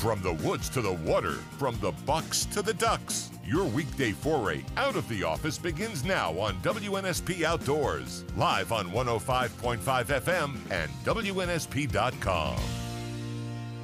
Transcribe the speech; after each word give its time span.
From 0.00 0.22
the 0.22 0.32
woods 0.32 0.70
to 0.70 0.80
the 0.80 0.94
water, 0.94 1.34
from 1.58 1.78
the 1.80 1.92
bucks 2.06 2.46
to 2.46 2.62
the 2.62 2.72
ducks, 2.72 3.30
your 3.44 3.66
weekday 3.66 4.12
foray 4.12 4.64
out 4.78 4.96
of 4.96 5.06
the 5.10 5.22
office 5.22 5.58
begins 5.58 6.04
now 6.04 6.32
on 6.38 6.54
WNSP 6.62 7.42
Outdoors, 7.42 8.24
live 8.34 8.72
on 8.72 8.88
105.5 8.92 9.78
FM 9.78 10.56
and 10.70 10.90
WNSP.com. 11.04 12.79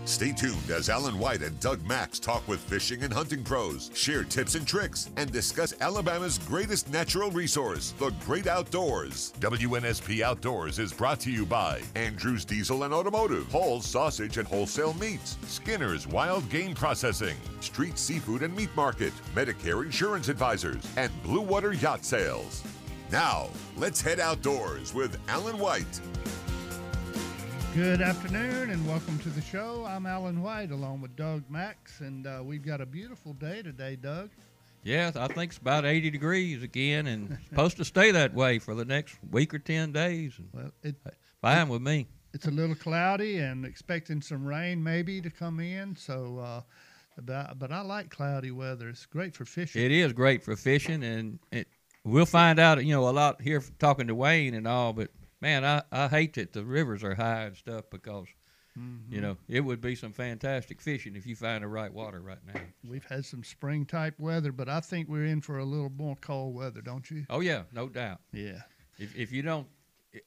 Stay 0.07 0.31
tuned 0.31 0.71
as 0.71 0.89
Alan 0.89 1.19
White 1.19 1.43
and 1.43 1.59
Doug 1.59 1.85
Max 1.85 2.21
talk 2.21 2.47
with 2.47 2.61
fishing 2.61 3.03
and 3.03 3.13
hunting 3.13 3.43
pros, 3.43 3.91
share 3.93 4.23
tips 4.23 4.55
and 4.55 4.65
tricks, 4.65 5.11
and 5.17 5.33
discuss 5.33 5.75
Alabama's 5.81 6.39
greatest 6.39 6.89
natural 6.93 7.33
resource, 7.33 7.93
the 7.99 8.11
great 8.25 8.47
outdoors. 8.47 9.33
WNSP 9.41 10.21
Outdoors 10.21 10.79
is 10.79 10.93
brought 10.93 11.19
to 11.21 11.33
you 11.33 11.45
by 11.45 11.83
Andrews 11.97 12.45
Diesel 12.45 12.85
and 12.85 12.95
Automotive, 12.95 13.51
Hall's 13.51 13.85
Sausage 13.85 14.39
and 14.39 14.47
Wholesale 14.47 14.95
Meats, 14.95 15.39
Skinner's 15.49 16.07
Wild 16.07 16.49
Game 16.51 16.73
Processing, 16.73 17.37
Street 17.61 17.99
Seafood 17.99 18.43
and 18.43 18.55
Meat 18.55 18.75
Market, 18.77 19.13
Medicare 19.35 19.85
Insurance 19.85 20.29
Advisors, 20.29 20.85
and 20.97 21.11
Blue 21.25 21.43
Water 21.43 21.73
Yacht 21.73 22.05
Sales. 22.05 22.63
Now, 23.11 23.49
let's 23.77 24.01
head 24.01 24.21
outdoors 24.21 24.95
with 24.95 25.19
Alan 25.29 25.59
White. 25.59 26.01
Good 27.77 28.01
afternoon 28.01 28.71
and 28.71 28.89
welcome 28.89 29.19
to 29.19 29.29
the 29.29 29.43
show. 29.43 29.85
I'm 29.87 30.07
Alan 30.07 30.43
White 30.43 30.71
along 30.71 31.03
with 31.03 31.15
Doug 31.15 31.45
Max, 31.51 32.01
and 32.01 32.27
uh, 32.27 32.41
we've 32.43 32.65
got 32.65 32.81
a 32.81 32.87
beautiful 32.87 33.35
day 33.35 33.61
today, 33.61 33.97
Doug. 33.97 34.31
Yeah, 34.83 35.13
I 35.15 35.27
think 35.27 35.51
it's 35.51 35.59
about 35.59 35.85
80 35.85 36.09
degrees 36.09 36.63
again, 36.63 37.07
and 37.07 37.33
it's 37.33 37.49
supposed 37.51 37.77
to 37.77 37.85
stay 37.85 38.13
that 38.13 38.33
way 38.33 38.59
for 38.61 38.75
the 38.75 38.87
next 38.87 39.19
week 39.31 39.53
or 39.53 39.59
10 39.59 39.93
days. 39.93 40.33
Well, 40.55 40.71
it, 40.83 40.97
Fine 41.43 41.69
with 41.69 41.83
me. 41.83 42.07
it's 42.33 42.47
a 42.47 42.51
little 42.51 42.77
cloudy 42.77 43.41
and 43.41 43.67
expecting 43.67 44.23
some 44.23 44.47
rain 44.47 44.83
maybe 44.83 45.21
to 45.21 45.29
come 45.29 45.61
in. 45.61 45.97
So, 45.97 46.39
uh, 46.39 46.63
but, 47.21 47.59
but 47.59 47.73
I 47.73 47.83
like 47.83 48.09
cloudy 48.09 48.53
weather. 48.53 48.89
It's 48.89 49.05
great 49.05 49.37
for 49.37 49.45
fishing. 49.45 49.85
It 49.85 49.93
is 49.93 50.15
great 50.15 50.43
for 50.43 50.57
fishing, 50.57 51.05
and 51.05 51.39
it, 51.53 51.69
we'll 52.05 52.25
find 52.25 52.59
out, 52.59 52.83
you 52.83 52.95
know, 52.95 53.07
a 53.07 53.11
lot 53.11 53.43
here 53.43 53.63
talking 53.79 54.07
to 54.07 54.15
Wayne 54.15 54.55
and 54.55 54.67
all, 54.67 54.95
but 54.95 55.11
man, 55.41 55.65
I, 55.65 55.83
I 55.93 56.09
hate 56.09 56.35
that 56.35 56.53
the 56.53 56.65
rivers 56.65 57.03
are 57.05 57.15
high 57.15 57.43
and 57.45 57.57
stuff 57.57 57.85
because, 57.91 58.27
Mm-hmm. 58.79 59.15
you 59.15 59.23
know, 59.23 59.39
it 59.49 59.61
would 59.63 59.81
be 59.81 59.95
some 59.95 60.13
fantastic 60.13 60.83
fishing 60.83 61.17
if 61.17 61.27
you 61.27 61.35
find 61.35 61.65
the 61.65 61.67
right 61.69 61.91
water 61.91 62.21
right 62.21 62.37
now. 62.47 62.61
We've 62.87 63.07
had 63.07 63.25
some 63.25 63.43
spring 63.43 63.87
type 63.87 64.13
weather, 64.19 64.53
but 64.53 64.69
I 64.69 64.81
think 64.81 65.09
we're 65.09 65.25
in 65.25 65.41
for 65.41 65.57
a 65.57 65.65
little 65.65 65.89
more 65.89 66.15
cold 66.17 66.55
weather, 66.55 66.83
don't 66.83 67.11
you? 67.11 67.25
Oh, 67.31 67.41
yeah, 67.41 67.63
no 67.73 67.89
doubt. 67.89 68.21
Yeah. 68.35 68.59
If, 68.99 69.17
if 69.17 69.33
you 69.33 69.41
don't, 69.41 69.67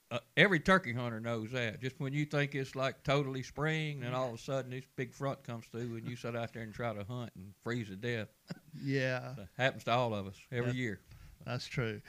uh, 0.10 0.18
every 0.36 0.60
turkey 0.60 0.94
hunter 0.94 1.20
knows 1.20 1.52
that. 1.52 1.80
Just 1.80 2.00
when 2.00 2.12
you 2.12 2.26
think 2.26 2.56
it's 2.56 2.76
like 2.76 3.04
totally 3.04 3.44
spring, 3.44 4.00
then 4.00 4.16
all 4.16 4.30
of 4.30 4.34
a 4.34 4.38
sudden 4.40 4.72
this 4.72 4.86
big 4.96 5.14
front 5.14 5.44
comes 5.44 5.66
through, 5.68 5.98
and 5.98 6.08
you 6.10 6.16
sit 6.16 6.36
out 6.36 6.52
there 6.52 6.64
and 6.64 6.74
try 6.74 6.92
to 6.92 7.04
hunt 7.04 7.30
and 7.36 7.54
freeze 7.64 7.90
to 7.90 7.96
death. 7.98 8.30
Yeah, 8.84 9.34
That 9.38 9.48
happens 9.60 9.84
to 9.84 9.92
all 9.92 10.16
of 10.16 10.26
us 10.26 10.38
every 10.52 10.72
Yeah. 10.72 10.78
year. 10.78 11.00
that's 11.46 11.68
true. 11.68 12.02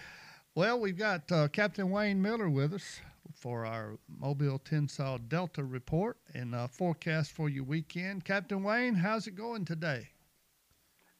Well, 0.56 0.80
we've 0.80 0.98
got 0.98 1.30
uh, 1.30 1.46
Captain 1.46 1.90
Wayne 1.90 2.20
Miller 2.20 2.50
with 2.50 2.74
us 2.74 3.00
for 3.32 3.64
our 3.64 3.98
Mobile 4.08 4.58
Tensaw 4.58 5.20
Delta 5.28 5.62
report 5.62 6.16
and 6.34 6.56
uh, 6.56 6.66
forecast 6.66 7.30
for 7.30 7.48
your 7.48 7.62
weekend. 7.62 8.24
Captain 8.24 8.64
Wayne, 8.64 8.94
how's 8.94 9.28
it 9.28 9.36
going 9.36 9.64
today? 9.64 10.08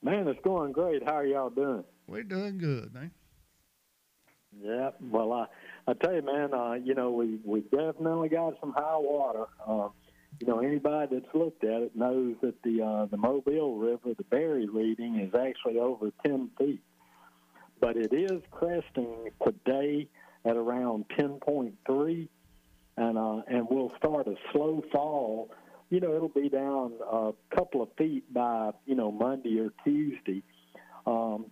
Man, 0.03 0.27
it's 0.27 0.41
going 0.43 0.73
great. 0.73 1.05
How 1.05 1.15
are 1.15 1.27
y'all 1.27 1.49
doing? 1.49 1.85
We're 2.09 2.25
doing 2.25 2.59
good, 2.59 2.93
man. 2.93 3.13
Yeah. 4.61 4.91
Well, 5.01 5.33
I 5.33 5.47
I 5.87 5.93
tell 5.95 6.15
you, 6.15 6.23
man. 6.23 6.53
Uh, 6.53 6.73
you 6.73 6.95
know, 6.95 7.13
we 7.13 7.39
we 7.45 7.61
definitely 7.61 8.31
got 8.31 8.55
some 8.59 8.73
high 8.73 8.97
water. 8.97 9.45
Uh, 9.65 9.91
you 10.41 10.49
know, 10.49 10.59
anybody 10.59 11.21
that's 11.21 11.35
looked 11.35 11.63
at 11.63 11.83
it 11.83 11.95
knows 11.95 12.35
that 12.43 12.61
the 12.65 12.83
uh, 12.83 13.07
the 13.07 13.17
Mobile 13.17 13.79
River, 13.79 14.13
the 14.17 14.25
Barry 14.25 14.67
reading 14.69 15.21
is 15.21 15.33
actually 15.35 15.79
over 15.79 16.11
ten 16.27 16.51
feet, 16.59 16.81
but 17.81 17.97
it 17.97 18.13
is 18.13 18.43
cresting 18.51 19.31
today 19.45 20.09
at 20.45 20.57
around 20.57 21.05
ten 21.17 21.39
point 21.41 21.75
three, 21.87 22.29
and 22.97 23.19
uh, 23.19 23.43
and 23.49 23.67
we'll 23.71 23.93
start 23.97 24.27
a 24.27 24.35
slow 24.53 24.83
fall. 24.93 25.51
You 25.91 26.01
know, 26.01 26.15
it'll 26.15 26.29
be 26.29 26.49
down 26.49 26.93
a 27.11 27.33
couple 27.55 27.83
of 27.83 27.89
feet 27.97 28.33
by 28.33 28.71
you 28.87 28.95
know 28.95 29.11
Monday 29.11 29.59
or 29.59 29.73
Tuesday. 29.85 30.43
Um, 31.07 31.47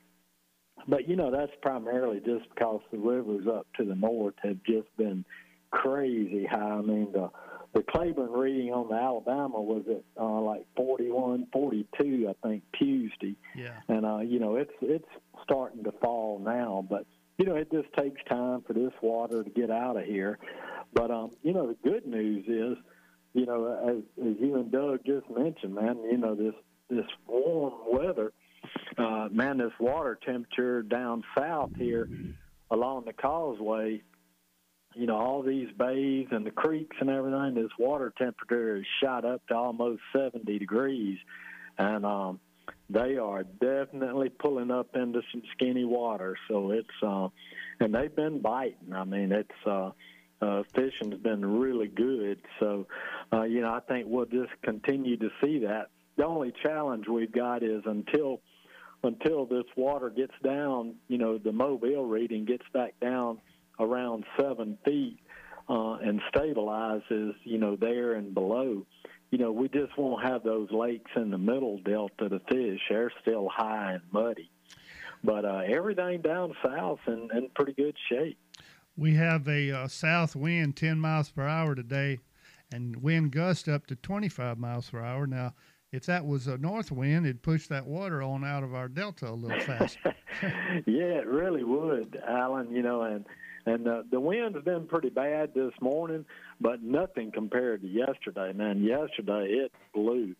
but 0.86 1.08
you 1.08 1.16
know 1.16 1.30
that's 1.30 1.52
primarily 1.60 2.20
just 2.20 2.48
because 2.50 2.80
the 2.92 2.98
rivers 2.98 3.46
up 3.46 3.66
to 3.78 3.84
the 3.84 3.94
north 3.94 4.34
have 4.42 4.62
just 4.64 4.88
been 4.96 5.24
crazy 5.70 6.46
high. 6.46 6.56
I 6.56 6.82
mean 6.82 7.12
the 7.12 7.30
the 7.74 7.82
Claiborne 7.82 8.32
reading 8.32 8.72
on 8.72 8.88
the 8.88 8.94
Alabama 8.94 9.60
was 9.60 9.84
at 9.90 10.02
uh, 10.20 10.40
like 10.40 10.66
41, 10.76 11.46
42, 11.52 12.28
I 12.28 12.46
think 12.48 12.62
Tuesday, 12.78 13.34
Yeah. 13.56 13.74
and 13.88 14.04
uh, 14.06 14.18
you 14.18 14.38
know 14.38 14.56
it's 14.56 14.72
it's 14.80 15.08
starting 15.44 15.84
to 15.84 15.92
fall 16.00 16.38
now. 16.38 16.84
But 16.88 17.06
you 17.38 17.44
know 17.46 17.56
it 17.56 17.70
just 17.70 17.92
takes 17.98 18.20
time 18.28 18.62
for 18.66 18.72
this 18.72 18.92
water 19.02 19.42
to 19.44 19.50
get 19.50 19.70
out 19.70 19.96
of 19.96 20.04
here. 20.04 20.38
But 20.92 21.10
um, 21.10 21.30
you 21.42 21.52
know 21.52 21.66
the 21.68 21.76
good 21.88 22.06
news 22.06 22.44
is, 22.46 22.82
you 23.34 23.46
know 23.46 23.66
as 23.86 24.26
as 24.26 24.34
you 24.40 24.56
and 24.56 24.72
Doug 24.72 25.00
just 25.04 25.28
mentioned, 25.30 25.74
man, 25.74 25.98
you 26.10 26.16
know 26.16 26.34
this 26.34 26.54
this 26.88 27.06
warm 27.26 27.74
weather 27.92 28.32
uh, 28.96 29.28
man, 29.30 29.58
this 29.58 29.72
water 29.78 30.18
temperature 30.24 30.82
down 30.82 31.22
south 31.38 31.70
here 31.76 32.08
along 32.70 33.04
the 33.04 33.12
causeway, 33.12 34.02
you 34.98 35.06
know, 35.06 35.16
all 35.16 35.42
these 35.42 35.68
bays 35.78 36.26
and 36.32 36.44
the 36.44 36.50
creeks 36.50 36.96
and 36.98 37.08
everything, 37.08 37.54
this 37.54 37.70
water 37.78 38.12
temperature 38.18 38.78
is 38.78 38.84
shot 39.00 39.24
up 39.24 39.46
to 39.46 39.54
almost 39.54 40.02
70 40.12 40.58
degrees. 40.58 41.18
And 41.78 42.04
um, 42.04 42.40
they 42.90 43.16
are 43.16 43.44
definitely 43.44 44.28
pulling 44.28 44.72
up 44.72 44.96
into 44.96 45.22
some 45.30 45.42
skinny 45.52 45.84
water. 45.84 46.36
So 46.48 46.72
it's, 46.72 46.88
uh, 47.00 47.28
and 47.78 47.94
they've 47.94 48.14
been 48.14 48.40
biting. 48.40 48.92
I 48.92 49.04
mean, 49.04 49.30
it's, 49.30 49.48
uh, 49.64 49.90
uh, 50.42 50.64
fishing's 50.74 51.22
been 51.22 51.44
really 51.44 51.86
good. 51.86 52.40
So, 52.58 52.88
uh, 53.32 53.42
you 53.42 53.60
know, 53.60 53.72
I 53.72 53.80
think 53.80 54.08
we'll 54.08 54.26
just 54.26 54.50
continue 54.62 55.16
to 55.18 55.30
see 55.40 55.60
that. 55.60 55.90
The 56.16 56.26
only 56.26 56.52
challenge 56.64 57.06
we've 57.06 57.30
got 57.30 57.62
is 57.62 57.82
until 57.86 58.40
until 59.04 59.46
this 59.46 59.64
water 59.76 60.10
gets 60.10 60.34
down, 60.42 60.96
you 61.06 61.18
know, 61.18 61.38
the 61.38 61.52
Mobile 61.52 62.04
reading 62.04 62.44
gets 62.44 62.64
back 62.74 62.98
down 63.00 63.38
around 63.78 64.24
seven 64.38 64.78
feet 64.84 65.18
uh, 65.68 65.94
and 65.94 66.20
stabilizes, 66.34 67.34
you 67.44 67.58
know, 67.58 67.76
there 67.76 68.14
and 68.14 68.34
below. 68.34 68.86
You 69.30 69.38
know, 69.38 69.52
we 69.52 69.68
just 69.68 69.96
won't 69.98 70.24
have 70.24 70.42
those 70.42 70.70
lakes 70.70 71.10
in 71.16 71.30
the 71.30 71.38
middle 71.38 71.78
delta 71.84 72.28
to 72.28 72.40
fish. 72.48 72.80
They're 72.88 73.12
still 73.20 73.48
high 73.54 73.92
and 73.92 74.02
muddy. 74.10 74.50
But 75.22 75.44
uh, 75.44 75.62
everything 75.66 76.22
down 76.22 76.54
south 76.64 77.00
in, 77.06 77.28
in 77.34 77.50
pretty 77.54 77.72
good 77.72 77.96
shape. 78.10 78.38
We 78.96 79.14
have 79.14 79.46
a 79.46 79.70
uh, 79.70 79.88
south 79.88 80.34
wind 80.34 80.76
10 80.76 80.98
miles 80.98 81.30
per 81.30 81.46
hour 81.46 81.74
today 81.74 82.18
and 82.72 82.96
wind 83.02 83.32
gust 83.32 83.68
up 83.68 83.86
to 83.88 83.96
25 83.96 84.58
miles 84.58 84.90
per 84.90 85.02
hour. 85.02 85.26
Now, 85.26 85.54
if 85.92 86.04
that 86.06 86.26
was 86.26 86.46
a 86.46 86.58
north 86.58 86.90
wind, 86.90 87.26
it'd 87.26 87.42
push 87.42 87.66
that 87.68 87.86
water 87.86 88.22
on 88.22 88.44
out 88.44 88.62
of 88.62 88.74
our 88.74 88.88
delta 88.88 89.28
a 89.28 89.32
little 89.32 89.60
faster. 89.60 90.14
yeah, 90.42 91.18
it 91.20 91.26
really 91.26 91.64
would, 91.64 92.20
Alan. 92.26 92.70
You 92.70 92.82
know, 92.82 93.02
and 93.02 93.24
and 93.68 93.86
uh, 93.86 94.02
the 94.10 94.20
wind's 94.20 94.64
been 94.64 94.86
pretty 94.86 95.10
bad 95.10 95.52
this 95.54 95.72
morning, 95.80 96.24
but 96.60 96.82
nothing 96.82 97.30
compared 97.32 97.82
to 97.82 97.88
yesterday. 97.88 98.52
Man, 98.52 98.82
yesterday 98.82 99.46
it 99.64 99.72
blew, 99.92 100.34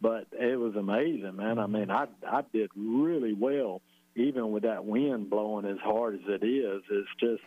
but 0.00 0.26
it 0.32 0.58
was 0.58 0.74
amazing, 0.74 1.36
man. 1.36 1.58
I 1.58 1.66
mean, 1.66 1.90
I 1.90 2.06
I 2.26 2.42
did 2.52 2.70
really 2.76 3.32
well, 3.32 3.80
even 4.16 4.50
with 4.50 4.64
that 4.64 4.84
wind 4.84 5.30
blowing 5.30 5.66
as 5.66 5.78
hard 5.82 6.14
as 6.14 6.20
it 6.26 6.44
is. 6.44 6.82
It's 6.90 7.08
just, 7.20 7.42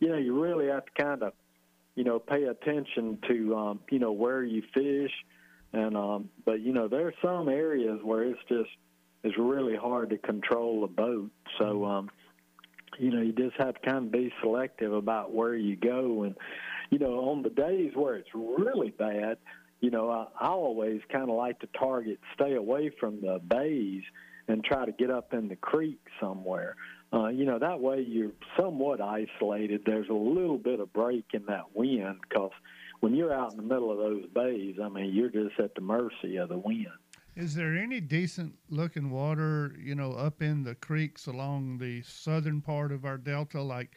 you 0.00 0.08
know, 0.08 0.18
you 0.18 0.40
really 0.42 0.68
have 0.68 0.86
to 0.86 1.02
kind 1.02 1.22
of, 1.22 1.32
you 1.94 2.04
know, 2.04 2.18
pay 2.18 2.44
attention 2.44 3.18
to, 3.28 3.56
um, 3.56 3.80
you 3.90 3.98
know, 3.98 4.12
where 4.12 4.42
you 4.42 4.62
fish. 4.72 5.12
And 5.72 5.96
um, 5.96 6.30
but 6.46 6.60
you 6.60 6.72
know, 6.72 6.88
there's 6.88 7.14
some 7.22 7.48
areas 7.48 8.00
where 8.02 8.22
it's 8.22 8.40
just 8.48 8.70
it's 9.22 9.36
really 9.36 9.76
hard 9.76 10.10
to 10.10 10.18
control 10.18 10.84
a 10.84 10.88
boat. 10.88 11.30
So 11.58 11.84
um, 11.84 12.10
you 12.98 13.10
know, 13.10 13.22
you 13.22 13.32
just 13.32 13.56
have 13.56 13.74
to 13.74 13.80
kind 13.80 14.06
of 14.06 14.12
be 14.12 14.32
selective 14.40 14.92
about 14.92 15.32
where 15.32 15.54
you 15.54 15.76
go. 15.76 16.24
And 16.24 16.36
you 16.90 16.98
know, 16.98 17.30
on 17.30 17.42
the 17.42 17.50
days 17.50 17.92
where 17.94 18.16
it's 18.16 18.30
really 18.34 18.90
bad, 18.90 19.38
you 19.80 19.90
know, 19.90 20.10
I, 20.10 20.26
I 20.40 20.48
always 20.48 21.00
kind 21.10 21.30
of 21.30 21.36
like 21.36 21.60
to 21.60 21.68
target 21.78 22.18
stay 22.34 22.54
away 22.54 22.90
from 22.98 23.20
the 23.20 23.38
bays 23.38 24.02
and 24.48 24.64
try 24.64 24.86
to 24.86 24.92
get 24.92 25.10
up 25.10 25.34
in 25.34 25.48
the 25.48 25.56
creek 25.56 26.00
somewhere. 26.20 26.74
Uh, 27.12 27.28
you 27.28 27.44
know, 27.44 27.58
that 27.58 27.80
way 27.80 28.04
you're 28.06 28.32
somewhat 28.58 29.00
isolated. 29.00 29.82
There's 29.84 30.08
a 30.08 30.14
little 30.14 30.58
bit 30.58 30.80
of 30.80 30.92
break 30.92 31.24
in 31.32 31.44
that 31.46 31.74
wind 31.74 32.16
because 32.28 32.50
when 33.00 33.14
you're 33.14 33.32
out 33.32 33.52
in 33.52 33.56
the 33.56 33.62
middle 33.62 33.90
of 33.90 33.98
those 33.98 34.26
bays, 34.34 34.76
I 34.82 34.88
mean, 34.88 35.14
you're 35.14 35.30
just 35.30 35.58
at 35.58 35.74
the 35.74 35.80
mercy 35.80 36.36
of 36.36 36.48
the 36.48 36.58
wind. 36.58 36.88
Is 37.38 37.54
there 37.54 37.76
any 37.76 38.00
decent 38.00 38.56
looking 38.68 39.10
water, 39.10 39.72
you 39.78 39.94
know, 39.94 40.10
up 40.10 40.42
in 40.42 40.64
the 40.64 40.74
creeks 40.74 41.28
along 41.28 41.78
the 41.78 42.02
southern 42.02 42.60
part 42.60 42.90
of 42.90 43.04
our 43.04 43.16
delta, 43.16 43.62
like 43.62 43.92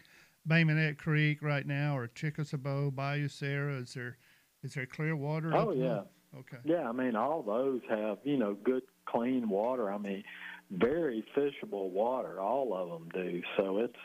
Bay 0.46 0.64
Minette 0.64 1.00
Creek 1.00 1.42
right 1.42 1.66
now, 1.66 1.98
or 1.98 2.06
Chickasaw, 2.06 2.92
Bayou 2.92 3.28
Sara? 3.28 3.78
Is 3.78 3.96
there 3.96 4.18
is 4.62 4.76
there 4.76 4.86
clear 4.86 5.16
water? 5.16 5.56
Oh 5.56 5.72
yeah? 5.72 6.02
Okay. 6.38 6.58
Yeah, 6.64 6.88
I 6.88 6.92
mean, 6.92 7.16
all 7.16 7.42
those 7.42 7.82
have 7.90 8.20
you 8.24 8.38
know 8.38 8.54
good 8.64 8.84
clean 9.08 9.50
water. 9.50 9.92
I 9.92 9.98
mean, 9.98 10.24
very 10.70 11.26
fishable 11.36 11.90
water. 11.90 12.40
All 12.40 12.76
of 12.76 12.90
them 12.92 13.10
do. 13.12 13.42
So 13.58 13.80
it's 13.80 13.98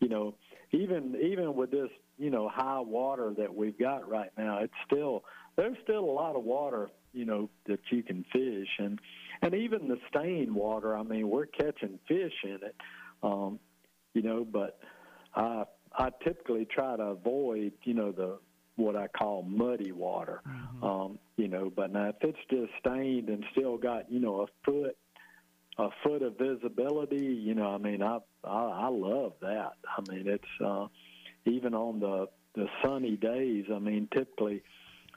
you 0.00 0.10
know 0.10 0.34
even 0.72 1.16
even 1.22 1.54
with 1.54 1.70
this 1.70 1.88
you 2.18 2.28
know 2.28 2.50
high 2.50 2.80
water 2.80 3.32
that 3.38 3.54
we've 3.54 3.78
got 3.78 4.06
right 4.06 4.30
now, 4.36 4.58
it's 4.58 4.74
still 4.84 5.24
there's 5.56 5.78
still 5.82 6.04
a 6.04 6.12
lot 6.12 6.36
of 6.36 6.44
water 6.44 6.90
you 7.14 7.24
know 7.24 7.48
that 7.66 7.80
you 7.90 8.02
can 8.02 8.24
fish 8.32 8.68
and 8.78 9.00
and 9.42 9.54
even 9.54 9.88
the 9.88 9.98
stained 10.08 10.54
water. 10.54 10.96
I 10.96 11.02
mean, 11.02 11.28
we're 11.28 11.46
catching 11.46 11.98
fish 12.08 12.34
in 12.44 12.58
it. 12.62 12.76
Um, 13.22 13.58
you 14.12 14.22
know, 14.22 14.44
but 14.44 14.78
I 15.34 15.64
I 15.96 16.10
typically 16.22 16.66
try 16.66 16.96
to 16.96 17.02
avoid 17.02 17.72
you 17.84 17.94
know 17.94 18.12
the 18.12 18.38
what 18.76 18.96
I 18.96 19.06
call 19.06 19.42
muddy 19.42 19.92
water. 19.92 20.42
Mm-hmm. 20.48 20.84
Um, 20.84 21.18
you 21.36 21.48
know, 21.48 21.72
but 21.74 21.92
now 21.92 22.08
if 22.08 22.16
it's 22.20 22.38
just 22.50 22.72
stained 22.80 23.28
and 23.28 23.44
still 23.52 23.76
got 23.76 24.10
you 24.10 24.20
know 24.20 24.42
a 24.42 24.46
foot 24.64 24.96
a 25.78 25.88
foot 26.04 26.22
of 26.22 26.38
visibility, 26.38 27.16
you 27.16 27.54
know, 27.54 27.74
I 27.74 27.78
mean, 27.78 28.02
I 28.02 28.18
I, 28.44 28.86
I 28.86 28.88
love 28.88 29.32
that. 29.40 29.72
I 29.86 30.00
mean, 30.10 30.28
it's 30.28 30.44
uh, 30.64 30.86
even 31.44 31.74
on 31.74 32.00
the 32.00 32.28
the 32.54 32.66
sunny 32.82 33.16
days. 33.16 33.66
I 33.72 33.78
mean, 33.78 34.08
typically 34.12 34.56
uh, 34.56 34.60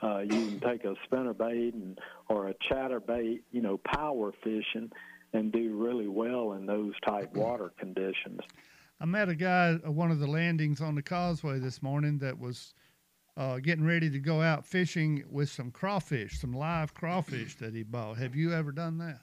you 0.02 0.28
can 0.28 0.60
take 0.60 0.84
a 0.84 0.96
spinner 1.06 1.34
bait 1.34 1.74
and 1.74 2.00
or 2.30 2.50
a 2.50 2.54
chatter 2.70 3.00
bait, 3.00 3.44
you 3.52 3.62
know, 3.62 3.78
power 3.78 4.32
fishing, 4.44 4.92
and 5.34 5.52
do 5.52 5.76
really 5.76 6.08
well 6.08 6.54
in 6.54 6.66
those 6.66 6.94
type 7.06 7.34
water 7.36 7.72
conditions. 7.80 8.40
I 9.00 9.06
met 9.06 9.30
a 9.30 9.36
guy 9.36 9.74
at 9.74 9.94
one 9.94 10.10
of 10.10 10.20
the 10.20 10.28
landings 10.28 10.82
on 10.82 10.96
the 10.96 11.04
causeway 11.04 11.60
this 11.60 11.84
morning 11.84 12.18
that 12.20 12.40
was 12.40 12.74
uh, 13.38 13.60
getting 13.60 13.86
ready 13.86 14.10
to 14.10 14.20
go 14.20 14.42
out 14.42 14.66
fishing 14.66 15.24
with 15.30 15.50
some 15.50 15.70
crawfish, 15.70 16.40
some 16.40 16.54
live 16.54 16.94
crawfish 16.96 17.56
that 17.58 17.76
he 17.76 17.84
bought. 17.84 18.18
Have 18.18 18.36
you 18.36 18.54
ever 18.54 18.72
done 18.72 18.98
that? 18.98 19.20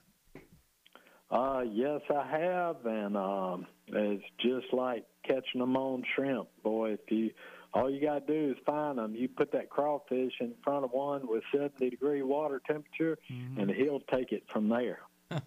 Uh, 1.31 1.63
yes, 1.69 2.01
I 2.15 2.25
have, 2.25 2.87
and 2.87 3.17
um, 3.17 3.67
it's 3.89 4.23
just 4.41 4.73
like 4.73 5.05
catching 5.27 5.61
them 5.61 5.77
on 5.77 6.05
shrimp, 6.15 6.47
boy. 6.63 6.93
If 6.93 7.01
you 7.09 7.31
all 7.75 7.91
you 7.91 8.01
got 8.01 8.27
to 8.27 8.33
do 8.33 8.53
is 8.53 8.57
find 8.65 8.99
them. 8.99 9.15
You 9.15 9.29
put 9.29 9.51
that 9.53 9.69
crawfish 9.69 10.33
in 10.41 10.55
front 10.63 10.85
of 10.85 10.93
one 10.93 11.27
with 11.29 11.43
70 11.53 11.91
degree 11.91 12.23
water 12.23 12.61
temperature, 12.67 13.19
Mm-hmm. 13.31 13.61
and 13.61 13.71
he'll 13.71 14.01
take 14.01 14.33
it 14.33 14.45
from 14.53 14.69
there. 14.69 15.01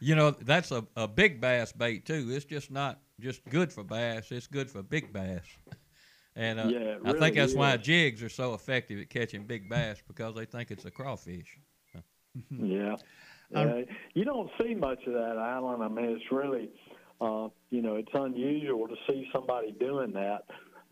You 0.00 0.14
know, 0.14 0.30
that's 0.30 0.70
a, 0.70 0.86
a 0.96 1.08
big 1.08 1.40
bass 1.40 1.72
bait 1.72 2.06
too. 2.06 2.28
It's 2.30 2.44
just 2.44 2.70
not 2.70 3.00
just 3.18 3.44
good 3.48 3.72
for 3.72 3.82
bass. 3.82 4.30
It's 4.30 4.46
good 4.46 4.70
for 4.70 4.82
big 4.82 5.12
bass. 5.12 5.42
And 6.36 6.60
uh, 6.60 6.68
Yeah, 6.68 6.78
it 6.78 7.00
I 7.04 7.10
think 7.10 7.20
really 7.20 7.30
that's 7.32 7.54
why 7.54 7.76
jigs 7.78 8.22
are 8.22 8.28
so 8.28 8.54
effective 8.54 9.00
at 9.00 9.10
catching 9.10 9.42
big 9.44 9.68
bass 9.68 10.00
because 10.06 10.36
they 10.36 10.44
think 10.44 10.70
it's 10.70 10.84
a 10.84 10.90
crawfish. 10.90 11.58
Yeah. 12.50 12.94
Um, 13.56 13.68
Uh, 13.68 13.74
you 14.14 14.24
don't 14.24 14.48
see 14.62 14.72
much 14.74 15.00
of 15.08 15.14
that, 15.14 15.36
Alan. 15.36 15.82
I 15.82 15.88
mean, 15.88 16.10
it's 16.10 16.30
really, 16.30 16.70
uh, 17.20 17.48
you 17.70 17.82
know, 17.82 17.96
it's 17.96 18.12
unusual 18.14 18.86
to 18.86 18.94
see 19.08 19.28
somebody 19.32 19.72
doing 19.72 20.12
that. 20.12 20.44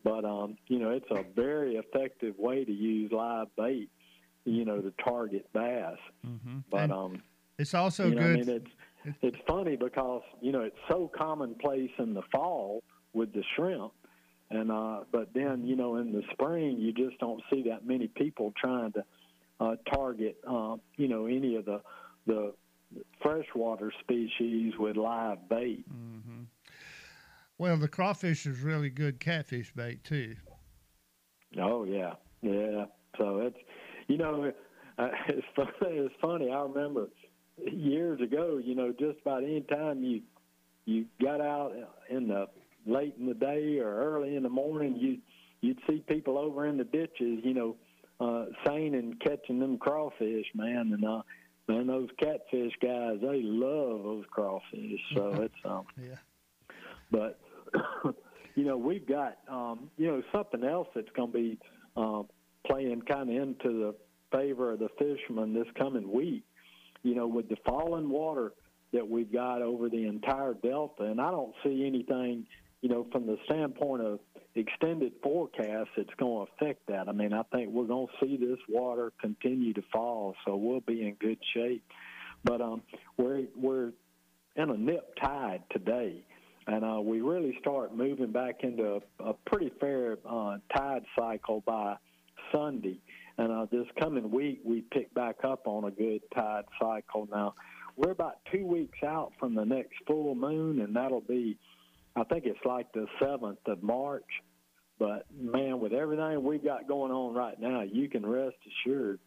But, 0.06 0.24
um, 0.24 0.56
you 0.68 0.78
know, 0.78 0.90
it's 0.90 1.10
a 1.10 1.24
very 1.34 1.74
effective 1.74 2.38
way 2.38 2.64
to 2.64 2.70
use 2.70 3.10
live 3.10 3.48
bait, 3.56 3.90
you 4.44 4.64
know, 4.64 4.80
to 4.80 4.92
target 5.02 5.52
bass. 5.52 5.98
Mm-hmm. 6.24 6.58
But, 6.70 6.82
and 6.82 6.92
um, 6.92 7.22
it's 7.58 7.74
also 7.74 8.08
you 8.08 8.14
know, 8.14 8.22
good. 8.22 8.30
I 8.30 8.44
mean, 8.44 8.48
it's 8.48 9.16
it's 9.20 9.36
funny 9.48 9.74
because 9.74 10.22
you 10.40 10.52
know 10.52 10.60
it's 10.60 10.76
so 10.88 11.10
commonplace 11.16 11.90
in 11.98 12.14
the 12.14 12.22
fall 12.30 12.84
with 13.14 13.32
the 13.32 13.42
shrimp, 13.56 13.92
and 14.48 14.70
uh, 14.70 15.00
but 15.10 15.34
then 15.34 15.66
you 15.66 15.74
know 15.74 15.96
in 15.96 16.12
the 16.12 16.22
spring 16.32 16.78
you 16.78 16.92
just 16.92 17.18
don't 17.18 17.42
see 17.50 17.64
that 17.68 17.84
many 17.84 18.06
people 18.06 18.52
trying 18.56 18.92
to 18.92 19.04
uh, 19.58 19.74
target 19.92 20.36
uh, 20.48 20.76
you 20.96 21.08
know 21.08 21.26
any 21.26 21.56
of 21.56 21.64
the 21.64 21.80
the 22.28 22.54
freshwater 23.20 23.92
species 24.02 24.72
with 24.78 24.96
live 24.96 25.48
bait. 25.48 25.84
hmm 25.88 26.25
Well, 27.58 27.76
the 27.76 27.88
crawfish 27.88 28.46
is 28.46 28.60
really 28.60 28.90
good 28.90 29.18
catfish 29.18 29.72
bait 29.74 30.04
too. 30.04 30.36
Oh 31.58 31.84
yeah, 31.84 32.14
yeah. 32.42 32.84
So 33.18 33.38
it's 33.38 33.56
you 34.08 34.18
know 34.18 34.52
uh, 34.98 35.08
it's 35.28 35.46
funny. 35.54 35.96
It's 35.96 36.14
funny. 36.20 36.50
I 36.50 36.62
remember 36.62 37.08
years 37.58 38.20
ago. 38.20 38.60
You 38.62 38.74
know, 38.74 38.92
just 38.98 39.20
about 39.22 39.42
any 39.42 39.62
time 39.62 40.02
you 40.02 40.22
you 40.84 41.06
got 41.22 41.40
out 41.40 41.72
in 42.10 42.28
the 42.28 42.46
late 42.86 43.14
in 43.18 43.26
the 43.26 43.34
day 43.34 43.78
or 43.78 43.94
early 43.94 44.36
in 44.36 44.42
the 44.42 44.48
morning, 44.50 44.96
you 44.96 45.18
you'd 45.62 45.78
see 45.88 46.04
people 46.08 46.38
over 46.38 46.66
in 46.66 46.76
the 46.76 46.84
ditches. 46.84 47.40
You 47.42 47.54
know, 47.54 47.76
uh, 48.20 48.46
seine 48.66 48.94
and 48.94 49.18
catching 49.20 49.58
them 49.60 49.78
crawfish, 49.78 50.46
man. 50.54 50.92
And 50.92 51.04
uh, 51.04 51.22
man, 51.68 51.86
those 51.86 52.08
catfish 52.18 52.72
guys, 52.82 53.18
they 53.22 53.40
love 53.42 54.02
those 54.02 54.24
crawfish. 54.30 55.00
So 55.14 55.32
it's 55.42 55.54
um 55.64 55.86
Yeah. 55.96 56.16
but 57.10 57.40
you 58.54 58.64
know 58.64 58.76
we've 58.76 59.06
got 59.06 59.38
um, 59.48 59.90
you 59.96 60.06
know 60.06 60.22
something 60.32 60.64
else 60.64 60.88
that's 60.94 61.10
going 61.16 61.32
to 61.32 61.38
be 61.38 61.58
uh, 61.96 62.22
playing 62.66 63.02
kind 63.02 63.30
of 63.30 63.36
into 63.36 63.68
the 63.68 63.94
favor 64.32 64.72
of 64.72 64.78
the 64.78 64.88
fishermen 64.98 65.54
this 65.54 65.66
coming 65.78 66.12
week. 66.12 66.44
You 67.02 67.14
know, 67.14 67.26
with 67.26 67.48
the 67.48 67.56
falling 67.64 68.08
water 68.08 68.52
that 68.92 69.08
we've 69.08 69.32
got 69.32 69.62
over 69.62 69.88
the 69.88 70.06
entire 70.06 70.54
delta, 70.54 71.04
and 71.04 71.20
I 71.20 71.30
don't 71.30 71.54
see 71.62 71.86
anything. 71.86 72.46
You 72.82 72.90
know, 72.90 73.06
from 73.10 73.26
the 73.26 73.36
standpoint 73.46 74.02
of 74.02 74.20
extended 74.54 75.12
forecast, 75.22 75.90
it's 75.96 76.12
going 76.18 76.46
to 76.46 76.52
affect 76.52 76.86
that. 76.88 77.08
I 77.08 77.12
mean, 77.12 77.32
I 77.32 77.42
think 77.44 77.70
we're 77.70 77.86
going 77.86 78.06
to 78.06 78.26
see 78.26 78.36
this 78.36 78.58
water 78.68 79.12
continue 79.20 79.72
to 79.74 79.82
fall, 79.92 80.34
so 80.44 80.56
we'll 80.56 80.80
be 80.80 81.02
in 81.02 81.14
good 81.14 81.38
shape. 81.54 81.84
But 82.44 82.60
um, 82.60 82.82
we're 83.16 83.44
we're 83.56 83.92
in 84.56 84.70
a 84.70 84.76
nip 84.76 85.14
tide 85.20 85.62
today, 85.70 86.24
and 86.66 86.84
uh, 86.84 87.00
we 87.00 87.20
really 87.20 87.56
start 87.60 87.94
moving 87.94 88.32
back 88.32 88.62
into 88.62 89.00
a, 89.20 89.24
a 89.24 89.34
pretty 89.46 89.70
fair 89.80 90.18
uh, 90.28 90.58
tide 90.74 91.04
cycle 91.18 91.62
by 91.64 91.96
Sunday. 92.52 92.98
And 93.38 93.52
uh, 93.52 93.66
this 93.70 93.86
coming 94.00 94.30
week, 94.30 94.60
we 94.64 94.80
pick 94.80 95.12
back 95.14 95.36
up 95.44 95.66
on 95.66 95.84
a 95.84 95.90
good 95.90 96.22
tide 96.34 96.64
cycle. 96.80 97.28
Now, 97.30 97.54
we're 97.96 98.10
about 98.10 98.38
two 98.52 98.66
weeks 98.66 98.98
out 99.04 99.32
from 99.38 99.54
the 99.54 99.64
next 99.64 99.94
full 100.06 100.34
moon, 100.34 100.80
and 100.80 100.96
that'll 100.96 101.20
be, 101.20 101.58
I 102.16 102.24
think 102.24 102.46
it's 102.46 102.64
like 102.64 102.92
the 102.92 103.06
7th 103.20 103.58
of 103.66 103.82
March. 103.82 104.26
But 104.98 105.26
man, 105.38 105.78
with 105.78 105.92
everything 105.92 106.42
we've 106.42 106.64
got 106.64 106.88
going 106.88 107.12
on 107.12 107.34
right 107.34 107.60
now, 107.60 107.82
you 107.82 108.08
can 108.08 108.24
rest 108.24 108.56
assured 108.66 109.20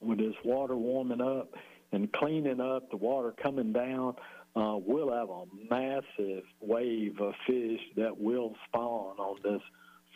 with 0.00 0.18
this 0.18 0.34
water 0.44 0.76
warming 0.76 1.20
up 1.20 1.52
and 1.92 2.12
cleaning 2.12 2.60
up, 2.60 2.90
the 2.90 2.96
water 2.96 3.34
coming 3.42 3.72
down, 3.72 4.14
uh, 4.56 4.78
we'll 4.78 5.12
have 5.12 5.28
a 5.28 5.44
massive 5.70 6.44
wave 6.60 7.20
of 7.20 7.34
fish 7.46 7.80
that 7.96 8.16
will 8.18 8.54
spawn 8.66 9.18
on 9.18 9.36
this 9.44 9.60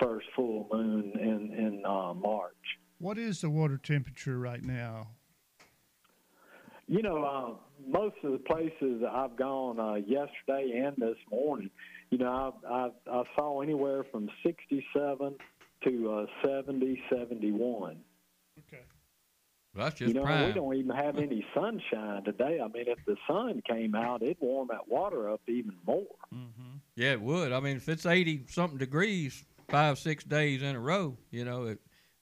first 0.01 0.27
full 0.35 0.67
moon 0.73 1.13
in 1.15 1.53
in 1.53 1.83
uh, 1.85 2.15
March. 2.15 2.55
What 2.99 3.19
is 3.19 3.43
the 3.43 3.51
water 3.51 3.79
temperature 3.79 4.39
right 4.39 4.63
now? 4.63 5.09
You 6.87 7.03
know, 7.03 7.23
uh, 7.23 7.55
most 7.89 8.17
of 8.25 8.33
the 8.33 8.39
places 8.39 9.03
I've 9.09 9.37
gone 9.37 9.79
uh, 9.79 9.95
yesterday 9.95 10.83
and 10.85 10.97
this 10.97 11.17
morning, 11.31 11.71
you 12.11 12.19
know, 12.19 12.55
I, 12.69 12.73
I, 12.73 12.91
I 13.11 13.23
saw 13.37 13.61
anywhere 13.61 14.05
from 14.11 14.29
67 14.45 15.37
to 15.85 16.13
uh, 16.13 16.27
70, 16.45 17.01
71. 17.09 17.97
Okay. 19.75 19.85
That's 19.85 19.95
just 19.97 20.15
you 20.15 20.21
know, 20.21 20.47
we 20.47 20.53
don't 20.53 20.75
even 20.75 20.97
have 20.97 21.17
any 21.17 21.45
sunshine 21.55 22.25
today. 22.25 22.61
I 22.63 22.67
mean, 22.69 22.87
if 22.89 22.99
the 23.07 23.17
sun 23.29 23.63
came 23.69 23.95
out, 23.95 24.23
it'd 24.23 24.39
warm 24.41 24.69
that 24.69 24.89
water 24.89 25.31
up 25.31 25.41
even 25.47 25.75
more. 25.87 26.07
Mm-hmm. 26.35 26.79
Yeah, 26.97 27.13
it 27.13 27.21
would. 27.21 27.53
I 27.53 27.61
mean, 27.61 27.77
if 27.77 27.89
it's 27.89 28.05
eighty 28.05 28.45
something 28.49 28.79
degrees 28.79 29.45
five 29.69 29.99
six 29.99 30.25
days 30.25 30.63
in 30.63 30.75
a 30.75 30.81
row, 30.81 31.17
you 31.31 31.45
know, 31.45 31.67
it, 31.67 31.79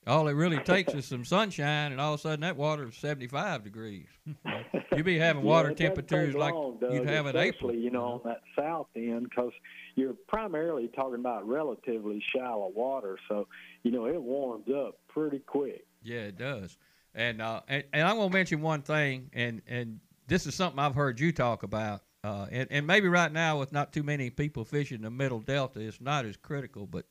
all 0.07 0.29
it 0.29 0.33
really 0.33 0.59
takes 0.65 0.93
is 0.93 1.07
some 1.07 1.25
sunshine, 1.25 1.93
and 1.93 2.01
all 2.01 2.15
of 2.15 2.21
a 2.21 2.23
sudden 2.23 2.41
that 2.41 2.57
water 2.57 2.89
is 2.89 2.97
seventy 2.97 3.29
five 3.29 3.65
degrees. 3.65 4.09
You'd 4.95 5.05
be 5.07 5.19
having 5.19 5.43
water 5.43 5.71
doesn't 5.71 5.87
temperatures 5.87 6.35
like 6.35 6.53
long, 6.53 6.79
Doug, 6.79 6.93
you'd 6.93 7.09
have 7.09 7.27
in 7.27 7.37
April. 7.37 7.75
you 7.75 7.91
know, 7.91 8.05
on 8.05 8.21
that 8.25 8.43
south 8.59 8.89
end, 8.95 9.25
because 9.31 9.53
you're 9.95 10.15
primarily 10.29 10.89
talking 10.89 11.21
about 11.21 11.49
relatively 11.49 12.23
shallow 12.35 12.71
water. 12.75 13.19
So, 13.29 13.49
you 13.85 13.91
know, 13.91 14.07
it 14.07 14.21
warms 14.21 14.67
up 14.69 14.99
pretty 15.09 15.39
quick. 15.39 15.87
Yeah, 16.03 16.21
it 16.21 16.39
does. 16.39 16.77
And 17.19 17.43
uh, 17.43 17.63
and, 17.67 17.83
and 17.93 18.07
I'm 18.07 18.17
gonna 18.17 18.33
mention 18.33 18.63
one 18.63 18.83
thing, 18.83 19.29
and 19.33 19.61
and 19.67 19.99
this 20.29 20.47
is 20.47 20.55
something 20.55 20.79
I've 20.79 20.95
heard 20.95 21.19
you 21.19 21.33
talk 21.33 21.65
about, 21.65 22.03
uh, 22.23 22.47
and 22.53 22.69
and 22.71 22.87
maybe 22.87 23.09
right 23.09 23.33
now 23.33 23.59
with 23.59 23.73
not 23.73 23.93
too 23.93 24.05
many 24.05 24.31
people 24.31 24.65
fishing 24.65 25.03
the 25.03 25.11
middle 25.11 25.41
delta, 25.41 25.81
it's 25.81 26.01
not 26.01 26.25
as 26.25 26.37
critical. 26.37 26.87
But 26.87 27.07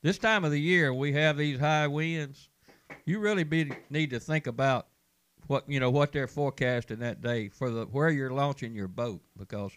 this 0.00 0.16
time 0.16 0.46
of 0.46 0.50
the 0.50 0.60
year, 0.60 0.94
we 0.94 1.12
have 1.12 1.36
these 1.36 1.60
high 1.60 1.86
winds. 1.88 2.48
You 3.04 3.18
really 3.18 3.44
be, 3.44 3.70
need 3.90 4.10
to 4.10 4.18
think 4.18 4.46
about 4.46 4.88
what 5.46 5.68
you 5.68 5.78
know 5.78 5.90
what 5.90 6.12
they're 6.12 6.26
forecasting 6.26 7.00
that 7.00 7.20
day 7.20 7.50
for 7.50 7.68
the 7.68 7.84
where 7.84 8.08
you're 8.08 8.32
launching 8.32 8.74
your 8.74 8.88
boat 8.88 9.20
because 9.36 9.72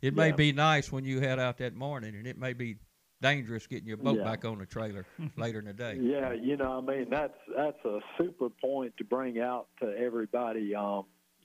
it 0.00 0.14
may 0.14 0.30
be 0.30 0.52
nice 0.52 0.92
when 0.92 1.04
you 1.04 1.20
head 1.20 1.40
out 1.40 1.58
that 1.58 1.74
morning, 1.74 2.14
and 2.14 2.28
it 2.28 2.38
may 2.38 2.52
be 2.52 2.76
dangerous 3.20 3.66
getting 3.66 3.86
your 3.88 3.96
boat 3.96 4.18
Yeah. 4.18 4.24
back 4.24 4.44
on 4.44 4.58
the 4.58 4.66
trailer 4.66 5.06
later 5.36 5.58
in 5.58 5.64
the 5.66 5.72
day. 5.72 5.98
Yeah, 6.00 6.32
you 6.32 6.56
know, 6.56 6.78
I 6.78 6.80
mean 6.80 7.08
that's 7.10 7.38
that's 7.56 7.82
a 7.84 8.00
super 8.18 8.50
point 8.50 8.96
to 8.98 9.04
bring 9.04 9.40
out 9.40 9.68
to 9.80 9.96
everybody 9.96 10.74
um, 10.74 11.04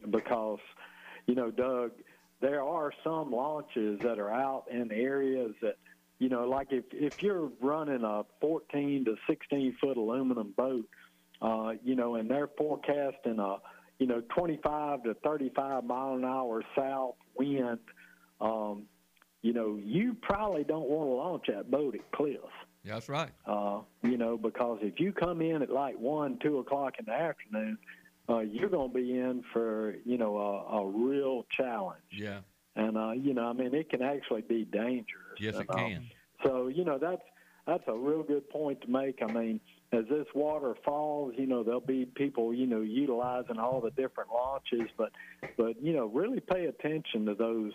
because, 0.10 0.60
you 1.28 1.36
know, 1.36 1.52
Doug, 1.52 1.92
there 2.42 2.64
are 2.64 2.92
some 3.04 3.32
launches 3.32 4.00
that 4.02 4.20
are 4.20 4.32
out 4.32 4.66
in 4.72 4.92
areas 4.92 5.54
that, 5.62 5.78
you 6.20 6.30
know, 6.30 6.48
like 6.48 6.68
if 6.72 6.86
if 6.92 7.22
you're 7.24 7.52
running 7.62 8.04
a 8.04 8.24
14 8.42 9.06
to 9.06 9.16
16 9.28 9.78
foot 9.80 9.98
aluminum 9.98 10.54
boat, 10.58 10.88
uh, 11.42 11.74
you 11.84 11.96
know, 11.96 12.16
and 12.16 12.30
they're 12.30 12.50
forecasting 12.58 13.40
a, 13.40 13.58
you 14.00 14.08
know, 14.08 14.22
25 14.36 15.04
to 15.04 15.14
35 15.24 15.84
mile 15.84 16.16
an 16.16 16.26
hour 16.26 16.62
south 16.76 17.16
wind, 17.36 17.80
um, 18.40 18.84
you 19.42 19.54
know, 19.54 19.80
you 19.84 20.16
probably 20.22 20.64
don't 20.64 20.88
want 20.90 21.08
to 21.10 21.14
launch 21.14 21.46
that 21.48 21.72
boat 21.72 21.96
at 21.96 22.12
cliff. 22.12 22.38
Yeah, 22.84 22.94
that's 22.96 23.10
right. 23.10 23.30
uh, 23.46 23.82
you 24.04 24.18
know, 24.18 24.38
because 24.38 24.80
if 24.82 25.00
you 25.00 25.12
come 25.14 25.42
in 25.42 25.62
at 25.62 25.70
like 25.72 26.00
one, 26.00 26.40
two 26.42 26.58
o'clock 26.60 26.96
in 27.00 27.06
the 27.06 27.12
afternoon, 27.14 27.78
uh, 28.30 28.40
you're 28.40 28.70
going 28.70 28.90
to 28.90 28.96
be 28.96 29.18
in 29.18 29.44
for 29.54 29.96
you 30.06 30.18
know 30.18 30.38
a, 30.38 30.78
a 30.78 30.88
real 30.88 31.46
challenge, 31.52 32.02
Yeah. 32.12 32.40
and 32.76 32.98
uh, 32.98 33.12
you 33.12 33.34
know, 33.34 33.48
I 33.50 33.54
mean, 33.54 33.74
it 33.76 33.90
can 33.90 34.02
actually 34.02 34.42
be 34.42 34.66
dangerous. 34.66 35.38
Yes, 35.40 35.56
it 35.56 35.62
And, 35.62 35.70
um, 35.70 35.76
can. 35.76 36.06
so 36.44 36.68
you 36.68 36.84
know, 36.86 36.98
that's 36.98 37.22
that's 37.68 37.84
a 37.88 37.94
real 37.96 38.24
good 38.24 38.50
point 38.50 38.82
to 38.82 38.88
make. 38.90 39.20
I 39.22 39.32
mean, 39.32 39.60
as 39.92 40.06
this 40.10 40.26
water 40.34 40.76
falls, 40.84 41.34
you 41.38 41.46
know, 41.46 41.62
there'll 41.64 41.80
be 41.82 42.06
people, 42.06 42.54
you 42.54 42.66
know, 42.66 42.82
utilizing 42.82 43.60
all 43.60 43.80
the 43.82 43.92
different 43.92 44.32
launches, 44.34 44.90
but 44.98 45.12
but 45.58 45.80
you 45.84 45.94
know, 45.94 46.08
really 46.08 46.40
pay 46.40 46.66
attention 46.66 47.26
to 47.28 47.36
those 47.36 47.74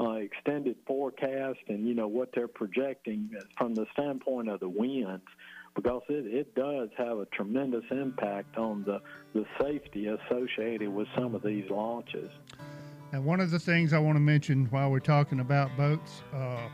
uh, 0.00 0.12
extended 0.12 0.76
forecast 0.86 1.58
and 1.68 1.86
you 1.86 1.94
know 1.94 2.08
what 2.08 2.30
they're 2.34 2.48
projecting 2.48 3.30
from 3.56 3.74
the 3.74 3.86
standpoint 3.92 4.48
of 4.48 4.60
the 4.60 4.68
winds 4.68 5.24
because 5.74 6.02
it, 6.08 6.26
it 6.26 6.54
does 6.54 6.88
have 6.96 7.18
a 7.18 7.26
tremendous 7.26 7.84
impact 7.90 8.56
on 8.56 8.84
the, 8.84 9.00
the 9.34 9.44
safety 9.60 10.06
associated 10.06 10.88
with 10.88 11.06
some 11.16 11.34
of 11.34 11.42
these 11.42 11.68
launches. 11.70 12.30
And 13.12 13.24
one 13.24 13.40
of 13.40 13.50
the 13.50 13.58
things 13.58 13.92
I 13.92 13.98
want 13.98 14.16
to 14.16 14.20
mention 14.20 14.66
while 14.66 14.90
we're 14.90 14.98
talking 14.98 15.40
about 15.40 15.76
boats 15.76 16.22
uh, 16.34 16.68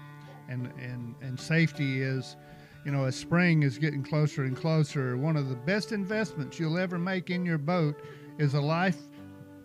and, 0.49 0.71
and, 0.81 1.14
and 1.21 1.38
safety 1.38 2.02
is, 2.02 2.37
you 2.85 2.93
know, 2.93 3.04
as 3.04 3.14
spring 3.14 3.62
is 3.62 3.78
getting 3.78 4.02
closer 4.02 4.45
and 4.45 4.57
closer, 4.57 5.16
one 5.16 5.37
of 5.37 5.49
the 5.49 5.54
best 5.54 5.93
investments 5.93 6.59
you'll 6.59 6.78
ever 6.78 6.99
make 6.99 7.31
in 7.31 7.45
your 7.45 7.59
boat 7.59 7.97
is 8.38 8.54
a 8.54 8.61
life 8.61 8.99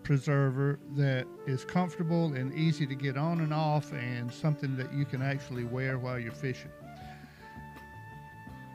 preserver 0.09 0.79
that 0.95 1.27
is 1.45 1.63
comfortable 1.63 2.33
and 2.33 2.51
easy 2.55 2.87
to 2.87 2.95
get 2.95 3.15
on 3.15 3.41
and 3.41 3.53
off 3.53 3.93
and 3.93 4.33
something 4.33 4.75
that 4.75 4.91
you 4.91 5.05
can 5.05 5.21
actually 5.21 5.63
wear 5.63 5.99
while 5.99 6.17
you're 6.17 6.31
fishing. 6.31 6.71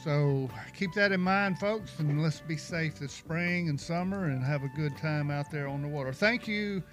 So 0.00 0.48
keep 0.76 0.92
that 0.92 1.10
in 1.10 1.20
mind, 1.20 1.58
folks, 1.58 1.98
and 1.98 2.22
let's 2.22 2.38
be 2.38 2.56
safe 2.56 3.00
this 3.00 3.12
spring 3.12 3.68
and 3.68 3.80
summer 3.80 4.26
and 4.26 4.44
have 4.44 4.62
a 4.62 4.68
good 4.76 4.96
time 4.96 5.28
out 5.28 5.50
there 5.50 5.66
on 5.66 5.82
the 5.82 5.88
water. 5.88 6.12
Thank 6.12 6.46
you, 6.46 6.84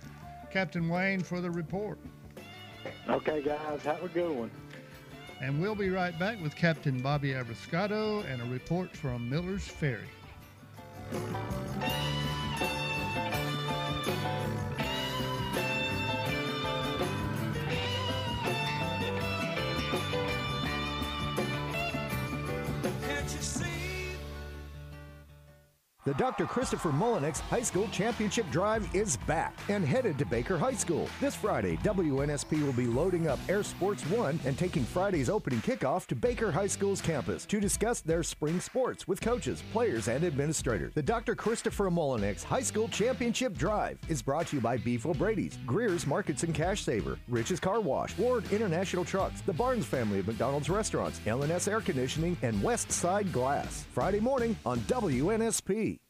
Captain 0.49 0.89
Wayne, 0.89 1.21
for 1.21 1.39
the 1.39 1.51
report. 1.51 1.99
Okay, 3.09 3.43
guys, 3.43 3.83
have 3.83 4.01
a 4.01 4.07
good 4.07 4.35
one. 4.35 4.49
And 5.39 5.61
we'll 5.61 5.75
be 5.75 5.91
right 5.91 6.17
back 6.17 6.41
with 6.41 6.55
Captain 6.55 6.99
Bobby 6.99 7.33
Abruscato 7.33 8.25
and 8.25 8.41
a 8.41 8.45
report 8.45 8.97
from 8.97 9.29
Miller's 9.29 9.67
Ferry. 9.67 10.09
The 26.11 26.17
Dr. 26.17 26.45
Christopher 26.45 26.91
Mullenix 26.91 27.39
High 27.39 27.61
School 27.61 27.87
Championship 27.87 28.45
Drive 28.51 28.93
is 28.93 29.15
back 29.15 29.57
and 29.69 29.85
headed 29.85 30.17
to 30.17 30.25
Baker 30.25 30.57
High 30.57 30.73
School. 30.73 31.07
This 31.21 31.35
Friday, 31.35 31.77
WNSP 31.77 32.61
will 32.65 32.73
be 32.73 32.85
loading 32.85 33.29
up 33.29 33.39
Air 33.47 33.63
Sports 33.63 34.03
One 34.07 34.37
and 34.43 34.57
taking 34.57 34.83
Friday's 34.83 35.29
opening 35.29 35.61
kickoff 35.61 36.07
to 36.07 36.15
Baker 36.15 36.51
High 36.51 36.67
School's 36.67 36.99
campus 36.99 37.45
to 37.45 37.61
discuss 37.61 38.01
their 38.01 38.23
spring 38.23 38.59
sports 38.59 39.07
with 39.07 39.21
coaches, 39.21 39.63
players, 39.71 40.09
and 40.09 40.25
administrators. 40.25 40.93
The 40.95 41.01
Dr. 41.01 41.33
Christopher 41.33 41.89
Mullenix 41.89 42.43
High 42.43 42.63
School 42.63 42.89
Championship 42.89 43.57
Drive 43.57 43.97
is 44.09 44.21
brought 44.21 44.47
to 44.47 44.57
you 44.57 44.61
by 44.61 44.75
Beef 44.75 45.05
O'Brady's, 45.05 45.59
Greer's 45.65 46.05
Markets 46.05 46.43
and 46.43 46.53
Cash 46.53 46.83
Saver, 46.83 47.19
Rich's 47.29 47.61
Car 47.61 47.79
Wash, 47.79 48.17
Ward 48.17 48.51
International 48.51 49.05
Trucks, 49.05 49.39
the 49.39 49.53
Barnes 49.53 49.85
family 49.85 50.19
of 50.19 50.27
McDonald's 50.27 50.69
restaurants, 50.69 51.21
LNS 51.21 51.71
Air 51.71 51.79
Conditioning, 51.79 52.35
and 52.41 52.61
West 52.61 52.91
Side 52.91 53.31
Glass. 53.31 53.85
Friday 53.93 54.19
morning 54.19 54.57
on 54.65 54.77
WNSP. 54.81 56.00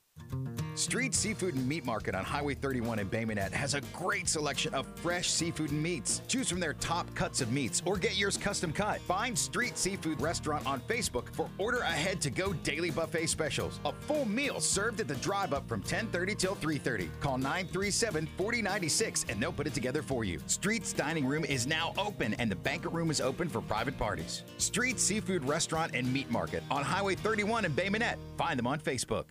Street 0.75 1.13
Seafood 1.13 1.53
and 1.53 1.67
Meat 1.67 1.85
Market 1.85 2.15
on 2.15 2.23
Highway 2.23 2.55
31 2.55 2.99
in 2.99 3.07
Bay 3.07 3.25
Minette 3.25 3.53
has 3.53 3.75
a 3.75 3.81
great 3.93 4.27
selection 4.27 4.73
of 4.73 4.87
fresh 4.95 5.29
seafood 5.29 5.71
and 5.71 5.83
meats. 5.83 6.21
Choose 6.27 6.49
from 6.49 6.59
their 6.59 6.73
top 6.73 7.13
cuts 7.13 7.41
of 7.41 7.51
meats 7.51 7.83
or 7.85 7.97
get 7.97 8.17
yours 8.17 8.37
custom 8.37 8.71
cut. 8.71 8.99
Find 9.01 9.37
Street 9.37 9.77
Seafood 9.77 10.19
Restaurant 10.21 10.65
on 10.65 10.79
Facebook 10.81 11.33
for 11.35 11.49
order 11.57 11.79
ahead 11.79 12.21
to 12.21 12.29
go 12.29 12.53
daily 12.53 12.89
buffet 12.89 13.27
specials. 13.27 13.79
A 13.85 13.91
full 13.91 14.25
meal 14.25 14.59
served 14.59 15.01
at 15.01 15.07
the 15.07 15.15
drive 15.15 15.53
up 15.53 15.67
from 15.67 15.83
10:30 15.83 16.35
till 16.35 16.55
3:30. 16.55 17.09
Call 17.19 17.37
937-4096 17.37 19.25
and 19.29 19.41
they'll 19.41 19.51
put 19.51 19.67
it 19.67 19.73
together 19.73 20.01
for 20.01 20.23
you. 20.23 20.39
Street's 20.47 20.93
dining 20.93 21.25
room 21.25 21.43
is 21.45 21.67
now 21.67 21.93
open 21.97 22.33
and 22.35 22.49
the 22.49 22.55
banquet 22.55 22.93
room 22.93 23.11
is 23.11 23.21
open 23.21 23.49
for 23.49 23.61
private 23.61 23.97
parties. 23.97 24.43
Street 24.57 24.99
Seafood 24.99 25.43
Restaurant 25.43 25.91
and 25.93 26.11
Meat 26.11 26.31
Market 26.31 26.63
on 26.71 26.81
Highway 26.81 27.15
31 27.15 27.65
in 27.65 27.73
Bay 27.73 27.89
Minette. 27.89 28.17
Find 28.37 28.57
them 28.57 28.67
on 28.67 28.79
Facebook. 28.79 29.25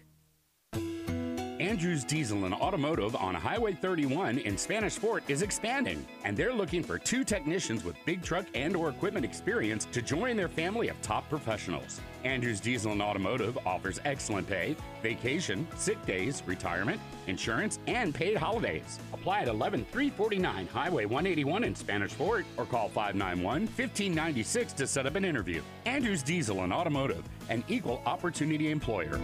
Andrews 1.60 2.04
Diesel 2.04 2.46
and 2.46 2.54
Automotive 2.54 3.14
on 3.14 3.34
Highway 3.34 3.74
31 3.74 4.38
in 4.38 4.56
Spanish 4.56 4.96
Fort 4.96 5.22
is 5.28 5.42
expanding, 5.42 6.06
and 6.24 6.34
they're 6.34 6.54
looking 6.54 6.82
for 6.82 6.98
two 6.98 7.22
technicians 7.22 7.84
with 7.84 7.96
big 8.06 8.22
truck 8.22 8.46
and 8.54 8.74
or 8.74 8.88
equipment 8.88 9.26
experience 9.26 9.86
to 9.92 10.00
join 10.00 10.38
their 10.38 10.48
family 10.48 10.88
of 10.88 11.00
top 11.02 11.28
professionals. 11.28 12.00
Andrews 12.24 12.60
Diesel 12.60 12.92
and 12.92 13.02
Automotive 13.02 13.58
offers 13.66 14.00
excellent 14.06 14.48
pay, 14.48 14.74
vacation, 15.02 15.68
sick 15.76 16.02
days, 16.06 16.42
retirement, 16.46 16.98
insurance, 17.26 17.78
and 17.86 18.14
paid 18.14 18.38
holidays. 18.38 18.98
Apply 19.12 19.40
at 19.40 19.48
11349 19.48 20.66
Highway 20.66 21.04
181 21.04 21.64
in 21.64 21.74
Spanish 21.74 22.12
Fort 22.12 22.46
or 22.56 22.64
call 22.64 22.88
591-1596 22.88 24.76
to 24.76 24.86
set 24.86 25.04
up 25.04 25.14
an 25.14 25.26
interview. 25.26 25.60
Andrews 25.84 26.22
Diesel 26.22 26.62
and 26.62 26.72
Automotive, 26.72 27.22
an 27.50 27.62
equal 27.68 28.00
opportunity 28.06 28.70
employer. 28.70 29.20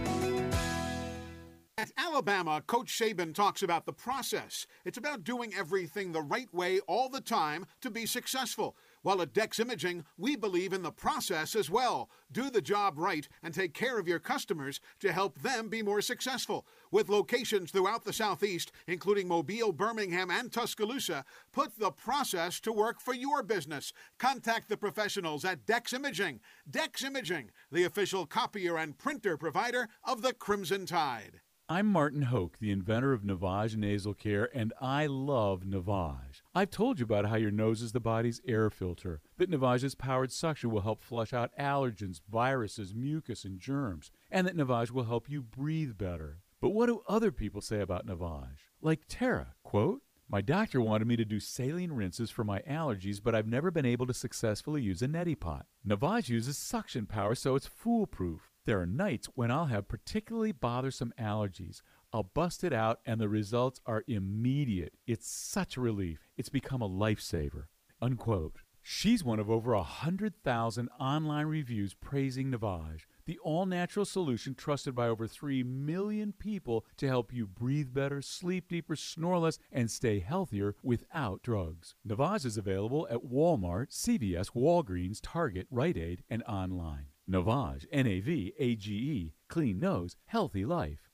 Alabama, 2.17 2.63
Coach 2.65 2.97
Saban 2.99 3.31
talks 3.31 3.61
about 3.61 3.85
the 3.85 3.93
process. 3.93 4.65
It's 4.85 4.97
about 4.97 5.23
doing 5.23 5.53
everything 5.55 6.11
the 6.11 6.23
right 6.23 6.51
way 6.51 6.79
all 6.87 7.09
the 7.09 7.21
time 7.21 7.67
to 7.81 7.91
be 7.91 8.07
successful. 8.07 8.75
While 9.03 9.21
at 9.21 9.33
Dex 9.33 9.59
Imaging, 9.59 10.03
we 10.17 10.35
believe 10.35 10.73
in 10.73 10.81
the 10.81 10.91
process 10.91 11.55
as 11.55 11.69
well. 11.69 12.09
Do 12.31 12.49
the 12.49 12.59
job 12.59 12.97
right 12.97 13.29
and 13.43 13.53
take 13.53 13.75
care 13.75 13.99
of 13.99 14.07
your 14.07 14.17
customers 14.17 14.81
to 14.99 15.13
help 15.13 15.43
them 15.43 15.69
be 15.69 15.83
more 15.83 16.01
successful. 16.01 16.65
With 16.89 17.07
locations 17.07 17.69
throughout 17.69 18.03
the 18.03 18.11
Southeast, 18.13 18.71
including 18.87 19.27
Mobile, 19.27 19.71
Birmingham, 19.71 20.31
and 20.31 20.51
Tuscaloosa, 20.51 21.23
put 21.51 21.77
the 21.77 21.91
process 21.91 22.59
to 22.61 22.73
work 22.73 22.99
for 22.99 23.13
your 23.13 23.43
business. 23.43 23.93
Contact 24.17 24.69
the 24.69 24.77
professionals 24.77 25.45
at 25.45 25.67
Dex 25.67 25.93
Imaging. 25.93 26.39
Dex 26.67 27.03
Imaging, 27.03 27.51
the 27.71 27.83
official 27.83 28.25
copier 28.25 28.75
and 28.75 28.97
printer 28.97 29.37
provider 29.37 29.87
of 30.03 30.23
the 30.23 30.33
Crimson 30.33 30.87
Tide. 30.87 31.41
I'm 31.69 31.87
Martin 31.87 32.21
Hoke, 32.21 32.59
the 32.61 32.71
inventor 32.71 33.11
of 33.11 33.23
Navage 33.23 33.75
Nasal 33.75 34.13
Care, 34.13 34.49
and 34.55 34.71
I 34.79 35.05
love 35.05 35.63
Navage. 35.65 36.41
I've 36.55 36.71
told 36.71 36.97
you 36.97 37.03
about 37.03 37.25
how 37.25 37.35
your 37.35 37.51
nose 37.51 37.81
is 37.81 37.91
the 37.91 37.99
body's 37.99 38.39
air 38.47 38.69
filter, 38.69 39.19
that 39.35 39.51
Navage's 39.51 39.93
powered 39.93 40.31
suction 40.31 40.71
will 40.71 40.79
help 40.79 41.03
flush 41.03 41.33
out 41.33 41.51
allergens, 41.59 42.21
viruses, 42.31 42.95
mucus, 42.95 43.43
and 43.43 43.59
germs, 43.59 44.11
and 44.31 44.47
that 44.47 44.55
Navage 44.55 44.91
will 44.91 45.03
help 45.03 45.29
you 45.29 45.41
breathe 45.41 45.97
better. 45.97 46.37
But 46.61 46.69
what 46.69 46.85
do 46.85 47.01
other 47.05 47.33
people 47.33 47.59
say 47.59 47.81
about 47.81 48.07
Navage? 48.07 48.69
Like 48.81 49.01
Tara, 49.09 49.47
quote, 49.63 50.03
my 50.29 50.39
doctor 50.39 50.79
wanted 50.79 51.07
me 51.07 51.17
to 51.17 51.25
do 51.25 51.41
saline 51.41 51.91
rinses 51.91 52.29
for 52.29 52.45
my 52.45 52.59
allergies, 52.61 53.21
but 53.21 53.35
I've 53.35 53.45
never 53.45 53.71
been 53.71 53.85
able 53.85 54.07
to 54.07 54.13
successfully 54.13 54.81
use 54.81 55.01
a 55.01 55.07
neti 55.07 55.37
pot. 55.37 55.65
Navage 55.85 56.29
uses 56.29 56.57
suction 56.57 57.07
power, 57.07 57.35
so 57.35 57.55
it's 57.55 57.67
foolproof. 57.67 58.46
There 58.67 58.81
are 58.81 58.85
nights 58.85 59.29
when 59.33 59.49
I'll 59.49 59.67
have 59.67 59.87
particularly 59.87 60.51
bothersome 60.51 61.13
allergies. 61.17 61.81
I'll 62.11 62.23
bust 62.23 62.65
it 62.65 62.73
out, 62.73 62.99
and 63.05 63.17
the 63.17 63.29
results 63.29 63.79
are 63.85 64.03
immediate. 64.09 64.91
It's 65.07 65.29
such 65.29 65.77
a 65.77 65.81
relief. 65.81 66.27
It's 66.35 66.49
become 66.49 66.81
a 66.81 66.89
lifesaver. 66.89 67.67
Unquote. 68.01 68.57
She's 68.81 69.23
one 69.23 69.39
of 69.39 69.49
over 69.49 69.71
a 69.71 69.83
hundred 69.83 70.43
thousand 70.43 70.89
online 70.99 71.45
reviews 71.45 71.93
praising 71.93 72.51
Navage. 72.51 73.03
the 73.25 73.39
all 73.39 73.65
natural 73.65 74.03
solution 74.03 74.53
trusted 74.53 74.93
by 74.93 75.07
over 75.07 75.27
3 75.27 75.63
million 75.63 76.33
people 76.33 76.85
to 76.97 77.07
help 77.07 77.31
you 77.31 77.47
breathe 77.47 77.93
better, 77.93 78.21
sleep 78.21 78.67
deeper, 78.67 78.97
snore 78.97 79.39
less, 79.39 79.59
and 79.71 79.89
stay 79.89 80.19
healthier 80.19 80.75
without 80.83 81.41
drugs. 81.41 81.95
Navage 82.05 82.45
is 82.45 82.57
available 82.57 83.07
at 83.09 83.23
Walmart, 83.23 83.91
CVS, 83.91 84.51
Walgreens, 84.51 85.19
Target, 85.23 85.67
Rite 85.71 85.97
Aid, 85.97 86.23
and 86.29 86.43
online. 86.43 87.05
Navage, 87.29 87.85
N 87.91 88.07
A 88.07 88.19
V 88.21 88.53
A 88.57 88.75
G 88.75 88.93
E, 88.93 89.33
clean 89.49 89.79
nose, 89.79 90.15
healthy 90.27 90.65
life. 90.65 91.09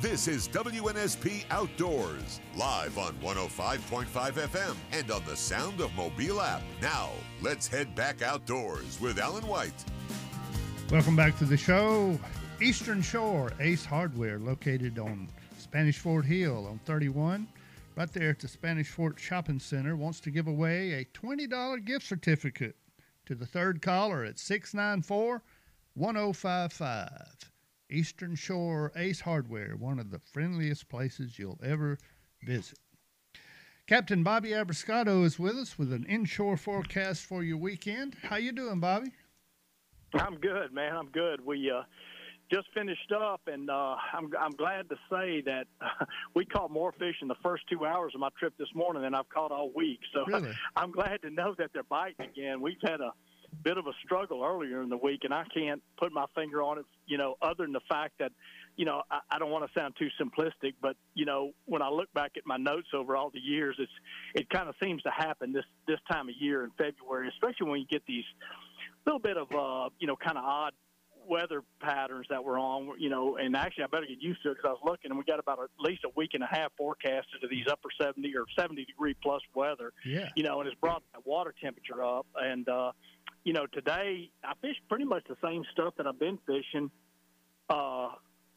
This 0.00 0.28
is 0.28 0.48
WNSP 0.48 1.44
Outdoors, 1.50 2.40
live 2.56 2.98
on 2.98 3.14
105.5 3.22 4.06
FM 4.06 4.76
and 4.92 5.10
on 5.10 5.24
the 5.24 5.34
Sound 5.34 5.80
of 5.80 5.94
Mobile 5.94 6.42
app. 6.42 6.62
Now, 6.82 7.08
let's 7.40 7.66
head 7.66 7.94
back 7.94 8.20
outdoors 8.20 9.00
with 9.00 9.18
Alan 9.18 9.46
White. 9.46 9.84
Welcome 10.90 11.16
back 11.16 11.38
to 11.38 11.46
the 11.46 11.56
show. 11.56 12.18
Eastern 12.60 13.00
Shore 13.00 13.50
Ace 13.60 13.84
Hardware, 13.84 14.38
located 14.38 14.98
on 14.98 15.26
Spanish 15.58 15.98
Fort 15.98 16.26
Hill 16.26 16.66
on 16.68 16.78
31, 16.84 17.48
right 17.96 18.12
there 18.12 18.30
at 18.30 18.40
the 18.40 18.48
Spanish 18.48 18.90
Fort 18.90 19.18
Shopping 19.18 19.58
Center, 19.58 19.96
wants 19.96 20.20
to 20.20 20.30
give 20.30 20.48
away 20.48 20.92
a 20.92 21.04
$20 21.18 21.84
gift 21.84 22.06
certificate 22.06 22.76
to 23.26 23.34
the 23.34 23.46
third 23.46 23.82
caller 23.82 24.24
at 24.24 24.38
694 24.38 25.42
1055. 25.94 27.50
Eastern 27.90 28.34
Shore 28.34 28.92
Ace 28.96 29.20
Hardware, 29.20 29.76
one 29.76 29.98
of 29.98 30.10
the 30.10 30.18
friendliest 30.18 30.88
places 30.88 31.38
you'll 31.38 31.60
ever 31.62 31.98
visit. 32.42 32.78
Captain 33.86 34.22
Bobby 34.22 34.50
Abruscato 34.50 35.24
is 35.24 35.38
with 35.38 35.56
us 35.56 35.78
with 35.78 35.92
an 35.92 36.04
inshore 36.04 36.56
forecast 36.56 37.22
for 37.24 37.44
your 37.44 37.58
weekend. 37.58 38.16
How 38.22 38.36
you 38.36 38.50
doing, 38.50 38.80
Bobby? 38.80 39.12
I'm 40.14 40.36
good, 40.36 40.72
man. 40.72 40.96
I'm 40.96 41.10
good. 41.10 41.44
We 41.44 41.70
uh, 41.70 41.82
just 42.54 42.68
finished 42.72 43.12
up, 43.12 43.40
and 43.46 43.68
uh, 43.68 43.96
I'm 44.12 44.30
I'm 44.38 44.52
glad 44.52 44.88
to 44.90 44.96
say 45.10 45.42
that 45.46 45.66
uh, 45.80 46.04
we 46.34 46.44
caught 46.44 46.70
more 46.70 46.92
fish 46.92 47.16
in 47.20 47.28
the 47.28 47.34
first 47.42 47.64
two 47.70 47.84
hours 47.84 48.12
of 48.14 48.20
my 48.20 48.28
trip 48.38 48.54
this 48.58 48.68
morning 48.74 49.02
than 49.02 49.14
I've 49.14 49.28
caught 49.28 49.50
all 49.50 49.70
week. 49.74 49.98
So 50.12 50.24
Really? 50.26 50.52
I'm 50.76 50.92
glad 50.92 51.22
to 51.22 51.30
know 51.30 51.54
that 51.58 51.70
they're 51.72 51.82
biting 51.82 52.26
again. 52.26 52.60
We've 52.60 52.76
had 52.82 53.00
a 53.00 53.12
bit 53.62 53.78
of 53.78 53.86
a 53.86 53.92
struggle 54.04 54.42
earlier 54.44 54.82
in 54.82 54.88
the 54.88 54.96
week, 54.96 55.20
and 55.24 55.34
I 55.34 55.44
can't 55.52 55.82
put 55.96 56.12
my 56.12 56.26
finger 56.34 56.62
on 56.62 56.78
it. 56.78 56.84
You 57.06 57.18
know, 57.18 57.36
other 57.42 57.64
than 57.64 57.72
the 57.72 57.80
fact 57.88 58.14
that, 58.20 58.30
you 58.76 58.84
know, 58.84 59.02
I, 59.10 59.18
I 59.30 59.38
don't 59.38 59.50
want 59.50 59.66
to 59.66 59.80
sound 59.80 59.94
too 59.98 60.08
simplistic, 60.20 60.74
but 60.80 60.96
you 61.14 61.24
know, 61.24 61.52
when 61.64 61.82
I 61.82 61.88
look 61.88 62.12
back 62.14 62.32
at 62.36 62.46
my 62.46 62.56
notes 62.56 62.88
over 62.94 63.16
all 63.16 63.30
the 63.30 63.40
years, 63.40 63.76
it's 63.80 63.92
it 64.34 64.48
kind 64.48 64.68
of 64.68 64.76
seems 64.82 65.02
to 65.02 65.10
happen 65.10 65.52
this 65.52 65.64
this 65.88 65.98
time 66.10 66.28
of 66.28 66.36
year 66.38 66.62
in 66.62 66.70
February, 66.78 67.28
especially 67.28 67.68
when 67.70 67.80
you 67.80 67.86
get 67.86 68.02
these 68.06 68.24
little 69.06 69.20
bit 69.20 69.36
of 69.36 69.50
uh, 69.52 69.90
you 69.98 70.06
know, 70.06 70.16
kind 70.16 70.38
of 70.38 70.44
odd 70.44 70.72
weather 71.28 71.62
patterns 71.80 72.26
that 72.30 72.44
we're 72.44 72.58
on, 72.58 72.98
you 73.00 73.08
know, 73.08 73.36
and 73.36 73.56
actually 73.56 73.84
I 73.84 73.86
better 73.88 74.06
get 74.06 74.20
used 74.20 74.42
to 74.42 74.50
it 74.50 74.56
because 74.56 74.68
I 74.68 74.72
was 74.72 74.80
looking 74.84 75.10
and 75.10 75.18
we 75.18 75.24
got 75.24 75.38
about 75.38 75.58
at 75.60 75.70
least 75.78 76.04
a 76.04 76.10
week 76.16 76.30
and 76.34 76.42
a 76.42 76.46
half 76.46 76.72
forecasted 76.76 77.42
of 77.42 77.50
these 77.50 77.66
upper 77.70 77.88
70 78.00 78.34
or 78.36 78.44
70 78.58 78.84
degree 78.84 79.14
plus 79.22 79.42
weather, 79.54 79.92
Yeah. 80.04 80.28
you 80.36 80.42
know, 80.42 80.60
and 80.60 80.68
it's 80.68 80.78
brought 80.80 81.02
that 81.12 81.26
water 81.26 81.54
temperature 81.60 82.02
up. 82.04 82.26
And, 82.36 82.68
uh, 82.68 82.92
you 83.44 83.52
know, 83.52 83.66
today 83.66 84.30
I 84.42 84.54
fished 84.60 84.80
pretty 84.88 85.04
much 85.04 85.24
the 85.28 85.36
same 85.44 85.64
stuff 85.72 85.94
that 85.96 86.06
I've 86.06 86.18
been 86.18 86.38
fishing, 86.46 86.90
uh, 87.68 88.10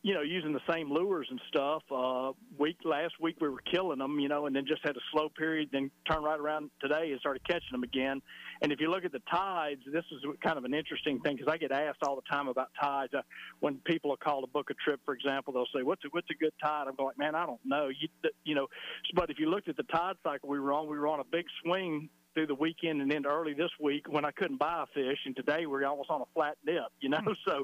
you 0.08 0.14
know, 0.14 0.22
using 0.22 0.54
the 0.54 0.62
same 0.72 0.90
lures 0.90 1.28
and 1.30 1.42
stuff. 1.50 1.84
Uh, 1.92 2.32
week 2.58 2.78
last 2.86 3.16
week 3.20 3.36
we 3.42 3.50
were 3.50 3.60
killing 3.70 4.00
them, 4.00 4.22
you 4.22 4.30
know, 4.30 4.46
and 4.46 4.56
then 4.56 4.66
just 4.66 4.82
had 4.82 4.96
a 4.96 5.02
slow 5.12 5.28
period. 5.28 5.68
Then 5.70 5.92
turned 6.10 6.24
right 6.24 6.40
around 6.40 6.72
today 6.80 7.12
and 7.12 7.20
started 7.20 7.46
catching 7.46 7.74
them 7.74 7.84
again. 7.84 8.22
And 8.62 8.72
if 8.72 8.80
you 8.80 8.90
look 8.90 9.04
at 9.04 9.12
the 9.12 9.22
tides, 9.30 9.82
this 9.92 10.06
is 10.14 10.24
kind 10.42 10.58
of 10.58 10.64
an 10.64 10.74
interesting 10.74 11.20
thing 11.20 11.36
because 11.36 11.52
I 11.52 11.58
get 11.58 11.74
asked 11.74 12.04
all 12.04 12.16
the 12.16 12.22
time 12.32 12.48
about 12.48 12.70
tides. 12.82 13.14
Uh, 13.14 13.22
when 13.60 13.80
people 13.80 14.14
are 14.14 14.18
called 14.18 14.46
to 14.46 14.48
book 14.50 14.70
a 14.70 14.76
trip, 14.76 15.02
for 15.04 15.14
example, 15.14 15.52
they'll 15.52 15.68
say, 15.76 15.84
"What's 15.84 16.06
a 16.06 16.08
what's 16.12 16.30
a 16.32 16.36
good 16.36 16.54
tide?" 16.64 16.86
I'm 16.88 16.96
going, 16.96 17.16
"Man, 17.18 17.36
I 17.36 17.46
don't 17.46 17.60
know." 17.66 17.90
You 17.90 18.08
you 18.46 18.56
know, 18.56 18.68
but 19.14 19.30
if 19.30 19.40
you 19.40 19.50
looked 19.50 19.68
at 19.68 19.76
the 19.76 19.84
tide 19.84 20.16
cycle 20.24 20.48
we 20.48 20.58
were 20.58 20.72
on, 20.72 20.88
we 20.88 20.98
were 20.98 21.08
on 21.08 21.20
a 21.20 21.26
big 21.26 21.48
swing 21.62 22.08
through 22.38 22.46
the 22.46 22.54
weekend 22.54 23.02
and 23.02 23.12
into 23.12 23.28
early 23.28 23.56
this 23.56 23.72
week 23.80 24.06
when 24.08 24.24
I 24.24 24.30
couldn't 24.30 24.60
buy 24.60 24.84
a 24.84 24.86
fish, 24.94 25.18
and 25.26 25.36
today 25.36 25.66
we're 25.66 25.84
almost 25.86 26.12
on 26.12 26.22
a 26.22 26.26
flat 26.36 26.56
dip. 26.64 26.84
You 27.00 27.10
know, 27.10 27.18
so 27.48 27.64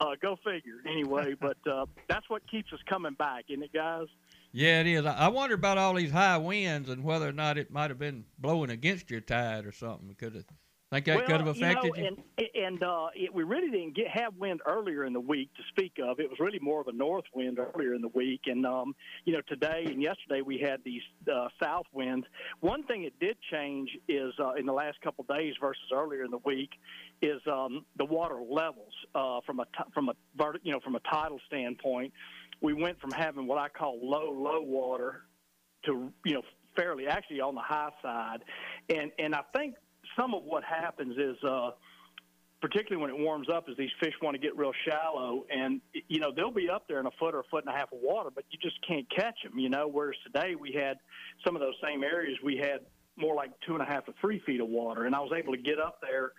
uh, 0.00 0.12
go 0.22 0.36
figure. 0.36 0.76
Anyway, 0.88 1.34
but 1.40 1.58
uh, 1.70 1.84
that's 2.08 2.28
what 2.30 2.48
keeps 2.50 2.72
us 2.72 2.78
coming 2.88 3.12
back, 3.12 3.44
isn't 3.50 3.62
it, 3.62 3.72
guys? 3.74 4.06
Yeah, 4.52 4.80
it 4.80 4.86
is. 4.86 5.04
I 5.04 5.28
wonder 5.28 5.56
about 5.56 5.76
all 5.76 5.92
these 5.92 6.10
high 6.10 6.38
winds 6.38 6.88
and 6.88 7.04
whether 7.04 7.28
or 7.28 7.32
not 7.32 7.58
it 7.58 7.70
might 7.70 7.90
have 7.90 7.98
been 7.98 8.24
blowing 8.38 8.70
against 8.70 9.10
your 9.10 9.20
tide 9.20 9.66
or 9.66 9.72
something. 9.72 10.14
Could 10.18 10.36
it? 10.36 10.46
That 10.90 11.04
could 11.04 11.28
have 11.28 11.46
affected 11.46 11.96
you? 11.96 12.02
you? 12.02 12.06
And 12.06 12.48
and 12.54 12.82
uh, 12.82 13.08
it, 13.14 13.32
we 13.34 13.42
really 13.42 13.70
didn't 13.70 13.94
get 13.94 14.08
have 14.08 14.34
wind 14.36 14.60
earlier 14.66 15.04
in 15.04 15.12
the 15.12 15.20
week 15.20 15.52
to 15.54 15.62
speak 15.68 15.92
of. 16.02 16.18
It 16.18 16.30
was 16.30 16.38
really 16.40 16.58
more 16.60 16.80
of 16.80 16.88
a 16.88 16.92
north 16.92 17.26
wind 17.34 17.58
earlier 17.58 17.92
in 17.94 18.00
the 18.00 18.08
week, 18.08 18.42
and 18.46 18.64
um, 18.64 18.94
you 19.26 19.34
know 19.34 19.42
today 19.48 19.84
and 19.86 20.02
yesterday 20.02 20.40
we 20.40 20.58
had 20.58 20.80
these 20.84 21.02
uh, 21.30 21.48
south 21.62 21.84
winds. 21.92 22.26
One 22.60 22.84
thing 22.84 23.04
it 23.04 23.18
did 23.20 23.36
change 23.52 23.90
is 24.08 24.32
uh, 24.40 24.54
in 24.54 24.64
the 24.64 24.72
last 24.72 24.98
couple 25.02 25.26
of 25.28 25.36
days 25.36 25.54
versus 25.60 25.82
earlier 25.92 26.24
in 26.24 26.30
the 26.30 26.40
week 26.46 26.70
is 27.20 27.40
um, 27.46 27.84
the 27.98 28.06
water 28.06 28.40
levels 28.48 28.94
uh, 29.14 29.40
from 29.44 29.60
a 29.60 29.64
ti- 29.66 29.90
from 29.92 30.08
a 30.08 30.14
you 30.62 30.72
know 30.72 30.80
from 30.80 30.94
a 30.94 31.00
tidal 31.00 31.38
standpoint. 31.48 32.14
We 32.62 32.72
went 32.72 32.98
from 32.98 33.10
having 33.10 33.46
what 33.46 33.58
I 33.58 33.68
call 33.68 33.98
low 34.02 34.32
low 34.32 34.62
water 34.62 35.24
to 35.84 36.10
you 36.24 36.34
know 36.34 36.42
fairly 36.78 37.08
actually 37.08 37.42
on 37.42 37.54
the 37.54 37.60
high 37.60 37.90
side, 38.00 38.38
and 38.88 39.10
and 39.18 39.34
I 39.34 39.42
think 39.54 39.74
some 40.18 40.34
of 40.34 40.44
what 40.44 40.64
happens 40.64 41.16
is. 41.16 41.36
Uh, 41.44 41.70
particularly 42.60 43.00
when 43.00 43.08
it 43.08 43.24
warms 43.24 43.46
up, 43.48 43.68
is 43.68 43.76
these 43.76 43.90
fish 44.00 44.14
want 44.20 44.34
to 44.34 44.38
get 44.40 44.56
real 44.56 44.72
shallow, 44.88 45.44
and 45.48 45.80
you 46.08 46.18
know 46.18 46.32
they'll 46.34 46.50
be 46.50 46.68
up 46.68 46.88
there 46.88 46.98
in 46.98 47.06
a 47.06 47.10
foot 47.12 47.32
or 47.34 47.40
a 47.40 47.44
foot 47.44 47.64
and 47.64 47.72
a 47.72 47.78
half 47.78 47.92
of 47.92 48.00
water, 48.02 48.30
but 48.34 48.44
you 48.50 48.58
just 48.60 48.76
can't 48.86 49.06
catch 49.14 49.36
them. 49.44 49.58
You 49.58 49.68
know, 49.68 49.86
whereas 49.86 50.16
today 50.26 50.56
we 50.56 50.72
had 50.72 50.98
some 51.46 51.54
of 51.54 51.62
those 51.62 51.74
same 51.82 52.02
areas, 52.02 52.36
we 52.42 52.56
had 52.56 52.80
more 53.16 53.34
like 53.34 53.50
two 53.66 53.74
and 53.74 53.82
a 53.82 53.84
half 53.84 54.06
to 54.06 54.14
three 54.20 54.40
feet 54.44 54.60
of 54.60 54.68
water, 54.68 55.04
and 55.04 55.14
I 55.14 55.20
was 55.20 55.30
able 55.36 55.52
to 55.52 55.62
get 55.62 55.78
up 55.78 56.00
there 56.02 56.32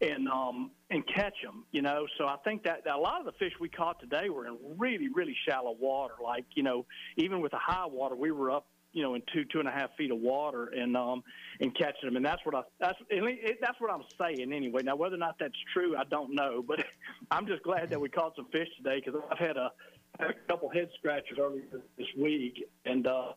and 0.00 0.28
um 0.28 0.70
and 0.90 1.06
catch 1.14 1.34
them 1.44 1.64
you 1.72 1.82
know 1.82 2.06
so 2.16 2.24
i 2.24 2.36
think 2.42 2.62
that, 2.64 2.82
that 2.84 2.94
a 2.94 2.98
lot 2.98 3.20
of 3.20 3.26
the 3.26 3.32
fish 3.32 3.52
we 3.60 3.68
caught 3.68 4.00
today 4.00 4.30
were 4.30 4.46
in 4.46 4.56
really 4.78 5.08
really 5.14 5.36
shallow 5.46 5.76
water 5.78 6.14
like 6.24 6.44
you 6.54 6.62
know 6.62 6.86
even 7.18 7.40
with 7.40 7.52
the 7.52 7.58
high 7.58 7.86
water 7.86 8.16
we 8.16 8.30
were 8.30 8.50
up 8.50 8.66
you 8.92 9.02
know 9.02 9.14
in 9.14 9.22
two 9.32 9.44
two 9.52 9.58
and 9.60 9.68
a 9.68 9.70
half 9.70 9.90
feet 9.96 10.10
of 10.10 10.18
water 10.18 10.66
and 10.76 10.96
um 10.96 11.22
and 11.60 11.76
catching 11.76 12.08
them 12.08 12.16
and 12.16 12.24
that's 12.24 12.44
what 12.44 12.54
i 12.54 12.62
that's 12.80 12.98
at 13.10 13.16
it, 13.18 13.58
that's 13.60 13.80
what 13.80 13.90
i'm 13.90 14.02
saying 14.20 14.52
anyway 14.52 14.82
now 14.82 14.96
whether 14.96 15.14
or 15.14 15.18
not 15.18 15.36
that's 15.38 15.54
true 15.72 15.96
i 15.96 16.04
don't 16.04 16.34
know 16.34 16.62
but 16.66 16.84
i'm 17.30 17.46
just 17.46 17.62
glad 17.62 17.90
that 17.90 18.00
we 18.00 18.08
caught 18.08 18.34
some 18.36 18.46
fish 18.46 18.68
today 18.76 19.00
because 19.04 19.20
i've 19.30 19.38
had 19.38 19.56
a, 19.56 19.70
a 20.20 20.32
couple 20.48 20.68
head 20.70 20.88
scratches 20.98 21.38
earlier 21.38 21.62
this 21.96 22.08
week 22.16 22.64
and 22.84 23.06
uh 23.06 23.32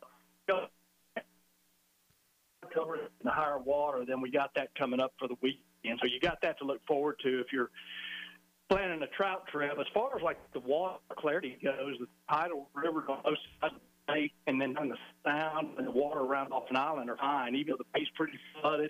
cover 2.73 2.95
in 2.95 3.01
the 3.23 3.31
higher 3.31 3.59
water, 3.59 4.03
then 4.05 4.21
we 4.21 4.31
got 4.31 4.51
that 4.55 4.69
coming 4.75 4.99
up 4.99 5.13
for 5.19 5.27
the 5.27 5.35
weekend. 5.41 5.99
So 6.01 6.07
you 6.07 6.19
got 6.19 6.41
that 6.41 6.57
to 6.59 6.65
look 6.65 6.85
forward 6.87 7.17
to 7.23 7.39
if 7.39 7.47
you're 7.51 7.69
planning 8.69 9.01
a 9.01 9.07
trout 9.07 9.47
trip. 9.51 9.73
As 9.79 9.85
far 9.93 10.15
as 10.15 10.23
like 10.23 10.37
the 10.53 10.59
water 10.59 10.97
clarity 11.17 11.57
goes, 11.63 11.95
the 11.99 12.07
tidal 12.29 12.69
rivers 12.73 13.03
on 13.09 13.21
both 13.23 13.37
sides 13.61 13.75
state, 14.03 14.33
and 14.47 14.61
then 14.61 14.73
the 14.73 14.97
sound 15.25 15.77
and 15.77 15.87
the 15.87 15.91
water 15.91 16.19
around 16.19 16.49
Dauphin 16.49 16.77
Island 16.77 17.09
are 17.09 17.17
fine, 17.17 17.55
even 17.55 17.71
though 17.71 17.77
the 17.77 17.99
bay's 17.99 18.07
pretty 18.15 18.37
flooded. 18.61 18.89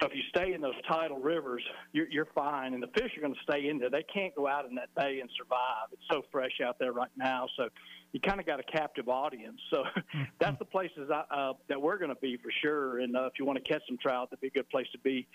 So 0.00 0.08
if 0.08 0.14
you 0.14 0.22
stay 0.34 0.54
in 0.54 0.60
those 0.60 0.74
tidal 0.88 1.18
rivers, 1.18 1.62
you're, 1.92 2.08
you're 2.08 2.28
fine, 2.34 2.74
and 2.74 2.82
the 2.82 2.88
fish 2.88 3.10
are 3.16 3.20
going 3.20 3.34
to 3.34 3.40
stay 3.42 3.68
in 3.68 3.78
there. 3.78 3.90
They 3.90 4.04
can't 4.04 4.34
go 4.34 4.46
out 4.46 4.64
in 4.66 4.74
that 4.76 4.88
bay 4.96 5.20
and 5.20 5.28
survive. 5.36 5.88
It's 5.92 6.02
so 6.10 6.22
fresh 6.32 6.60
out 6.64 6.78
there 6.78 6.92
right 6.92 7.10
now. 7.16 7.46
So 7.56 7.68
you 8.12 8.20
kind 8.20 8.40
of 8.40 8.46
got 8.46 8.60
a 8.60 8.62
captive 8.62 9.08
audience. 9.08 9.60
So 9.70 9.84
that's 10.40 10.58
the 10.58 10.64
places 10.64 11.10
I, 11.12 11.24
uh, 11.34 11.52
that 11.68 11.80
we're 11.80 11.98
going 11.98 12.14
to 12.14 12.20
be 12.20 12.38
for 12.38 12.50
sure. 12.62 13.00
And 13.00 13.16
uh, 13.16 13.26
if 13.26 13.34
you 13.38 13.44
want 13.44 13.62
to 13.62 13.72
catch 13.72 13.82
some 13.86 13.98
trout, 13.98 14.30
that'd 14.30 14.40
be 14.40 14.48
a 14.48 14.50
good 14.50 14.68
place 14.70 14.86
to 14.92 14.98
be 14.98 15.26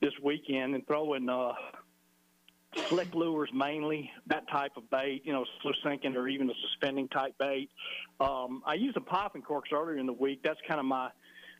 this 0.00 0.12
weekend. 0.22 0.74
And 0.74 0.86
throw 0.86 1.14
in 1.14 1.28
uh, 1.28 1.52
slick 2.88 3.14
lures 3.14 3.50
mainly, 3.52 4.10
that 4.26 4.48
type 4.48 4.72
of 4.76 4.88
bait, 4.90 5.22
you 5.24 5.32
know, 5.32 5.44
slow 5.62 5.72
sinking 5.84 6.16
or 6.16 6.28
even 6.28 6.48
a 6.50 6.54
suspending 6.68 7.08
type 7.08 7.34
bait. 7.38 7.70
Um, 8.20 8.62
I 8.66 8.74
used 8.74 8.94
some 8.94 9.04
popping 9.04 9.42
corks 9.42 9.70
earlier 9.72 9.98
in 9.98 10.06
the 10.06 10.12
week. 10.12 10.40
That's 10.42 10.60
kind 10.66 10.80
of 10.80 10.86
my 10.86 11.10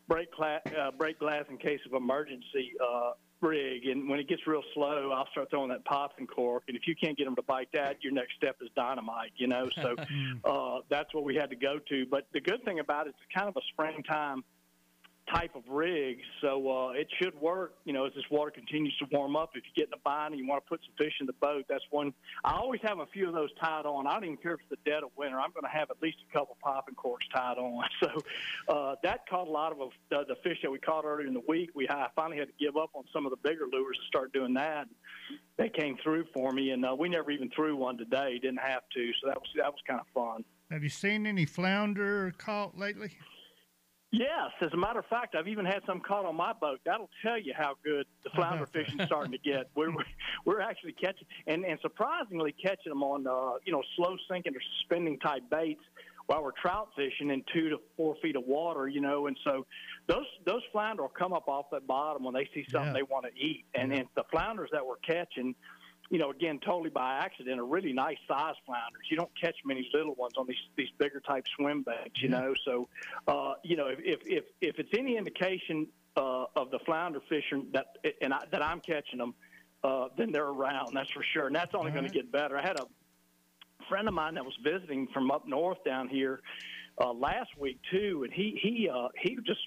break, 0.09 0.33
cla- 0.33 0.61
uh, 0.79 0.91
break 0.93 1.19
glass 1.19 1.45
in 1.51 1.57
case 1.57 1.81
of 1.87 1.95
emergency 1.95 2.73
uh, 2.83 3.13
rig. 3.41 3.87
And 3.87 4.09
when 4.09 4.19
it 4.21 4.29
gets 4.29 4.47
real 4.47 4.63
slow, 4.75 5.11
I'll 5.13 5.29
start 5.33 5.51
throwing 5.51 5.71
that 5.71 5.85
popping 5.85 6.27
cork. 6.27 6.65
And 6.69 6.77
if 6.77 6.87
you 6.87 6.95
can't 6.95 7.17
get 7.17 7.25
them 7.25 7.37
to 7.37 7.43
bite 7.43 7.69
that, 7.73 8.03
your 8.03 8.13
next 8.13 8.35
step 8.37 8.57
is 8.61 8.69
dynamite, 8.77 9.33
you 9.37 9.47
know. 9.47 9.69
So 9.77 9.97
uh, 10.45 10.81
that's 10.89 11.13
what 11.15 11.25
we 11.25 11.35
had 11.35 11.51
to 11.51 11.57
go 11.57 11.79
to. 11.89 12.07
But 12.07 12.27
the 12.33 12.41
good 12.41 12.65
thing 12.65 12.79
about 12.79 13.07
it, 13.07 13.11
it's 13.11 13.35
kind 13.35 13.49
of 13.49 13.57
a 13.57 13.65
springtime 13.73 14.45
type 15.35 15.55
of 15.55 15.63
rigs, 15.69 16.23
so 16.41 16.71
uh, 16.71 16.91
it 16.91 17.09
should 17.21 17.39
work. 17.41 17.75
You 17.85 17.93
know, 17.93 18.07
as 18.07 18.13
this 18.15 18.25
water 18.31 18.51
continues 18.51 18.97
to 18.99 19.07
warm 19.13 19.37
up, 19.37 19.51
if 19.55 19.63
you 19.65 19.71
get 19.83 19.89
in 19.89 19.95
a 19.95 20.03
bind 20.05 20.35
and 20.35 20.43
you 20.43 20.49
want 20.49 20.65
to 20.65 20.69
put 20.69 20.81
some 20.85 20.95
fish 20.97 21.15
in 21.21 21.27
the 21.27 21.33
boat, 21.35 21.65
that's 21.69 21.85
one. 21.91 22.13
I 22.45 22.53
always 22.53 22.81
have 22.83 22.99
a 22.99 23.07
few 23.07 23.29
of 23.29 23.35
those 23.35 23.51
tied 23.63 23.87
on. 23.87 24.07
I 24.07 24.15
don't 24.15 24.25
even 24.25 24.37
care 24.37 24.55
if 24.55 24.61
it's 24.61 24.71
the 24.71 24.91
dead 24.91 25.03
of 25.03 25.11
winter. 25.17 25.39
I'm 25.39 25.51
going 25.53 25.65
to 25.65 25.79
have 25.79 25.91
at 25.91 26.03
least 26.03 26.19
a 26.29 26.33
couple 26.33 26.57
popping 26.63 26.95
corks 26.95 27.27
tied 27.35 27.59
on. 27.59 27.85
So 28.01 28.09
uh, 28.69 28.95
that 29.03 29.29
caught 29.29 29.47
a 29.47 29.51
lot 29.51 29.73
of 29.73 29.81
uh, 29.81 30.25
the 30.27 30.37
fish 30.43 30.59
that 30.63 30.71
we 30.71 30.79
caught 30.79 31.05
earlier 31.05 31.27
in 31.27 31.35
the 31.35 31.43
week. 31.47 31.71
We 31.75 31.87
I 31.89 32.07
finally 32.17 32.39
had 32.39 32.49
to 32.49 32.55
give 32.59 32.77
up 32.77 32.91
on 32.95 33.05
some 33.13 33.27
of 33.27 33.31
the 33.31 33.37
bigger 33.37 33.67
lures 33.71 33.97
to 33.97 34.07
start 34.07 34.33
doing 34.33 34.55
that. 34.55 34.89
They 35.59 35.69
came 35.69 35.99
through 36.03 36.25
for 36.33 36.51
me, 36.53 36.71
and 36.71 36.85
uh, 36.85 36.97
we 36.99 37.11
never 37.11 37.31
even 37.31 37.51
threw 37.51 37.77
one 37.77 37.99
today. 37.99 38.39
Didn't 38.41 38.61
have 38.61 38.83
to, 38.95 39.11
so 39.21 39.29
that 39.29 39.37
was 39.37 39.49
that 39.57 39.67
was 39.67 39.81
kind 39.87 40.01
of 40.01 40.07
fun. 40.15 40.45
Have 40.71 40.83
you 40.83 40.89
seen 40.89 41.27
any 41.27 41.45
flounder 41.45 42.33
caught 42.39 42.79
lately? 42.79 43.11
Yes, 44.13 44.51
as 44.61 44.73
a 44.73 44.77
matter 44.77 44.99
of 44.99 45.07
fact, 45.07 45.37
I've 45.37 45.47
even 45.47 45.65
had 45.65 45.83
some 45.87 46.01
caught 46.01 46.25
on 46.25 46.35
my 46.35 46.53
boat. 46.53 46.81
That'll 46.85 47.11
tell 47.23 47.39
you 47.39 47.53
how 47.57 47.75
good 47.85 48.07
the 48.25 48.31
flounder 48.31 48.67
fishing's 48.73 49.05
starting 49.05 49.31
to 49.33 49.39
get. 49.39 49.71
We're 49.77 49.93
we're 50.45 50.61
actually 50.61 50.93
catching 50.93 51.27
and 51.47 51.65
and 51.65 51.79
surprisingly 51.81 52.53
catching 52.61 52.91
them 52.91 53.05
on 53.05 53.27
uh, 53.27 53.59
you 53.65 53.73
know 53.73 53.83
slow 53.97 54.17
sinking 54.29 54.57
or 54.57 54.61
suspending 54.81 55.19
type 55.21 55.43
baits 55.49 55.83
while 56.27 56.43
we're 56.43 56.51
trout 56.61 56.89
fishing 56.97 57.31
in 57.31 57.45
two 57.53 57.69
to 57.71 57.77
four 57.97 58.17
feet 58.21 58.35
of 58.35 58.43
water. 58.45 58.89
You 58.89 59.01
know, 59.01 59.29
and 59.29 59.39
so 59.45 59.65
those 60.09 60.27
those 60.45 60.63
flounder 60.73 61.03
will 61.03 61.09
come 61.11 61.33
up 61.33 61.47
off 61.47 61.67
that 61.71 61.87
bottom 61.87 62.25
when 62.25 62.35
they 62.35 62.49
see 62.53 62.67
something 62.69 62.89
Yeah. 62.89 62.93
they 62.95 63.03
want 63.05 63.27
to 63.27 63.41
eat. 63.41 63.65
And 63.75 63.93
and 63.93 64.07
the 64.17 64.25
flounders 64.33 64.71
that 64.73 64.85
we're 64.85 64.97
catching 65.07 65.55
you 66.11 66.19
know, 66.19 66.31
again, 66.31 66.59
totally 66.59 66.91
by 66.91 67.19
accident, 67.19 67.61
are 67.61 67.65
really 67.65 67.93
nice 67.93 68.19
size 68.27 68.57
flounders. 68.67 69.07
You 69.11 69.17
don't 69.17 69.31
catch 69.41 69.57
many 69.65 69.89
little 69.95 70.17
ones 70.17 70.35
on 70.37 70.47
these 70.47 70.59
these 70.77 70.89
bigger 70.99 71.21
type 71.21 71.45
swim 71.57 71.83
baits, 71.85 72.21
you 72.21 72.29
know. 72.29 72.53
So, 72.65 72.89
uh, 73.29 73.55
you 73.63 73.77
know, 73.77 73.87
if 73.87 74.01
if 74.01 74.21
if, 74.27 74.45
if 74.61 74.79
it's 74.81 74.91
any 74.99 75.17
indication 75.17 75.87
uh, 76.17 76.47
of 76.57 76.73
the 76.73 76.81
flounder 76.81 77.21
fishing 77.29 77.69
that 77.73 77.97
and 78.21 78.35
I, 78.35 78.41
that 78.51 78.63
I'm 78.63 78.81
catching 78.81 79.19
them, 79.19 79.35
uh, 79.85 80.09
then 80.19 80.33
they're 80.33 80.49
around. 80.49 80.95
That's 80.95 81.11
for 81.13 81.23
sure, 81.33 81.47
and 81.47 81.55
that's 81.55 81.75
only 81.75 81.93
going 81.93 82.07
to 82.07 82.13
get 82.13 82.33
better. 82.33 82.59
I 82.59 82.63
had 82.63 82.81
a 82.81 82.87
friend 83.89 84.09
of 84.09 84.15
mine 84.15 84.35
that 84.35 84.45
was 84.45 84.57
visiting 84.65 85.07
from 85.15 85.31
up 85.31 85.47
north 85.47 85.83
down 85.85 86.09
here 86.09 86.41
uh, 87.01 87.13
last 87.13 87.51
week 87.57 87.79
too, 87.89 88.23
and 88.25 88.33
he 88.33 88.59
he 88.61 88.89
uh, 88.89 89.09
he 89.23 89.39
just 89.47 89.61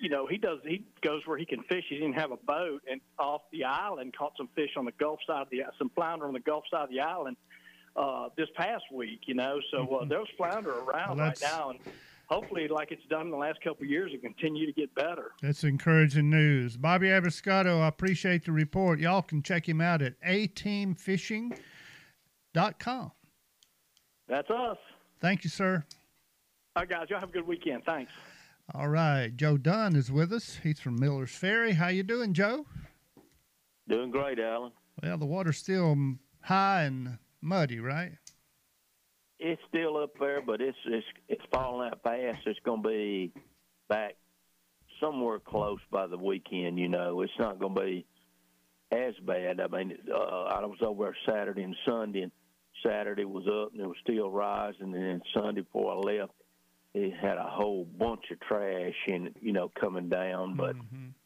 you 0.00 0.08
know 0.08 0.26
he 0.26 0.38
does 0.38 0.58
he 0.64 0.84
goes 1.02 1.22
where 1.26 1.36
he 1.38 1.44
can 1.44 1.62
fish. 1.64 1.84
He 1.88 1.96
didn't 1.96 2.14
have 2.14 2.30
a 2.32 2.36
boat, 2.36 2.82
and 2.90 3.00
off 3.18 3.42
the 3.52 3.64
island 3.64 4.14
caught 4.16 4.32
some 4.36 4.48
fish 4.54 4.70
on 4.76 4.84
the 4.84 4.92
Gulf 4.92 5.20
side 5.26 5.42
of 5.42 5.50
the 5.50 5.62
some 5.78 5.90
flounder 5.94 6.26
on 6.26 6.32
the 6.32 6.40
Gulf 6.40 6.64
side 6.70 6.84
of 6.84 6.90
the 6.90 7.00
island 7.00 7.36
uh, 7.96 8.28
this 8.36 8.48
past 8.56 8.84
week. 8.92 9.20
You 9.26 9.34
know, 9.34 9.58
so 9.70 9.86
uh, 9.96 10.04
those 10.06 10.26
flounder 10.36 10.70
around 10.70 11.18
Well, 11.18 11.28
right 11.28 11.38
now, 11.42 11.70
and 11.70 11.78
hopefully, 12.26 12.68
like 12.68 12.90
it's 12.92 13.04
done 13.10 13.22
in 13.26 13.30
the 13.30 13.36
last 13.36 13.60
couple 13.62 13.84
of 13.84 13.90
years, 13.90 14.12
it 14.14 14.22
continue 14.22 14.66
to 14.66 14.72
get 14.72 14.94
better. 14.94 15.32
That's 15.42 15.64
encouraging 15.64 16.30
news. 16.30 16.76
Bobby 16.76 17.08
Abruscato, 17.08 17.80
I 17.80 17.88
appreciate 17.88 18.44
the 18.44 18.52
report. 18.52 19.00
Y'all 19.00 19.22
can 19.22 19.42
check 19.42 19.68
him 19.68 19.80
out 19.80 20.02
at 20.02 20.20
ateamfishing.com. 20.22 23.12
That's 24.28 24.50
us. 24.50 24.76
Thank 25.20 25.44
you, 25.44 25.50
sir. 25.50 25.84
All 26.76 26.82
right, 26.82 26.88
guys, 26.88 27.06
y'all 27.10 27.18
have 27.20 27.30
a 27.30 27.32
good 27.32 27.46
weekend. 27.46 27.84
Thanks. 27.84 28.12
All 28.72 28.88
right, 28.88 29.36
Joe 29.36 29.56
Dunn 29.56 29.96
is 29.96 30.12
with 30.12 30.32
us. 30.32 30.60
He's 30.62 30.78
from 30.78 31.00
Miller's 31.00 31.34
Ferry. 31.34 31.72
How 31.72 31.88
you 31.88 32.04
doing, 32.04 32.34
Joe? 32.34 32.66
Doing 33.88 34.12
great, 34.12 34.38
Alan. 34.38 34.70
Well, 35.02 35.18
the 35.18 35.26
water's 35.26 35.58
still 35.58 35.96
high 36.42 36.84
and 36.84 37.18
muddy, 37.40 37.80
right? 37.80 38.12
It's 39.40 39.60
still 39.68 39.96
up 39.96 40.12
there, 40.20 40.40
but 40.40 40.60
it's 40.60 40.78
it's 40.86 41.06
it's 41.28 41.42
falling 41.50 41.88
out 41.90 42.02
fast. 42.04 42.46
It's 42.46 42.60
going 42.64 42.82
to 42.82 42.88
be 42.88 43.32
back 43.88 44.14
somewhere 45.00 45.40
close 45.40 45.80
by 45.90 46.06
the 46.06 46.18
weekend. 46.18 46.78
You 46.78 46.88
know, 46.88 47.22
it's 47.22 47.32
not 47.40 47.58
going 47.58 47.74
to 47.74 47.80
be 47.80 48.06
as 48.92 49.14
bad. 49.26 49.60
I 49.60 49.66
mean, 49.66 49.96
uh, 50.14 50.44
I 50.44 50.64
was 50.64 50.78
over 50.80 51.04
there 51.04 51.16
Saturday 51.26 51.62
and 51.62 51.76
Sunday, 51.84 52.22
and 52.22 52.32
Saturday 52.86 53.24
was 53.24 53.48
up 53.48 53.72
and 53.72 53.80
it 53.80 53.86
was 53.86 53.96
still 54.02 54.30
rising, 54.30 54.82
and 54.82 54.94
then 54.94 55.22
Sunday 55.34 55.62
before 55.62 55.92
I 55.92 55.96
left, 55.96 56.32
it 56.94 57.14
had 57.20 57.38
a 57.38 57.48
whole 57.48 57.84
bunch 57.84 58.24
of 58.30 58.40
trash 58.40 58.94
and 59.06 59.30
you 59.40 59.52
know 59.52 59.70
coming 59.80 60.08
down, 60.08 60.56
but. 60.56 60.76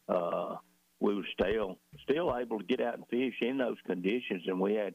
uh, 0.08 0.56
we 1.00 1.14
were 1.14 1.26
still 1.38 1.78
still 2.02 2.34
able 2.34 2.58
to 2.58 2.64
get 2.64 2.80
out 2.80 2.94
and 2.94 3.06
fish 3.08 3.34
in 3.42 3.58
those 3.58 3.76
conditions, 3.86 4.42
and 4.46 4.58
we 4.58 4.74
had 4.74 4.94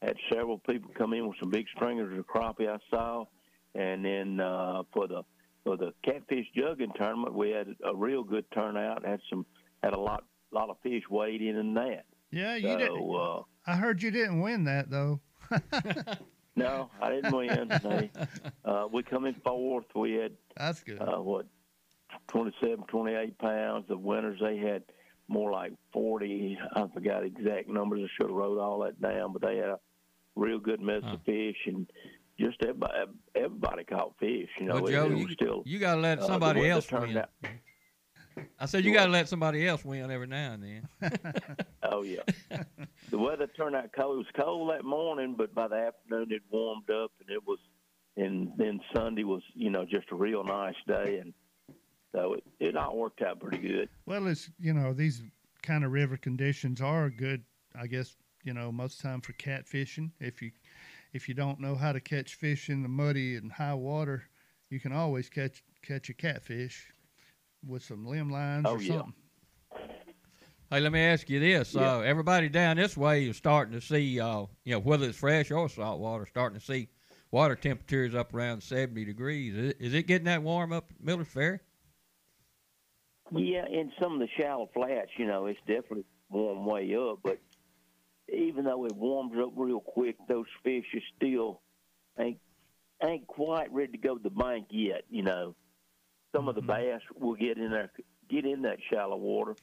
had 0.00 0.16
several 0.32 0.58
people 0.58 0.90
come 0.96 1.12
in 1.12 1.28
with 1.28 1.36
some 1.38 1.50
big 1.50 1.66
stringers 1.76 2.18
of 2.18 2.26
crappie 2.26 2.68
I 2.68 2.78
saw, 2.88 3.26
and 3.74 4.04
then 4.04 4.40
uh, 4.40 4.82
for 4.92 5.06
the 5.06 5.22
for 5.64 5.76
the 5.76 5.92
catfish 6.02 6.46
jugging 6.56 6.94
tournament, 6.94 7.34
we 7.34 7.50
had 7.50 7.68
a 7.84 7.94
real 7.94 8.24
good 8.24 8.44
turnout. 8.52 9.04
Had 9.04 9.20
some 9.28 9.44
had 9.82 9.92
a 9.92 10.00
lot 10.00 10.24
lot 10.52 10.70
of 10.70 10.76
fish 10.82 11.02
weighed 11.10 11.42
in 11.42 11.56
in 11.56 11.74
that. 11.74 12.06
Yeah, 12.30 12.56
you 12.56 12.68
so, 12.68 12.78
didn't. 12.78 13.14
Uh, 13.14 13.42
I 13.66 13.76
heard 13.76 14.02
you 14.02 14.10
didn't 14.10 14.40
win 14.40 14.64
that 14.64 14.90
though. 14.90 15.20
no, 16.56 16.90
I 17.00 17.10
didn't 17.10 17.34
win. 17.34 18.10
Uh, 18.64 18.86
we 18.92 19.02
come 19.02 19.24
in 19.26 19.34
fourth. 19.44 19.86
We 19.94 20.12
had 20.12 20.32
That's 20.56 20.82
good. 20.82 21.00
uh, 21.00 21.20
what 21.20 21.46
27, 22.28 22.84
28 22.86 23.38
pounds. 23.38 23.84
The 23.88 23.96
winners 23.96 24.38
they 24.40 24.58
had 24.58 24.82
more 25.28 25.50
like 25.50 25.72
40. 25.92 26.58
I 26.76 26.86
forgot 26.92 27.24
exact 27.24 27.68
numbers. 27.68 28.02
I 28.04 28.08
should 28.16 28.28
have 28.30 28.36
wrote 28.36 28.58
all 28.60 28.80
that 28.80 29.00
down, 29.00 29.32
but 29.32 29.42
they 29.42 29.56
had 29.56 29.70
a 29.70 29.78
real 30.36 30.58
good 30.58 30.80
mess 30.80 31.02
of 31.04 31.20
fish 31.24 31.56
and 31.66 31.86
just 32.38 32.58
everybody, 32.62 32.92
everybody 33.34 33.84
caught 33.84 34.14
fish. 34.20 34.48
You 34.60 34.66
know, 34.66 34.74
well, 34.82 34.92
Joe, 34.92 35.06
it, 35.06 35.18
you, 35.18 35.28
still 35.32 35.62
you 35.66 35.78
got 35.78 35.96
to 35.96 36.00
let 36.00 36.20
uh, 36.20 36.26
somebody 36.26 36.60
weather 36.60 36.72
else 36.72 36.92
win. 36.92 37.16
out- 37.18 37.30
I 38.58 38.66
said 38.66 38.84
you 38.84 38.92
got 38.92 39.06
to 39.06 39.12
let 39.12 39.28
somebody 39.28 39.66
else 39.66 39.84
win 39.84 40.10
every 40.10 40.26
now 40.26 40.52
and 40.52 40.62
then. 41.00 41.28
Oh 41.82 42.02
yeah. 42.02 42.20
the 43.10 43.18
weather 43.18 43.48
turned 43.48 43.74
out 43.74 43.90
cold. 43.92 44.14
It 44.14 44.18
was 44.18 44.44
cold 44.44 44.70
that 44.70 44.84
morning, 44.84 45.34
but 45.36 45.52
by 45.54 45.66
the 45.66 45.74
afternoon 45.74 46.28
it 46.30 46.42
warmed 46.50 46.88
up, 46.88 47.10
and 47.20 47.28
it 47.28 47.44
was. 47.46 47.58
And 48.16 48.52
then 48.56 48.80
Sunday 48.94 49.24
was, 49.24 49.42
you 49.54 49.70
know, 49.70 49.84
just 49.84 50.10
a 50.12 50.14
real 50.14 50.44
nice 50.44 50.76
day, 50.86 51.18
and 51.18 51.32
so 52.12 52.34
it, 52.34 52.44
it 52.60 52.76
all 52.76 52.96
worked 52.96 53.22
out 53.22 53.40
pretty 53.40 53.58
good. 53.58 53.88
Well, 54.06 54.26
it's 54.26 54.50
you 54.60 54.72
know 54.72 54.92
these 54.92 55.22
kind 55.62 55.84
of 55.84 55.92
river 55.92 56.16
conditions 56.16 56.80
are 56.80 57.10
good. 57.10 57.42
I 57.74 57.86
guess 57.86 58.16
you 58.44 58.52
know 58.52 58.70
most 58.70 58.96
of 58.96 59.02
the 59.02 59.08
time 59.08 59.20
for 59.20 59.32
catfishing. 59.32 60.10
If 60.20 60.42
you 60.42 60.52
if 61.12 61.28
you 61.28 61.34
don't 61.34 61.60
know 61.60 61.74
how 61.74 61.92
to 61.92 62.00
catch 62.00 62.34
fish 62.34 62.68
in 62.68 62.82
the 62.82 62.88
muddy 62.88 63.36
and 63.36 63.50
high 63.50 63.74
water, 63.74 64.24
you 64.68 64.80
can 64.80 64.92
always 64.92 65.28
catch 65.28 65.64
catch 65.82 66.08
a 66.08 66.14
catfish 66.14 66.92
with 67.66 67.82
some 67.82 68.06
limb 68.06 68.30
lines 68.30 68.66
Oh, 68.66 68.74
or 68.76 68.80
yeah. 68.80 68.92
something. 68.94 69.14
Hey, 70.70 70.80
let 70.80 70.92
me 70.92 71.00
ask 71.00 71.28
you 71.28 71.40
this: 71.40 71.74
Yeah. 71.74 71.96
uh, 71.96 72.00
everybody 72.00 72.48
down 72.48 72.76
this 72.76 72.96
way 72.96 73.28
is 73.28 73.36
starting 73.36 73.74
to 73.74 73.80
see, 73.80 74.20
uh, 74.20 74.46
you 74.64 74.72
know, 74.74 74.78
whether 74.78 75.08
it's 75.08 75.18
fresh 75.18 75.50
or 75.50 75.68
salt 75.68 75.98
water, 75.98 76.26
starting 76.26 76.58
to 76.60 76.64
see 76.64 76.88
water 77.32 77.56
temperatures 77.56 78.14
up 78.14 78.32
around 78.32 78.62
seventy 78.62 79.04
degrees. 79.04 79.54
Is 79.56 79.70
it, 79.70 79.76
is 79.80 79.94
it 79.94 80.06
getting 80.06 80.26
that 80.26 80.42
warm 80.42 80.72
up 80.72 80.90
at 80.90 81.04
Miller's 81.04 81.26
Ferry? 81.28 81.58
Yeah, 83.32 83.64
in 83.66 83.92
some 84.00 84.14
of 84.14 84.20
the 84.20 84.28
shallow 84.36 84.68
flats, 84.74 85.10
you 85.16 85.26
know, 85.26 85.46
it's 85.46 85.58
definitely 85.60 86.04
warm 86.30 86.64
way 86.64 86.94
up, 86.96 87.18
but 87.22 87.38
even 88.32 88.64
though 88.64 88.86
it 88.86 88.94
warms 88.94 89.32
up 89.40 89.52
real 89.56 89.80
quick, 89.80 90.16
those 90.28 90.46
fish 90.62 90.84
are 90.94 91.00
still 91.16 91.60
ain't 92.18 92.38
ain't 93.02 93.26
quite 93.26 93.72
ready 93.72 93.92
to 93.92 93.98
go 93.98 94.16
to 94.16 94.22
the 94.22 94.30
bank 94.30 94.66
yet. 94.70 95.02
You 95.10 95.22
know, 95.22 95.54
some 96.32 96.48
of 96.48 96.54
the 96.54 96.62
bass 96.62 97.00
will 97.18 97.34
get 97.34 97.58
in 97.58 97.70
there, 97.70 97.90
get 98.28 98.44
in 98.44 98.62
that 98.62 98.78
shallow 98.92 99.16
water, 99.16 99.56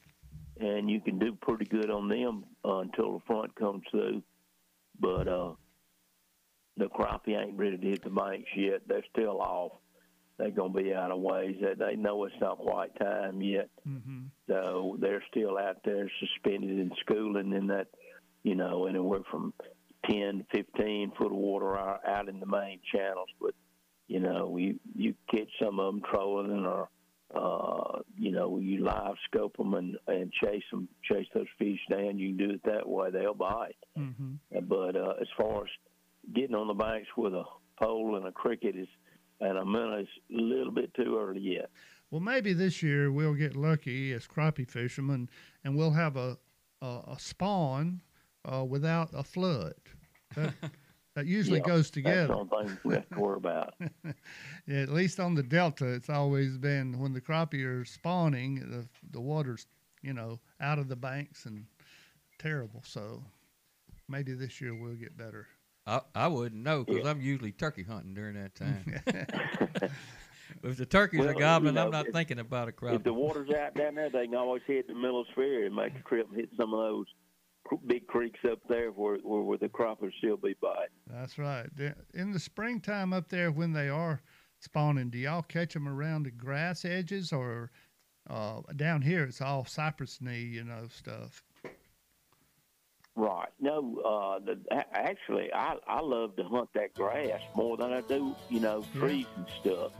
and 0.60 0.90
you 0.90 1.00
can 1.00 1.18
do 1.18 1.36
pretty 1.40 1.64
good 1.64 1.90
on 1.90 2.08
them 2.08 2.44
uh, 2.64 2.78
until 2.78 3.14
the 3.14 3.24
front 3.26 3.54
comes 3.54 3.82
through. 3.90 4.22
But 5.00 5.28
uh, 5.28 5.52
the 6.76 6.86
crappie 6.86 7.38
ain't 7.40 7.58
ready 7.58 7.76
to 7.76 7.86
hit 7.86 8.02
the 8.02 8.10
banks 8.10 8.50
yet. 8.56 8.82
They're 8.86 9.04
still 9.12 9.40
off. 9.40 9.72
They're 10.38 10.50
gonna 10.50 10.72
be 10.72 10.94
out 10.94 11.10
of 11.10 11.20
ways. 11.20 11.56
They, 11.60 11.74
they 11.74 11.96
know 11.96 12.24
it's 12.24 12.34
not 12.40 12.58
quite 12.58 12.96
time 12.98 13.42
yet. 13.42 13.70
Mm-hmm. 13.88 14.26
So 14.46 14.96
they're 15.00 15.24
still 15.30 15.58
out 15.58 15.78
there 15.84 16.10
suspended 16.20 16.78
in 16.78 16.92
schooling 17.00 17.52
in 17.52 17.66
that, 17.68 17.88
you 18.44 18.54
know, 18.54 18.86
anywhere 18.86 19.20
from 19.30 19.52
10 20.08 20.44
to 20.52 20.64
15 20.64 21.12
foot 21.18 21.26
of 21.26 21.32
water 21.32 21.76
out 21.76 22.28
in 22.28 22.38
the 22.38 22.46
main 22.46 22.78
channels. 22.92 23.28
But, 23.40 23.54
you 24.08 24.20
know, 24.20 24.56
you, 24.56 24.78
you 24.94 25.14
catch 25.30 25.48
some 25.62 25.78
of 25.78 25.94
them 25.94 26.02
trolling 26.10 26.64
or, 26.64 26.88
uh, 27.34 28.00
you 28.18 28.32
know, 28.32 28.58
you 28.58 28.82
live 28.82 29.14
scope 29.26 29.56
them 29.56 29.74
and, 29.74 29.96
and 30.06 30.32
chase 30.32 30.62
them, 30.70 30.88
chase 31.04 31.26
those 31.34 31.46
fish 31.58 31.78
down. 31.90 32.18
You 32.18 32.28
can 32.28 32.48
do 32.48 32.54
it 32.54 32.62
that 32.64 32.88
way. 32.88 33.10
They'll 33.10 33.34
bite. 33.34 33.76
Mm-hmm. 33.98 34.34
But 34.66 34.96
uh, 34.96 35.14
as 35.20 35.28
far 35.36 35.64
as 35.64 35.70
getting 36.34 36.56
on 36.56 36.68
the 36.68 36.74
banks 36.74 37.08
with 37.16 37.34
a 37.34 37.44
pole 37.80 38.16
and 38.16 38.26
a 38.26 38.32
cricket 38.32 38.76
is, 38.76 38.88
and 39.40 39.56
a 39.56 39.64
minnow 39.64 40.00
is 40.00 40.08
a 40.36 40.40
little 40.40 40.72
bit 40.72 40.92
too 40.94 41.18
early 41.20 41.40
yet. 41.40 41.70
Well, 42.10 42.20
maybe 42.20 42.54
this 42.54 42.82
year 42.82 43.12
we'll 43.12 43.34
get 43.34 43.54
lucky 43.54 44.12
as 44.14 44.26
crappie 44.26 44.68
fishermen, 44.68 45.28
and 45.62 45.76
we'll 45.76 45.92
have 45.92 46.16
a 46.16 46.38
a, 46.80 47.00
a 47.08 47.16
spawn 47.18 48.00
uh, 48.44 48.64
without 48.64 49.10
a 49.14 49.22
flood. 49.22 49.74
That, 50.34 50.54
that 51.18 51.26
usually 51.26 51.58
Yeah, 51.58 51.66
goes 51.66 51.90
That's 51.90 51.90
the 51.90 52.02
together. 52.02 52.34
only 52.34 52.68
thing 52.68 52.78
we 52.84 52.94
have 52.94 53.08
to 53.10 53.18
worry 53.20 53.36
about. 53.36 53.74
Yeah, 54.66 54.82
at 54.82 54.90
least 54.90 55.18
on 55.18 55.34
the 55.34 55.42
delta, 55.42 55.86
it's 55.86 56.10
always 56.10 56.58
been 56.58 56.98
when 56.98 57.12
the 57.14 57.20
crappie 57.22 57.64
are 57.64 57.84
spawning, 57.86 58.56
the 58.70 58.86
the 59.12 59.20
water's 59.20 59.66
you 60.02 60.12
know 60.12 60.38
out 60.60 60.78
of 60.78 60.88
the 60.88 60.96
banks 60.96 61.46
and 61.46 61.64
terrible. 62.38 62.82
So 62.84 63.22
maybe 64.08 64.34
this 64.34 64.60
year 64.60 64.74
we'll 64.74 64.94
get 64.94 65.16
better. 65.16 65.46
I, 65.86 66.02
I 66.14 66.28
wouldn't 66.28 66.62
know 66.62 66.84
because 66.84 67.06
I'm 67.06 67.20
usually 67.22 67.52
turkey 67.52 67.82
hunting 67.82 68.12
during 68.12 68.34
that 68.34 68.54
time. 68.66 69.00
if 70.62 70.76
the 70.76 70.84
turkeys 70.86 71.20
Well, 71.20 71.28
are 71.30 71.32
you 71.32 71.38
gobbling, 71.38 71.74
know, 71.74 71.86
I'm 71.86 71.90
not 71.90 72.06
if- 72.08 72.12
thinking 72.12 72.38
about 72.38 72.68
a 72.68 72.72
crappie. 72.72 72.96
If 72.96 73.04
the 73.04 73.12
water's 73.14 73.50
out 73.50 73.74
down 73.74 73.94
there, 73.94 74.10
they 74.10 74.26
can 74.26 74.34
always 74.34 74.62
hit 74.66 74.86
the 74.86 74.94
middle 74.94 75.20
of 75.22 75.26
the 75.28 75.32
sphere 75.32 75.64
and 75.66 75.74
make 75.74 75.94
a 75.94 76.02
trip 76.06 76.28
and 76.28 76.36
hit 76.38 76.50
some 76.58 76.74
of 76.74 76.80
those 76.80 77.06
cr- 77.06 77.27
big 77.86 78.06
creeks 78.06 78.40
up 78.50 78.60
there 78.68 78.90
where 78.90 79.18
where, 79.18 79.42
where 79.42 79.58
the 79.58 79.68
crappie 79.68 80.10
still 80.18 80.36
be 80.36 80.54
biting. 80.60 80.88
That's 81.06 81.38
right. 81.38 81.66
In 82.14 82.32
the 82.32 82.38
springtime 82.38 83.12
up 83.12 83.28
there, 83.28 83.50
when 83.50 83.72
they 83.72 83.88
are 83.88 84.20
spawning, 84.60 85.10
do 85.10 85.18
y'all 85.18 85.42
catch 85.42 85.74
them 85.74 85.88
around 85.88 86.24
the 86.24 86.30
grass 86.30 86.84
edges 86.84 87.32
or 87.32 87.70
uh, 88.28 88.60
down 88.76 89.02
here? 89.02 89.24
It's 89.24 89.40
all 89.40 89.64
cypress 89.64 90.20
knee, 90.20 90.42
you 90.42 90.64
know, 90.64 90.88
stuff. 90.90 91.42
Right. 93.16 93.48
No, 93.58 94.00
uh, 94.04 94.38
the, 94.38 94.60
actually, 94.92 95.52
I 95.52 95.74
I 95.88 96.00
love 96.00 96.36
to 96.36 96.44
hunt 96.44 96.68
that 96.74 96.94
grass 96.94 97.40
more 97.56 97.76
than 97.76 97.92
I 97.92 98.00
do, 98.02 98.36
you 98.48 98.60
know, 98.60 98.84
trees 98.94 99.26
and 99.36 99.46
stuff. 99.60 99.92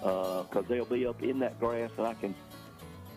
Because 0.00 0.64
they'll 0.68 0.84
be 0.84 1.06
up 1.06 1.22
in 1.22 1.38
that 1.38 1.60
grass, 1.60 1.90
and 1.96 2.08
I 2.08 2.14
can 2.14 2.34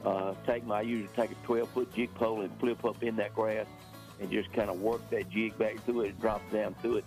uh, 0.05 0.33
take 0.45 0.65
my 0.65 0.79
I 0.79 0.81
usually 0.81 1.09
take 1.15 1.31
a 1.31 1.45
12 1.45 1.69
foot 1.69 1.93
jig 1.95 2.13
pole 2.13 2.41
and 2.41 2.51
flip 2.59 2.85
up 2.85 3.01
in 3.03 3.15
that 3.15 3.33
grass, 3.33 3.65
and 4.19 4.29
just 4.29 4.51
kind 4.53 4.69
of 4.69 4.82
work 4.82 5.08
that 5.10 5.29
jig 5.29 5.58
back 5.58 5.84
through 5.86 6.01
it 6.01 6.10
and 6.10 6.21
drop 6.21 6.41
down 6.51 6.75
through 6.82 6.97
it, 6.97 7.05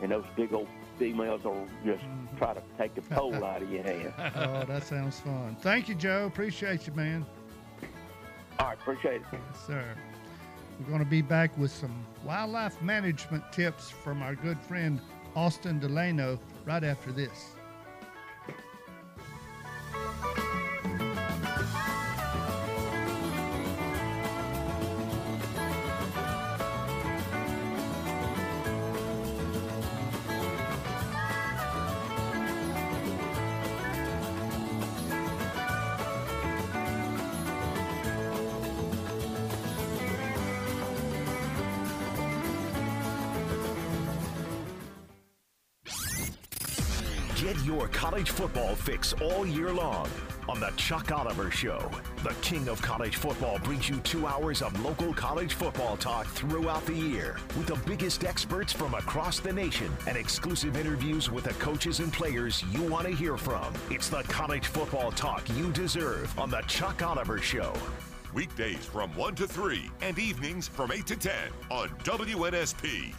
and 0.00 0.10
those 0.12 0.24
big 0.36 0.52
old 0.52 0.68
females 0.98 1.42
will 1.44 1.66
just 1.84 2.02
mm. 2.04 2.38
try 2.38 2.54
to 2.54 2.62
take 2.78 2.94
the 2.94 3.02
pole 3.02 3.34
out 3.44 3.62
of 3.62 3.70
your 3.70 3.82
hand. 3.82 4.12
oh, 4.36 4.64
that 4.64 4.84
sounds 4.84 5.20
fun. 5.20 5.56
Thank 5.60 5.88
you, 5.88 5.94
Joe. 5.94 6.26
Appreciate 6.26 6.86
you, 6.86 6.92
man. 6.94 7.26
All 8.58 8.68
right, 8.68 8.78
appreciate 8.78 9.16
it. 9.16 9.22
Yes, 9.32 9.66
sir. 9.66 9.84
We're 10.78 10.86
going 10.86 10.98
to 11.00 11.04
be 11.04 11.22
back 11.22 11.56
with 11.58 11.70
some 11.70 12.04
wildlife 12.24 12.80
management 12.82 13.44
tips 13.52 13.90
from 13.90 14.22
our 14.22 14.34
good 14.34 14.60
friend 14.60 15.00
Austin 15.34 15.78
Delano 15.78 16.38
right 16.66 16.84
after 16.84 17.12
this. 17.12 17.54
Football 48.42 48.74
fix 48.74 49.12
all 49.22 49.46
year 49.46 49.72
long 49.72 50.08
on 50.48 50.58
the 50.58 50.72
Chuck 50.74 51.12
Oliver 51.12 51.48
Show. 51.48 51.88
The 52.24 52.34
king 52.42 52.68
of 52.68 52.82
college 52.82 53.14
football 53.14 53.60
brings 53.60 53.88
you 53.88 53.98
two 53.98 54.26
hours 54.26 54.62
of 54.62 54.84
local 54.84 55.14
college 55.14 55.54
football 55.54 55.96
talk 55.96 56.26
throughout 56.26 56.84
the 56.84 56.92
year 56.92 57.36
with 57.56 57.68
the 57.68 57.76
biggest 57.88 58.24
experts 58.24 58.72
from 58.72 58.94
across 58.94 59.38
the 59.38 59.52
nation 59.52 59.92
and 60.08 60.16
exclusive 60.16 60.76
interviews 60.76 61.30
with 61.30 61.44
the 61.44 61.54
coaches 61.54 62.00
and 62.00 62.12
players 62.12 62.64
you 62.72 62.82
want 62.82 63.06
to 63.06 63.14
hear 63.14 63.36
from. 63.36 63.72
It's 63.90 64.08
the 64.08 64.24
college 64.24 64.66
football 64.66 65.12
talk 65.12 65.48
you 65.56 65.70
deserve 65.70 66.36
on 66.36 66.50
the 66.50 66.62
Chuck 66.62 67.00
Oliver 67.00 67.38
Show. 67.38 67.72
Weekdays 68.34 68.84
from 68.86 69.14
1 69.14 69.36
to 69.36 69.46
3 69.46 69.88
and 70.00 70.18
evenings 70.18 70.66
from 70.66 70.90
8 70.90 71.06
to 71.06 71.14
10 71.14 71.32
on 71.70 71.90
WNSP. 72.02 73.14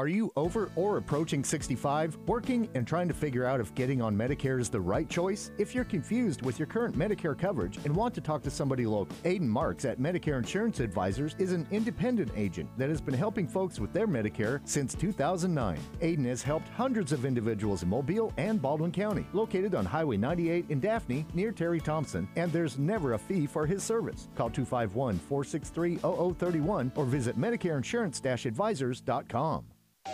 Are 0.00 0.08
you 0.08 0.32
over 0.34 0.70
or 0.76 0.96
approaching 0.96 1.44
65, 1.44 2.16
working 2.26 2.70
and 2.74 2.86
trying 2.86 3.06
to 3.08 3.12
figure 3.12 3.44
out 3.44 3.60
if 3.60 3.74
getting 3.74 4.00
on 4.00 4.16
Medicare 4.16 4.58
is 4.58 4.70
the 4.70 4.80
right 4.80 5.06
choice? 5.10 5.50
If 5.58 5.74
you're 5.74 5.84
confused 5.84 6.40
with 6.40 6.58
your 6.58 6.68
current 6.68 6.96
Medicare 6.96 7.38
coverage 7.38 7.76
and 7.84 7.94
want 7.94 8.14
to 8.14 8.22
talk 8.22 8.42
to 8.44 8.50
somebody 8.50 8.86
local, 8.86 9.14
Aiden 9.24 9.42
Marks 9.42 9.84
at 9.84 10.00
Medicare 10.00 10.38
Insurance 10.38 10.80
Advisors 10.80 11.36
is 11.38 11.52
an 11.52 11.66
independent 11.70 12.32
agent 12.34 12.70
that 12.78 12.88
has 12.88 13.02
been 13.02 13.12
helping 13.12 13.46
folks 13.46 13.78
with 13.78 13.92
their 13.92 14.08
Medicare 14.08 14.62
since 14.64 14.94
2009. 14.94 15.78
Aiden 16.00 16.24
has 16.24 16.42
helped 16.42 16.70
hundreds 16.70 17.12
of 17.12 17.26
individuals 17.26 17.82
in 17.82 17.90
Mobile 17.90 18.32
and 18.38 18.62
Baldwin 18.62 18.92
County, 18.92 19.26
located 19.34 19.74
on 19.74 19.84
Highway 19.84 20.16
98 20.16 20.64
in 20.70 20.80
Daphne 20.80 21.26
near 21.34 21.52
Terry 21.52 21.78
Thompson, 21.78 22.26
and 22.36 22.50
there's 22.50 22.78
never 22.78 23.12
a 23.12 23.18
fee 23.18 23.46
for 23.46 23.66
his 23.66 23.82
service. 23.82 24.28
Call 24.34 24.48
251 24.48 25.18
463 25.18 25.98
0031 25.98 26.90
or 26.96 27.04
visit 27.04 27.38
MedicareInsurance-Advisors.com. 27.38 29.66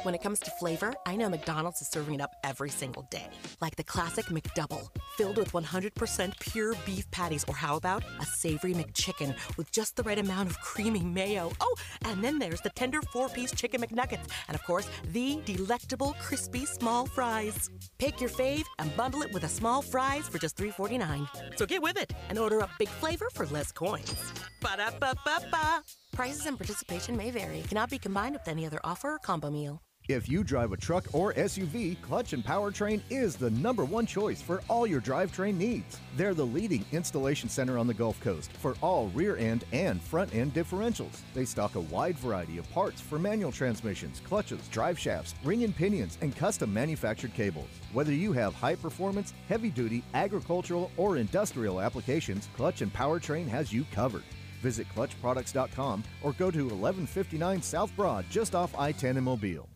When 0.03 0.15
it 0.15 0.23
comes 0.23 0.41
to 0.41 0.51
flavor, 0.53 0.95
I 1.05 1.17
know 1.17 1.29
McDonald's 1.29 1.81
is 1.81 1.89
serving 1.89 2.15
it 2.15 2.21
up 2.21 2.35
every 2.43 2.71
single 2.71 3.03
day. 3.11 3.29
Like 3.61 3.77
the 3.77 3.85
classic 3.85 4.27
McDouble, 4.27 4.89
filled 5.17 5.37
with 5.37 5.53
100% 5.53 6.41
pure 6.41 6.75
beef 6.85 7.09
patties, 7.11 7.45
or 7.49 7.55
how 7.55 7.77
about 7.77 8.03
a 8.21 8.25
savory 8.25 8.75
McChicken 8.75 9.35
with 9.57 9.71
just 9.71 9.97
the 9.97 10.03
right 10.03 10.19
amount 10.19 10.51
of 10.51 10.61
creamy 10.61 11.03
mayo? 11.03 11.53
Oh, 11.61 11.77
and 12.05 12.23
then 12.23 12.39
there's 12.39 12.61
the 12.61 12.71
tender 12.71 13.01
four 13.13 13.29
piece 13.29 13.53
chicken 13.53 13.81
McNuggets, 13.81 14.27
and 14.49 14.55
of 14.55 14.65
course, 14.65 14.89
the 15.13 15.41
delectable 15.45 16.15
crispy 16.21 16.67
small 16.67 17.07
fries. 17.07 17.71
Pick 17.99 18.21
your 18.21 18.31
fave 18.31 18.65
and 18.79 18.95
bundle 18.97 19.23
it 19.23 19.33
with 19.33 19.45
a 19.45 19.49
small 19.49 19.83
fries 19.83 20.29
for 20.29 20.39
just 20.39 20.57
$3.49. 20.57 21.57
So 21.57 21.67
get 21.67 21.83
with 21.83 21.97
it 21.97 22.13
and 22.29 22.39
order 22.39 22.61
up 22.61 22.71
big 22.79 22.89
flavor 22.89 23.29
for 23.33 23.47
less 23.47 23.73
coins. 23.73 24.15
Ba 24.61 24.77
da 24.77 24.91
ba 24.99 25.15
ba 25.25 25.39
ba. 25.51 25.83
Prices 26.17 26.47
and 26.47 26.57
participation 26.57 27.15
may 27.15 27.31
vary, 27.31 27.61
cannot 27.69 27.91
be 27.91 27.99
combined 27.99 28.33
with 28.33 28.49
any 28.49 28.65
other 28.65 28.81
offer 28.83 29.17
or 29.17 29.19
combo 29.19 29.51
meal. 29.51 29.83
If 30.09 30.31
you 30.31 30.45
drive 30.45 30.73
a 30.73 30.77
truck 30.79 31.05
or 31.13 31.35
SUV, 31.35 32.01
Clutch 32.01 32.33
and 32.33 32.43
Powertrain 32.43 33.03
is 33.11 33.37
the 33.37 33.51
number 33.51 33.85
one 33.85 34.07
choice 34.07 34.41
for 34.41 34.63
all 34.71 34.87
your 34.87 35.03
drivetrain 35.03 35.59
needs. 35.59 36.01
They're 36.17 36.33
the 36.33 36.47
leading 36.47 36.87
installation 36.93 37.51
center 37.51 37.77
on 37.77 37.87
the 37.87 37.93
Gulf 37.93 38.19
Coast 38.21 38.51
for 38.53 38.77
all 38.81 39.09
rear 39.09 39.37
end 39.37 39.67
and 39.73 40.01
front 40.01 40.35
end 40.35 40.55
differentials. 40.55 41.21
They 41.35 41.45
stock 41.45 41.75
a 41.75 41.81
wide 41.81 42.17
variety 42.17 42.57
of 42.57 42.71
parts 42.71 42.99
for 43.03 43.19
manual 43.19 43.53
transmissions, 43.53 44.23
clutches, 44.25 44.67
drive 44.69 44.99
shafts, 44.99 45.35
ring 45.45 45.65
and 45.65 45.77
pinions, 45.77 46.17
and 46.23 46.35
custom 46.35 46.73
manufactured 46.73 47.35
cables. 47.35 47.69
Whether 47.93 48.13
you 48.13 48.33
have 48.33 48.55
high 48.55 48.77
performance, 48.77 49.35
heavy 49.49 49.69
duty, 49.69 50.03
agricultural, 50.15 50.91
or 50.97 51.19
industrial 51.19 51.79
applications, 51.79 52.49
Clutch 52.57 52.81
and 52.81 52.91
Powertrain 52.95 53.47
has 53.49 53.71
you 53.71 53.85
covered. 53.93 54.25
Visit 54.67 54.89
clutchproducts.com 54.97 56.03
or 56.25 56.33
go 56.33 56.51
to 56.51 56.65
1159 56.65 57.63
South 57.63 57.95
Broad 57.95 58.25
just 58.29 58.57
off 58.57 58.75
I 58.77 58.91
10 58.91 59.17
in 59.17 59.23
Mobile. 59.23 59.69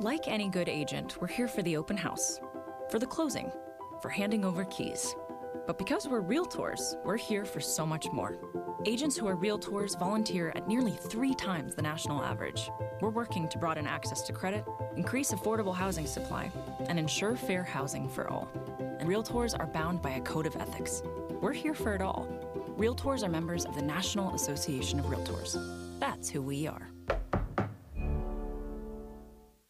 Like 0.00 0.26
any 0.28 0.48
good 0.48 0.66
agent, 0.66 1.18
we're 1.20 1.26
here 1.26 1.46
for 1.46 1.62
the 1.62 1.76
open 1.76 1.98
house, 1.98 2.40
for 2.90 2.98
the 2.98 3.06
closing, 3.06 3.52
for 4.00 4.08
handing 4.08 4.42
over 4.42 4.64
keys. 4.64 5.14
But 5.66 5.76
because 5.76 6.08
we're 6.08 6.22
realtors, 6.22 6.96
we're 7.04 7.18
here 7.18 7.44
for 7.44 7.60
so 7.60 7.84
much 7.84 8.06
more. 8.12 8.38
Agents 8.86 9.14
who 9.14 9.26
are 9.26 9.36
realtors 9.36 9.98
volunteer 9.98 10.54
at 10.56 10.66
nearly 10.66 10.92
three 10.92 11.34
times 11.34 11.74
the 11.74 11.82
national 11.82 12.22
average. 12.22 12.70
We're 13.02 13.10
working 13.10 13.46
to 13.50 13.58
broaden 13.58 13.86
access 13.86 14.22
to 14.22 14.32
credit, 14.32 14.64
increase 14.96 15.32
affordable 15.32 15.74
housing 15.74 16.06
supply, 16.06 16.50
and 16.88 16.98
ensure 16.98 17.36
fair 17.36 17.62
housing 17.62 18.08
for 18.08 18.30
all. 18.30 18.48
And 18.98 19.06
realtors 19.06 19.54
are 19.58 19.66
bound 19.66 20.00
by 20.00 20.12
a 20.12 20.20
code 20.22 20.46
of 20.46 20.56
ethics. 20.56 21.02
We're 21.42 21.52
here 21.52 21.74
for 21.74 21.94
it 21.94 22.00
all. 22.00 22.26
Realtors 22.78 23.22
are 23.22 23.28
members 23.28 23.64
of 23.64 23.76
the 23.76 23.82
National 23.82 24.34
Association 24.34 24.98
of 24.98 25.06
Realtors. 25.06 25.56
That's 26.00 26.28
who 26.28 26.42
we 26.42 26.66
are. 26.66 26.90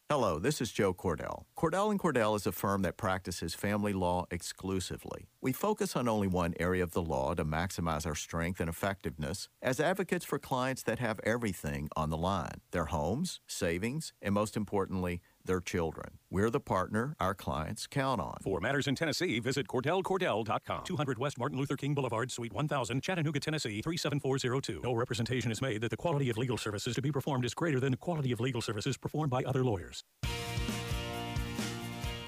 Hello, 0.09 0.39
this 0.39 0.59
is 0.59 0.71
Joe 0.71 0.93
Cordell. 0.93 1.45
Cordell 1.55 1.91
and 1.91 1.99
Cordell 1.99 2.35
is 2.35 2.47
a 2.47 2.51
firm 2.51 2.81
that 2.81 2.97
practices 2.97 3.53
family 3.53 3.93
law 3.93 4.25
exclusively. 4.31 5.27
We 5.41 5.51
focus 5.51 5.95
on 5.95 6.07
only 6.07 6.27
one 6.27 6.55
area 6.59 6.81
of 6.81 6.93
the 6.93 7.01
law 7.03 7.35
to 7.35 7.45
maximize 7.45 8.07
our 8.07 8.15
strength 8.15 8.59
and 8.59 8.69
effectiveness 8.69 9.49
as 9.61 9.79
advocates 9.79 10.25
for 10.25 10.39
clients 10.39 10.81
that 10.83 10.99
have 10.99 11.19
everything 11.23 11.89
on 11.95 12.09
the 12.09 12.17
line 12.17 12.61
their 12.71 12.85
homes, 12.85 13.39
savings, 13.45 14.13
and 14.21 14.33
most 14.33 14.57
importantly, 14.57 15.21
their 15.45 15.59
children. 15.59 16.19
We're 16.29 16.49
the 16.49 16.59
partner 16.59 17.15
our 17.19 17.33
clients 17.33 17.87
count 17.87 18.19
on. 18.21 18.37
For 18.43 18.59
matters 18.59 18.87
in 18.87 18.95
Tennessee, 18.95 19.39
visit 19.39 19.67
CordellCordell.com. 19.67 20.83
200 20.83 21.17
West 21.17 21.37
Martin 21.37 21.57
Luther 21.57 21.75
King 21.75 21.93
Boulevard, 21.93 22.31
Suite 22.31 22.53
1000, 22.53 23.01
Chattanooga, 23.01 23.39
Tennessee 23.39 23.81
37402. 23.81 24.81
No 24.83 24.93
representation 24.93 25.51
is 25.51 25.61
made 25.61 25.81
that 25.81 25.91
the 25.91 25.97
quality 25.97 26.29
of 26.29 26.37
legal 26.37 26.57
services 26.57 26.95
to 26.95 27.01
be 27.01 27.11
performed 27.11 27.45
is 27.45 27.53
greater 27.53 27.79
than 27.79 27.91
the 27.91 27.97
quality 27.97 28.31
of 28.31 28.39
legal 28.39 28.61
services 28.61 28.97
performed 28.97 29.29
by 29.29 29.43
other 29.43 29.63
lawyers. 29.63 30.03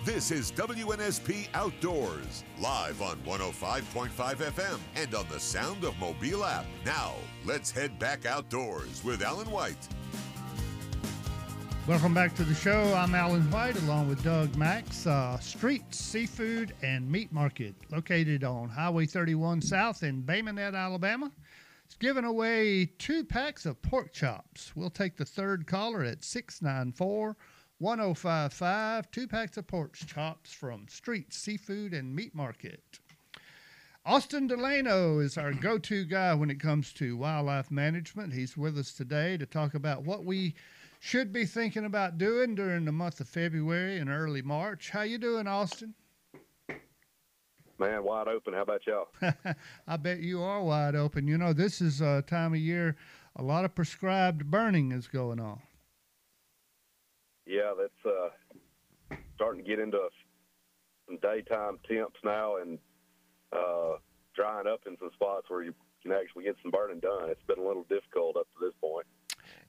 This 0.07 0.31
is 0.31 0.53
WNSP 0.53 1.49
Outdoors, 1.53 2.45
live 2.61 3.01
on 3.01 3.17
105.5 3.25 4.09
FM 4.09 4.79
and 4.95 5.13
on 5.13 5.25
the 5.27 5.37
Sound 5.37 5.83
of 5.83 5.97
Mobile 5.97 6.45
app. 6.45 6.65
Now, 6.85 7.15
let's 7.45 7.71
head 7.71 7.99
back 7.99 8.25
outdoors 8.25 9.03
with 9.03 9.21
Alan 9.21 9.51
White. 9.51 9.85
Welcome 11.87 12.13
back 12.13 12.35
to 12.35 12.43
the 12.43 12.53
show. 12.53 12.93
I'm 12.93 13.15
Alan 13.15 13.49
White 13.49 13.81
along 13.83 14.09
with 14.09 14.21
Doug 14.21 14.53
Max. 14.57 15.07
Uh, 15.07 15.39
Street 15.39 15.85
Seafood 15.95 16.75
and 16.83 17.09
Meat 17.09 17.31
Market, 17.31 17.75
located 17.89 18.43
on 18.43 18.67
Highway 18.67 19.05
31 19.05 19.61
South 19.61 20.03
in 20.03 20.19
Bay 20.19 20.41
Minette, 20.41 20.75
Alabama. 20.75 21.31
It's 21.85 21.95
giving 21.95 22.25
away 22.25 22.91
two 22.97 23.23
packs 23.23 23.65
of 23.65 23.81
pork 23.81 24.11
chops. 24.11 24.75
We'll 24.75 24.89
take 24.89 25.15
the 25.15 25.23
third 25.23 25.65
caller 25.65 26.03
at 26.03 26.25
694 26.25 27.37
1055. 27.79 29.09
Two 29.09 29.25
packs 29.25 29.55
of 29.55 29.65
pork 29.65 29.93
chops 29.93 30.51
from 30.51 30.89
Street 30.89 31.33
Seafood 31.33 31.93
and 31.93 32.13
Meat 32.13 32.35
Market. 32.35 32.99
Austin 34.05 34.47
Delano 34.47 35.19
is 35.19 35.37
our 35.37 35.53
go 35.53 35.77
to 35.77 36.03
guy 36.03 36.33
when 36.33 36.49
it 36.49 36.59
comes 36.59 36.91
to 36.93 37.15
wildlife 37.15 37.71
management. 37.71 38.33
He's 38.33 38.57
with 38.57 38.77
us 38.77 38.91
today 38.91 39.37
to 39.37 39.45
talk 39.45 39.73
about 39.73 40.03
what 40.03 40.25
we 40.25 40.53
should 40.99 41.31
be 41.31 41.45
thinking 41.45 41.85
about 41.85 42.17
doing 42.17 42.55
during 42.55 42.85
the 42.85 42.91
month 42.91 43.19
of 43.19 43.27
February 43.27 43.97
and 43.97 44.09
early 44.09 44.41
March. 44.41 44.89
How 44.89 45.01
you 45.01 45.17
doing, 45.17 45.47
Austin? 45.47 45.93
Man, 47.79 48.03
wide 48.03 48.27
open. 48.27 48.53
How 48.53 48.63
about 48.63 48.81
y'all? 48.87 49.07
I 49.87 49.97
bet 49.97 50.19
you 50.19 50.41
are 50.41 50.63
wide 50.63 50.95
open. 50.95 51.27
You 51.27 51.37
know, 51.37 51.53
this 51.53 51.79
is 51.79 52.01
a 52.01 52.23
time 52.23 52.53
of 52.53 52.59
year 52.59 52.95
a 53.37 53.43
lot 53.43 53.65
of 53.65 53.75
prescribed 53.75 54.49
burning 54.49 54.91
is 54.91 55.07
going 55.07 55.39
on. 55.39 55.61
Yeah, 57.45 57.73
that's 57.79 58.05
uh, 58.05 59.15
starting 59.35 59.63
to 59.63 59.69
get 59.69 59.79
into 59.79 59.99
some 61.07 61.17
daytime 61.21 61.77
temps 61.87 62.17
now 62.23 62.57
and 62.57 62.79
uh, 63.53 63.97
drying 64.35 64.67
up 64.67 64.81
in 64.87 64.97
some 64.99 65.11
spots 65.13 65.45
where 65.49 65.63
you 65.63 65.73
can 66.01 66.11
actually 66.11 66.43
get 66.45 66.55
some 66.61 66.71
burning 66.71 66.99
done. 66.99 67.29
It's 67.29 67.43
been 67.47 67.59
a 67.59 67.65
little 67.67 67.85
difficult 67.87 68.37
up 68.37 68.47
to 68.57 68.65
this 68.65 68.73
point 68.81 69.05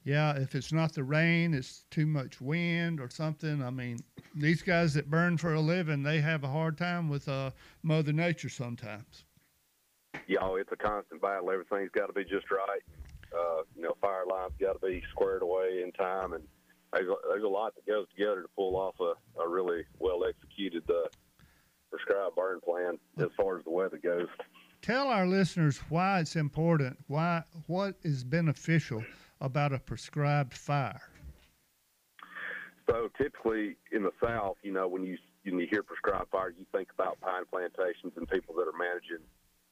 yeah, 0.03 0.37
if 0.37 0.55
it's 0.55 0.71
not 0.71 0.93
the 0.93 1.03
rain, 1.03 1.53
it's 1.53 1.83
too 1.91 2.05
much 2.05 2.41
wind 2.41 2.99
or 2.99 3.09
something. 3.09 3.61
I 3.61 3.69
mean, 3.69 3.99
these 4.35 4.61
guys 4.61 4.93
that 4.93 5.09
burn 5.09 5.37
for 5.37 5.53
a 5.53 5.59
living, 5.59 6.03
they 6.03 6.21
have 6.21 6.43
a 6.43 6.47
hard 6.47 6.77
time 6.77 7.09
with 7.09 7.27
uh, 7.27 7.51
Mother 7.83 8.13
Nature 8.13 8.49
sometimes. 8.49 9.25
Yeah, 10.27 10.39
oh, 10.41 10.55
it's 10.55 10.71
a 10.71 10.75
constant 10.75 11.21
battle. 11.21 11.51
Everything's 11.51 11.91
got 11.91 12.07
to 12.07 12.13
be 12.13 12.23
just 12.23 12.49
right. 12.49 12.81
Uh, 13.33 13.61
you 13.75 13.83
know, 13.83 13.95
fire 14.01 14.25
lines 14.29 14.53
got 14.59 14.81
to 14.81 14.87
be 14.87 15.03
squared 15.11 15.43
away 15.43 15.83
in 15.83 15.91
time, 15.91 16.33
and 16.33 16.43
there's 16.93 17.07
a, 17.07 17.15
there's 17.27 17.43
a 17.43 17.47
lot 17.47 17.75
that 17.75 17.85
goes 17.85 18.07
together 18.09 18.41
to 18.41 18.47
pull 18.55 18.75
off 18.75 18.95
a, 18.99 19.13
a 19.41 19.47
really 19.47 19.83
well 19.99 20.23
executed 20.25 20.83
uh, 20.89 21.07
prescribed 21.91 22.35
burn 22.35 22.59
plan 22.61 22.97
as 23.19 23.27
far 23.37 23.57
as 23.57 23.63
the 23.63 23.69
weather 23.69 23.99
goes. 24.01 24.27
Tell 24.81 25.07
our 25.09 25.27
listeners 25.27 25.77
why 25.89 26.19
it's 26.19 26.35
important. 26.35 26.97
Why 27.07 27.43
what 27.67 27.95
is 28.01 28.23
beneficial 28.23 29.03
about 29.41 29.73
a 29.73 29.79
prescribed 29.79 30.53
fire? 30.53 31.01
So 32.89 33.09
typically 33.17 33.75
in 33.91 34.03
the 34.03 34.11
South, 34.23 34.57
you 34.63 34.71
know, 34.71 34.87
when 34.87 35.03
you 35.03 35.17
when 35.43 35.59
you 35.59 35.67
hear 35.69 35.83
prescribed 35.83 36.29
fire, 36.31 36.53
you 36.57 36.65
think 36.71 36.89
about 36.93 37.19
pine 37.21 37.43
plantations 37.49 38.13
and 38.15 38.27
people 38.27 38.55
that 38.55 38.67
are 38.67 38.77
managing 38.77 39.25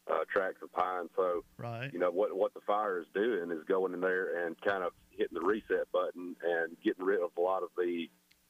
uh, 0.09 0.23
tracts 0.31 0.61
of 0.63 0.71
pine. 0.71 1.09
So, 1.15 1.43
right. 1.57 1.91
you 1.91 1.99
know, 1.99 2.11
what 2.11 2.35
what 2.35 2.53
the 2.53 2.61
fire 2.61 2.99
is 2.99 3.07
doing 3.13 3.51
is 3.51 3.63
going 3.67 3.93
in 3.93 4.01
there 4.01 4.45
and 4.45 4.59
kind 4.61 4.83
of 4.83 4.93
hitting 5.09 5.37
the 5.39 5.45
reset 5.45 5.91
button 5.91 6.35
and 6.43 6.77
getting 6.83 7.03
rid 7.03 7.21
of 7.21 7.31
a 7.37 7.41
lot 7.41 7.63
of 7.63 7.69
the 7.77 8.07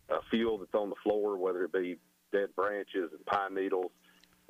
uh, 0.10 0.20
fuel 0.30 0.58
that's 0.58 0.74
on 0.74 0.90
the 0.90 0.96
floor, 1.04 1.38
whether 1.38 1.64
it 1.64 1.74
be 1.74 1.98
dead 2.32 2.50
branches 2.56 3.10
and 3.12 3.26
pine 3.26 3.56
needles 3.56 3.92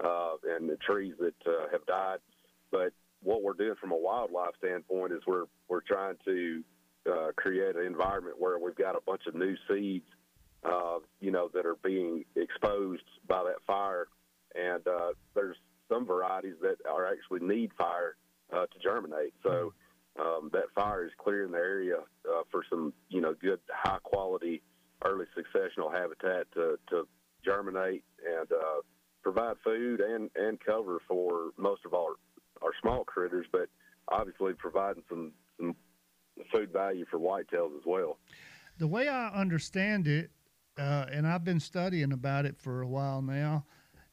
uh, 0.03 0.33
and 0.55 0.69
the 0.69 0.77
trees 0.77 1.13
that 1.19 1.35
uh, 1.45 1.67
have 1.71 1.85
died. 1.85 2.19
But 2.71 2.91
what 3.23 3.43
we're 3.43 3.53
doing 3.53 3.75
from 3.79 3.91
a 3.91 3.97
wildlife 3.97 4.55
standpoint 4.57 5.13
is 5.13 5.21
we're 5.27 5.45
we're 5.67 5.81
trying 5.81 6.15
to 6.25 6.63
uh, 7.09 7.31
create 7.35 7.75
an 7.75 7.85
environment 7.85 8.35
where 8.39 8.59
we've 8.59 8.75
got 8.75 8.95
a 8.95 9.01
bunch 9.05 9.21
of 9.27 9.35
new 9.35 9.55
seeds, 9.69 10.07
uh, 10.63 10.97
you 11.19 11.31
know, 11.31 11.49
that 11.53 11.65
are 11.65 11.77
being 11.83 12.25
exposed 12.35 13.03
by 13.27 13.43
that 13.43 13.61
fire, 13.65 14.07
and 14.55 14.85
uh, 14.87 15.11
there's 15.35 15.57
some 15.89 16.05
varieties 16.05 16.55
that 16.61 16.77
are 16.89 17.07
actually 17.07 17.39
need 17.39 17.71
fire 17.77 18.15
uh, 18.53 18.65
to 18.65 18.79
germinate. 18.83 19.33
So 19.43 19.73
um, 20.19 20.49
that 20.53 20.65
fire 20.75 21.05
is 21.05 21.11
clearing 21.17 21.51
the 21.51 21.57
area 21.57 21.97
uh, 22.29 22.41
for 22.51 22.63
some, 22.69 22.93
you 23.09 23.21
know, 23.21 23.33
good 23.41 23.59
high 23.69 23.99
quality 24.03 24.61
early 25.05 25.25
successional 25.37 25.93
habitat 25.93 26.51
to, 26.53 26.77
to 26.89 27.07
germinate 27.45 28.03
and 28.25 28.51
uh, 28.51 28.81
provide 29.21 29.55
food 29.63 29.99
and, 29.99 30.29
and 30.35 30.59
cover 30.59 30.99
for 31.07 31.51
most 31.57 31.81
of 31.85 31.93
our 31.93 32.15
our 32.61 32.71
small 32.81 33.03
critters, 33.03 33.45
but 33.51 33.69
obviously 34.09 34.53
providing 34.53 35.03
some, 35.09 35.31
some 35.57 35.75
food 36.53 36.71
value 36.71 37.05
for 37.09 37.19
whitetails 37.19 37.75
as 37.77 37.83
well. 37.85 38.17
The 38.77 38.87
way 38.87 39.07
I 39.07 39.29
understand 39.29 40.07
it, 40.07 40.31
uh, 40.77 41.05
and 41.11 41.27
I've 41.27 41.43
been 41.43 41.59
studying 41.59 42.11
about 42.11 42.45
it 42.45 42.57
for 42.57 42.81
a 42.81 42.87
while 42.87 43.21
now, 43.21 43.65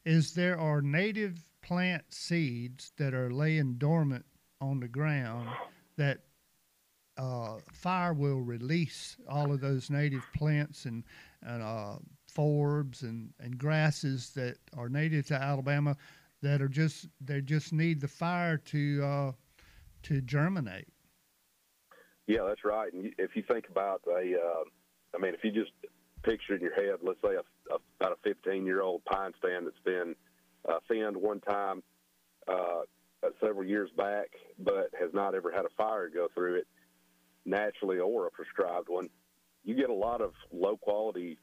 is 0.05 0.33
there 0.33 0.59
are 0.59 0.81
native 0.81 1.39
plant 1.61 2.03
seeds 2.09 2.91
that 2.97 3.13
are 3.13 3.31
laying 3.31 3.75
dormant 3.75 4.25
on 4.61 4.79
the 4.79 4.87
ground 4.87 5.49
that 5.97 6.19
uh, 7.17 7.57
fire 7.71 8.13
will 8.13 8.41
release 8.41 9.17
all 9.29 9.51
of 9.51 9.61
those 9.61 9.89
native 9.89 10.23
plants 10.35 10.85
and, 10.85 11.03
and 11.43 11.63
uh, 11.63 11.95
forbs 12.35 13.03
and, 13.03 13.33
and 13.39 13.57
grasses 13.57 14.31
that 14.31 14.57
are 14.77 14.89
native 14.89 15.25
to 15.27 15.35
Alabama 15.35 15.95
that 16.41 16.61
are 16.61 16.67
just 16.67 17.07
they 17.21 17.41
just 17.41 17.73
need 17.73 18.01
the 18.01 18.07
fire 18.07 18.57
to 18.57 19.03
uh, 19.03 19.31
to 20.03 20.21
germinate. 20.21 20.87
Yeah, 22.27 22.43
that's 22.47 22.63
right. 22.63 22.91
And 22.91 23.13
if 23.17 23.35
you 23.35 23.43
think 23.49 23.65
about 23.69 24.01
a, 24.07 24.35
uh, 24.35 24.63
I 25.15 25.21
mean, 25.21 25.33
if 25.33 25.43
you 25.43 25.51
just 25.51 25.71
picture 26.23 26.55
in 26.55 26.61
your 26.61 26.73
head, 26.73 26.99
let's 27.03 27.21
say 27.21 27.35
a, 27.35 27.73
a, 27.73 27.77
about 27.99 28.17
a 28.17 28.29
15 28.29 28.65
year 28.65 28.81
old 28.81 29.05
pine 29.05 29.31
stand 29.37 29.67
that's 29.67 29.79
been 29.85 30.15
uh, 30.67 30.79
thinned 30.87 31.15
one 31.15 31.39
time 31.41 31.83
uh, 32.47 32.81
several 33.39 33.65
years 33.65 33.89
back, 33.95 34.27
but 34.59 34.89
has 34.99 35.11
not 35.13 35.35
ever 35.35 35.51
had 35.51 35.65
a 35.65 35.69
fire 35.77 36.09
go 36.09 36.27
through 36.33 36.55
it 36.55 36.67
naturally 37.45 37.99
or 37.99 38.27
a 38.27 38.31
prescribed 38.31 38.89
one, 38.89 39.09
you 39.63 39.75
get 39.75 39.89
a 39.89 39.93
lot 39.93 40.21
of 40.21 40.33
low 40.51 40.77
quality 40.77 41.37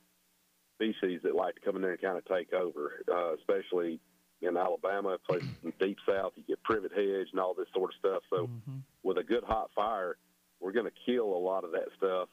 species 0.74 1.20
that 1.22 1.34
like 1.34 1.54
to 1.54 1.60
come 1.60 1.76
in 1.76 1.82
there 1.82 1.92
and 1.92 2.00
kind 2.00 2.18
of 2.18 2.24
take 2.24 2.52
over, 2.52 3.02
uh, 3.10 3.34
especially 3.34 4.00
in 4.42 4.56
Alabama, 4.56 5.16
places 5.26 5.48
in 5.62 5.72
the 5.78 5.86
deep 5.86 5.98
south, 6.06 6.32
you 6.36 6.42
get 6.46 6.62
privet 6.62 6.92
hedge 6.92 7.28
and 7.30 7.40
all 7.40 7.54
this 7.54 7.68
sort 7.74 7.92
of 7.94 7.98
stuff. 7.98 8.22
So 8.30 8.46
mm-hmm. 8.46 8.78
with 9.02 9.18
a 9.18 9.22
good 9.22 9.44
hot 9.44 9.70
fire, 9.74 10.16
we're 10.60 10.72
going 10.72 10.86
to 10.86 10.92
kill 11.06 11.26
a 11.26 11.38
lot 11.38 11.64
of 11.64 11.72
that 11.72 11.88
stuff 11.96 12.28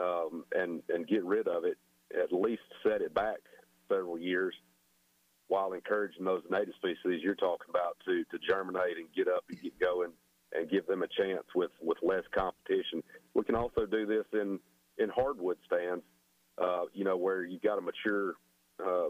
um, 0.00 0.44
and 0.52 0.82
and 0.88 1.06
get 1.06 1.24
rid 1.24 1.48
of 1.48 1.64
it. 1.64 1.76
At 2.18 2.32
least 2.32 2.62
set 2.82 3.02
it 3.02 3.14
back 3.14 3.38
several 3.88 4.18
years, 4.18 4.54
while 5.48 5.72
encouraging 5.72 6.24
those 6.24 6.42
native 6.50 6.74
species 6.74 7.22
you're 7.22 7.34
talking 7.34 7.68
about 7.68 7.96
to 8.06 8.24
to 8.24 8.38
germinate 8.48 8.96
and 8.96 9.08
get 9.14 9.28
up 9.28 9.44
and 9.48 9.60
get 9.62 9.78
going 9.78 10.12
and 10.52 10.68
give 10.70 10.86
them 10.86 11.02
a 11.02 11.08
chance 11.08 11.44
with 11.54 11.70
with 11.80 11.98
less 12.02 12.24
competition. 12.34 13.02
We 13.34 13.44
can 13.44 13.54
also 13.54 13.86
do 13.86 14.06
this 14.06 14.24
in 14.32 14.58
in 14.98 15.08
hardwood 15.08 15.58
stands, 15.66 16.04
uh, 16.58 16.84
you 16.92 17.04
know, 17.04 17.16
where 17.16 17.44
you've 17.44 17.62
got 17.62 17.78
a 17.78 17.80
mature 17.80 18.34
uh, 18.84 19.08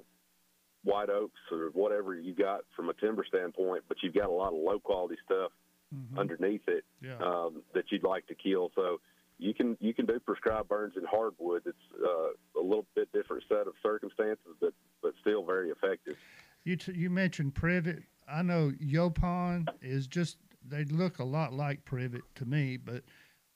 white 0.84 1.10
oaks 1.10 1.40
or 1.52 1.70
whatever 1.72 2.14
you 2.14 2.34
got 2.34 2.60
from 2.74 2.88
a 2.88 2.94
timber 2.94 3.24
standpoint, 3.26 3.84
but 3.88 3.98
you've 4.02 4.14
got 4.14 4.28
a 4.28 4.32
lot 4.32 4.48
of 4.48 4.54
low 4.54 4.78
quality 4.78 5.16
stuff 5.24 5.52
mm-hmm. 5.94 6.18
underneath 6.18 6.66
it 6.68 6.84
yeah. 7.02 7.16
um, 7.18 7.62
that 7.74 7.84
you'd 7.90 8.04
like 8.04 8.26
to 8.28 8.34
kill. 8.34 8.70
So 8.74 9.00
you 9.38 9.54
can 9.54 9.76
you 9.80 9.94
can 9.94 10.06
do 10.06 10.18
prescribed 10.20 10.68
burns 10.68 10.94
in 10.96 11.04
hardwood. 11.04 11.62
It's 11.66 11.76
uh, 12.02 12.60
a 12.60 12.62
little 12.62 12.86
bit 12.94 13.10
different 13.12 13.44
set 13.48 13.66
of 13.66 13.74
circumstances, 13.82 14.54
but 14.60 14.72
but 15.02 15.12
still 15.20 15.44
very 15.44 15.70
effective. 15.70 16.16
You 16.64 16.76
t- 16.76 16.92
you 16.92 17.10
mentioned 17.10 17.54
privet. 17.54 18.02
I 18.28 18.42
know 18.42 18.72
Yaupon 18.82 19.66
is 19.82 20.06
just 20.06 20.38
they 20.66 20.84
look 20.84 21.18
a 21.18 21.24
lot 21.24 21.52
like 21.52 21.84
privet 21.84 22.22
to 22.36 22.44
me, 22.44 22.76
but 22.76 23.02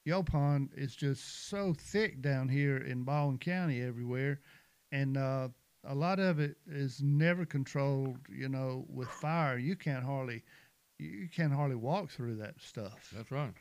Yaupon 0.06 0.68
is 0.76 0.96
just 0.96 1.48
so 1.48 1.74
thick 1.76 2.20
down 2.20 2.48
here 2.48 2.78
in 2.78 3.04
Baldwin 3.04 3.38
County 3.38 3.82
everywhere, 3.82 4.40
and 4.90 5.16
uh, 5.16 5.48
a 5.86 5.94
lot 5.94 6.18
of 6.18 6.40
it 6.40 6.56
is 6.66 7.00
never 7.02 7.44
controlled. 7.44 8.18
You 8.28 8.48
know, 8.48 8.86
with 8.88 9.08
fire, 9.08 9.58
you 9.58 9.76
can't 9.76 10.04
hardly 10.04 10.42
you 10.98 11.28
can't 11.34 11.52
hardly 11.52 11.76
walk 11.76 12.10
through 12.10 12.36
that 12.36 12.60
stuff. 12.60 13.10
That's 13.14 13.30
right. 13.30 13.54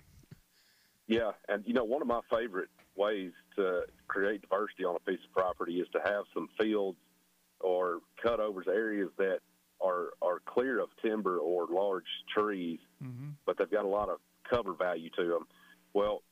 Yeah, 1.07 1.31
and 1.49 1.63
you 1.65 1.73
know, 1.73 1.83
one 1.83 2.01
of 2.01 2.07
my 2.07 2.21
favorite 2.31 2.69
ways 2.95 3.31
to 3.55 3.81
create 4.07 4.41
diversity 4.41 4.85
on 4.85 4.95
a 4.95 4.99
piece 4.99 5.19
of 5.25 5.33
property 5.33 5.79
is 5.79 5.87
to 5.93 5.99
have 6.05 6.23
some 6.33 6.47
fields 6.59 6.97
or 7.59 7.99
cutovers 8.23 8.67
areas 8.67 9.09
that 9.17 9.39
are 9.81 10.09
are 10.21 10.39
clear 10.45 10.79
of 10.79 10.89
timber 11.03 11.37
or 11.37 11.67
large 11.69 12.05
trees, 12.35 12.79
mm-hmm. 13.03 13.29
but 13.45 13.57
they've 13.57 13.71
got 13.71 13.85
a 13.85 13.87
lot 13.87 14.09
of 14.09 14.19
cover 14.49 14.73
value 14.73 15.09
to 15.17 15.25
them. 15.25 15.45
Well, 15.93 16.23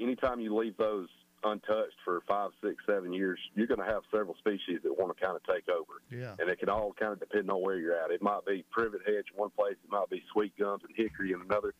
anytime 0.00 0.40
you 0.40 0.54
leave 0.54 0.76
those 0.76 1.08
untouched 1.52 1.96
for 2.04 2.22
five, 2.28 2.50
six, 2.62 2.76
seven 2.86 3.12
years, 3.12 3.38
you're 3.54 3.66
going 3.66 3.80
to 3.80 3.86
have 3.86 4.02
several 4.10 4.36
species 4.36 4.80
that 4.82 4.98
want 4.98 5.16
to 5.16 5.24
kind 5.24 5.36
of 5.36 5.42
take 5.44 5.68
over. 5.68 6.02
Yeah. 6.10 6.34
And 6.38 6.50
it 6.50 6.58
can 6.58 6.68
all 6.68 6.92
kind 6.98 7.12
of 7.12 7.20
depend 7.20 7.50
on 7.50 7.62
where 7.62 7.76
you're 7.76 7.96
at. 7.96 8.10
It 8.10 8.22
might 8.22 8.44
be 8.46 8.64
privet 8.70 9.00
hedge 9.06 9.26
in 9.32 9.36
one 9.36 9.50
place, 9.50 9.76
it 9.82 9.90
might 9.90 10.10
be 10.10 10.22
sweet 10.32 10.52
gums 10.58 10.82
and 10.86 10.94
hickory 10.96 11.32
in 11.32 11.40
another. 11.40 11.74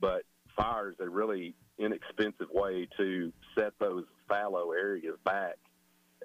But 0.00 0.22
fire 0.56 0.90
is 0.90 0.96
a 1.00 1.08
really 1.08 1.54
inexpensive 1.78 2.48
way 2.52 2.88
to 2.96 3.32
set 3.56 3.72
those 3.78 4.04
fallow 4.28 4.72
areas 4.72 5.16
back 5.24 5.56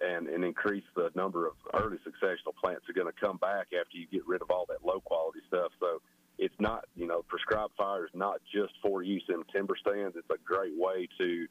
and, 0.02 0.28
and 0.28 0.44
increase 0.44 0.84
the 0.96 1.12
number 1.16 1.48
of 1.48 1.54
early 1.74 1.98
successional 1.98 2.56
plants 2.62 2.84
that 2.88 2.92
are 2.92 3.04
going 3.04 3.14
to 3.14 3.20
come 3.20 3.38
back 3.38 3.68
after 3.78 3.98
you 3.98 4.08
get 4.12 4.26
rid 4.28 4.42
of 4.42 4.50
all 4.50 4.66
that 4.70 4.86
low 4.86 5.00
quality 5.02 5.40
stuff. 5.48 5.72
So 5.80 6.02
it's 6.38 6.56
not, 6.60 6.86
you 6.96 7.06
know, 7.06 7.22
prescribed 7.28 7.74
fire 7.78 8.06
is 8.06 8.12
not 8.14 8.40
just 8.54 8.74
for 8.82 9.04
use 9.04 9.24
in 9.28 9.44
timber 9.54 9.76
stands. 9.80 10.16
It's 10.16 10.30
a 10.30 10.38
great 10.44 10.74
way 10.78 11.08
to, 11.18 11.48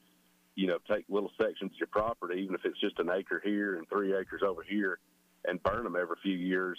you 0.59 0.67
know, 0.67 0.79
take 0.91 1.05
little 1.09 1.31
sections 1.41 1.71
of 1.73 1.79
your 1.79 1.87
property, 1.87 2.41
even 2.43 2.57
if 2.57 2.63
it's 2.65 2.81
just 2.81 2.99
an 2.99 3.09
acre 3.11 3.41
here 3.45 3.77
and 3.77 3.89
three 3.89 4.13
acres 4.13 4.43
over 4.45 4.65
here, 4.69 4.99
and 5.45 5.63
burn 5.63 5.85
them 5.85 5.95
every 5.95 6.17
few 6.21 6.37
years 6.37 6.77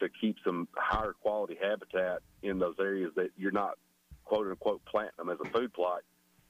to 0.00 0.08
keep 0.20 0.36
some 0.44 0.68
higher 0.76 1.14
quality 1.14 1.56
habitat 1.60 2.20
in 2.42 2.58
those 2.58 2.74
areas 2.78 3.10
that 3.16 3.30
you're 3.38 3.50
not 3.52 3.78
quote 4.26 4.46
unquote 4.46 4.82
planting 4.84 5.14
them 5.16 5.30
as 5.30 5.38
a 5.40 5.48
food 5.58 5.72
plot, 5.72 6.02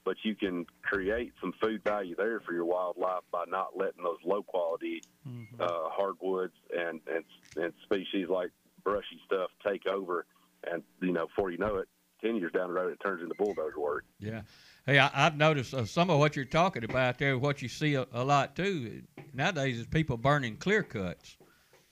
but 0.04 0.16
you 0.24 0.34
can 0.34 0.66
create 0.82 1.32
some 1.40 1.52
food 1.62 1.84
value 1.84 2.16
there 2.16 2.40
for 2.40 2.52
your 2.52 2.64
wildlife 2.64 3.22
by 3.30 3.44
not 3.46 3.76
letting 3.76 4.02
those 4.02 4.18
low 4.24 4.42
quality 4.42 5.04
Mm-hmm. 5.28 5.60
uh, 5.60 5.88
hardwoods 5.90 6.54
and, 6.72 7.00
and 7.12 7.24
and 7.56 7.72
species 7.82 8.28
like 8.28 8.50
brushy 8.84 9.18
stuff 9.26 9.50
take 9.66 9.84
over, 9.88 10.24
and 10.70 10.84
you 11.02 11.10
know 11.12 11.26
before 11.26 11.50
you 11.50 11.58
know 11.58 11.78
it, 11.78 11.88
ten 12.20 12.36
years 12.36 12.52
down 12.52 12.68
the 12.68 12.74
road 12.74 12.92
it 12.92 13.00
turns 13.04 13.22
into 13.22 13.34
bulldozer 13.34 13.80
work. 13.80 14.04
Yeah. 14.20 14.42
Hey, 14.86 15.00
I, 15.00 15.10
I've 15.12 15.36
noticed 15.36 15.74
uh, 15.74 15.84
some 15.84 16.10
of 16.10 16.18
what 16.20 16.36
you're 16.36 16.44
talking 16.44 16.84
about 16.84 17.18
there. 17.18 17.36
What 17.36 17.60
you 17.60 17.68
see 17.68 17.94
a, 17.94 18.06
a 18.12 18.22
lot 18.24 18.54
too 18.54 19.02
nowadays 19.34 19.80
is 19.80 19.86
people 19.86 20.16
burning 20.16 20.56
clear 20.56 20.84
cuts, 20.84 21.36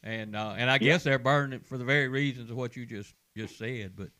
and 0.05 0.37
uh, 0.37 0.55
and 0.57 0.71
I 0.71 0.79
guess 0.79 1.03
they're 1.03 1.19
burning 1.19 1.59
it 1.61 1.67
for 1.67 1.77
the 1.77 1.85
very 1.85 2.07
reasons 2.07 2.51
of 2.51 2.57
what 2.57 2.77
you 2.77 2.87
just 2.87 3.13
just 3.37 3.59
said. 3.59 3.97
But 3.97 4.11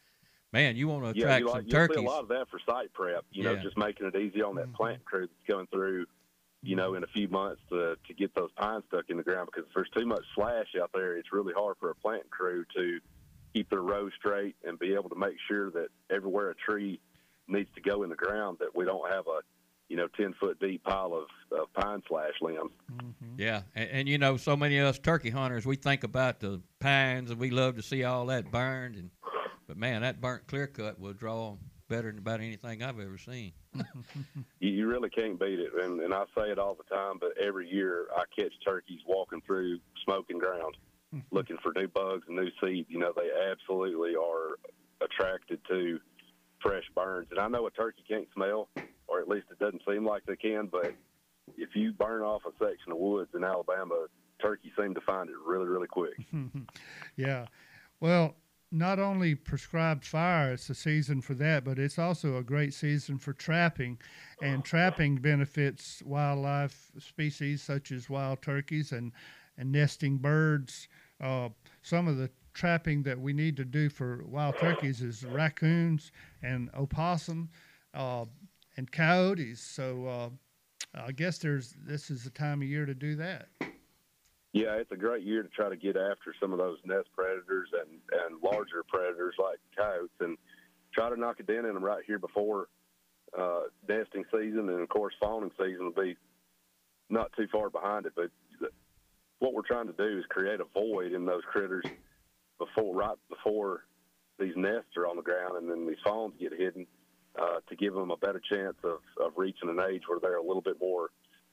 man, 0.53 0.75
you 0.77 0.89
want 0.89 1.05
to 1.05 1.11
Yeah, 1.11 1.27
attract 1.27 1.41
you 1.41 1.47
some 1.47 1.61
like, 1.61 1.67
you'll 1.69 1.81
turkeys. 1.81 1.97
see 1.99 2.05
a 2.05 2.11
lot 2.11 2.23
of 2.23 2.29
that 2.31 2.49
for 2.51 2.59
site 2.69 2.93
prep. 2.93 3.25
You 3.31 3.45
know, 3.45 3.57
just 3.63 3.79
making 3.79 4.09
it 4.09 4.17
easy 4.17 4.43
on 4.43 4.57
that 4.57 4.73
plant 4.73 5.05
crew 5.05 5.29
that's 5.29 5.49
going 5.49 5.69
through. 5.69 6.07
You 6.63 6.77
know, 6.77 6.95
in 6.95 7.05
a 7.05 7.09
few 7.09 7.29
months 7.29 7.61
to 7.69 7.95
to 8.09 8.15
get 8.15 8.35
those 8.35 8.51
pines 8.57 8.85
stuck 8.89 9.05
in 9.09 9.19
the 9.19 9.23
ground 9.23 9.51
because 9.53 9.69
if 9.69 9.75
there's 9.75 9.91
too 9.91 10.07
much 10.07 10.25
slash 10.35 10.67
out 10.83 10.91
there, 10.95 11.17
it's 11.17 11.33
really 11.33 11.53
hard 11.55 11.77
for 11.79 11.91
a 11.91 11.95
plant 11.95 12.29
crew 12.31 12.65
to 12.75 12.99
keep 13.53 13.71
their 13.71 13.83
row 13.83 14.09
straight 14.19 14.57
and 14.65 14.79
be 14.81 14.95
able 14.95 15.11
to 15.11 15.15
make 15.15 15.37
sure 15.47 15.71
that 15.71 15.89
everywhere 16.11 16.51
a 16.51 16.55
tree 16.55 16.99
needs 17.49 17.69
to 17.75 17.81
go 17.81 18.03
in 18.03 18.11
the 18.11 18.17
ground 18.17 18.59
that 18.61 18.75
we 18.75 18.85
don't 18.85 19.11
have 19.13 19.27
a 19.27 19.41
you 19.89 19.97
know 19.97 20.09
ten 20.17 20.35
foot 20.41 20.59
deep 20.61 20.83
pile 20.85 21.15
of, 21.15 21.59
of 21.59 21.73
pine 21.75 22.03
slash 22.09 22.33
limbs. 22.41 22.73
Mm-hmm. 22.93 23.39
Yeah, 23.39 23.63
and, 23.75 23.91
and 23.91 24.09
you 24.09 24.19
know, 24.19 24.37
so 24.37 24.57
many 24.57 24.79
of 24.79 24.87
us 24.87 24.99
turkey 24.99 25.31
hunters, 25.31 25.67
we 25.67 25.77
think 25.77 26.05
about 26.05 26.41
the 26.41 26.61
pines, 26.81 27.31
and 27.31 27.39
we 27.39 27.51
love 27.51 27.77
to 27.77 27.83
see 27.83 28.05
all 28.05 28.27
that 28.27 28.51
burned. 28.51 28.97
And 28.97 29.11
but 29.67 29.77
man, 29.77 30.03
that 30.03 30.21
burnt 30.21 30.47
clear 30.47 30.67
cut 30.67 30.99
will 30.99 31.13
draw 31.13 31.53
'em 31.53 31.59
better 31.89 32.11
than 32.11 32.19
about 32.19 32.41
anything 32.41 32.83
I've 32.83 32.99
ever 32.99 33.19
seen. 33.19 33.53
you, 34.61 34.71
you 34.71 34.87
really 34.87 35.11
can't 35.11 35.39
beat 35.39 35.59
it. 35.59 35.71
And, 35.81 36.01
and 36.01 36.15
I 36.15 36.25
say 36.37 36.51
it 36.51 36.59
all 36.59 36.75
the 36.75 36.95
time, 36.95 37.19
but 37.21 37.37
every 37.39 37.69
year 37.69 38.07
I 38.17 38.25
catch 38.39 38.53
turkeys 38.65 39.01
walking 39.07 39.43
through 39.47 39.79
smoking 40.05 40.39
ground, 40.39 40.77
looking 41.31 41.59
for 41.63 41.73
new 41.77 41.89
bugs 41.89 42.25
and 42.29 42.37
new 42.37 42.51
seed. 42.63 42.87
You 42.89 42.99
know, 42.99 43.13
they 43.15 43.29
absolutely 43.51 44.15
are 44.17 44.59
attracted 45.03 45.61
to 45.69 46.01
fresh 46.65 46.85
burns. 46.95 47.29
And 47.31 47.39
I 47.39 47.47
know 47.49 47.67
a 47.67 47.71
turkey 47.71 48.03
can't 48.09 48.27
smell, 48.35 48.69
or 49.07 49.21
at 49.21 49.29
least 49.29 49.47
it 49.51 49.59
doesn't 49.59 49.83
seem 49.87 50.05
like 50.05 50.25
they 50.27 50.37
can. 50.37 50.67
But 50.67 50.95
if 51.57 51.71
you 51.75 51.93
burn 51.93 52.23
off 52.23 52.43
a 52.47 52.53
section 52.53 52.91
of 52.91 52.99
woods 52.99 53.31
in 53.35 53.45
Alabama, 53.45 54.07
turkeys 54.41 54.73
seem 54.81 54.95
to 54.95 55.01
find 55.03 55.29
it 55.29 55.37
really, 55.47 55.67
really 55.67 55.87
quick. 55.87 56.15
yeah. 57.17 57.47
Well, 58.01 58.35
not 58.73 58.99
only 58.99 59.35
prescribed 59.35 60.05
fire, 60.05 60.53
it's 60.53 60.69
a 60.69 60.75
season 60.75 61.21
for 61.21 61.35
that, 61.35 61.65
but 61.65 61.79
it's 61.79 61.99
also 61.99 62.39
a 62.39 62.43
great 62.43 62.75
season 62.75 63.19
for 63.19 63.33
trapping. 63.33 63.99
And 64.43 64.65
trapping 64.65 65.17
benefits 65.17 66.03
wildlife 66.05 66.91
species 66.99 67.63
such 67.63 67.93
as 67.93 68.11
wild 68.11 68.43
turkeys 68.43 68.91
and, 68.91 69.13
and 69.57 69.71
nesting 69.71 70.17
birds. 70.17 70.89
Uh, 71.21 71.51
some 71.83 72.09
of 72.09 72.17
the 72.17 72.31
trapping 72.55 73.03
that 73.03 73.21
we 73.21 73.33
need 73.33 73.57
to 73.57 73.65
do 73.65 73.91
for 73.91 74.25
wild 74.27 74.57
turkeys 74.59 75.03
is 75.03 75.25
raccoons 75.25 76.13
and 76.43 76.71
opossum 76.75 77.51
uh, 77.93 78.25
and 78.77 78.91
coyotes. 78.91 79.61
So 79.61 80.07
uh, 80.07 80.31
I 80.95 81.13
guess 81.13 81.39
there's 81.39 81.75
this 81.85 82.11
is 82.11 82.25
the 82.25 82.31
time 82.31 82.63
of 82.63 82.69
year 82.69 82.87
to 82.87 82.95
do 82.95 83.17
that. 83.17 83.49
Yeah, 84.53 84.77
it's 84.77 84.93
a 84.93 84.97
great 84.97 85.25
year 85.25 85.43
to 85.43 85.49
try 85.49 85.69
to 85.69 85.77
get 85.77 85.97
after 85.97 86.33
some 86.41 86.53
of 86.53 86.61
those 86.61 86.79
nest 86.85 87.09
predators 87.13 87.69
and, 87.73 87.99
and 88.13 88.41
larger 88.41 88.85
predators 88.89 89.35
like 89.37 89.59
coyotes 89.77 90.15
and 90.21 90.39
try 90.93 91.11
to 91.11 91.19
knock 91.19 91.41
a 91.41 91.43
dent 91.43 91.67
in 91.67 91.75
them 91.75 91.85
right 91.85 92.05
here 92.07 92.21
before 92.21 92.69
uh, 93.37 93.63
nesting 93.89 94.25
season. 94.31 94.69
And 94.69 94.81
of 94.81 94.89
course, 94.89 95.13
fawning 95.21 95.51
season 95.59 95.87
will 95.87 96.05
be 96.05 96.17
not 97.11 97.33
too 97.37 97.49
far 97.51 97.69
behind 97.69 98.07
it. 98.07 98.13
But 98.15 98.31
what 99.41 99.55
we're 99.55 99.63
trying 99.63 99.89
to 99.89 99.93
do 99.93 100.19
is 100.19 100.25
create 100.29 100.61
a 100.61 100.67
void 100.73 101.13
in 101.13 101.27
those 101.27 101.43
critters 101.51 101.85
before, 102.67 102.95
right 102.95 103.17
before 103.29 103.85
these 104.39 104.55
nests 104.57 104.97
are 104.97 105.07
on 105.07 105.17
the 105.17 105.23
ground 105.23 105.57
and 105.57 105.71
then 105.71 105.87
these 105.87 105.99
fawns 106.05 106.35
get 106.41 106.53
hidden 106.53 106.87
uh, 107.41 107.61
to 107.69 107.77
give 107.77 107.95
them 107.95 108.11
a 108.11 108.17
better 108.17 108.41
chance 108.53 108.77
of, 108.85 108.99
of 109.21 109.33
reaching 109.37 109.69
an 109.69 109.81
age 109.91 110.03
where 110.07 110.21
they're 110.21 110.37
a 110.37 110.43
little 110.43 110.63
bit 110.63 110.77
more 110.81 111.11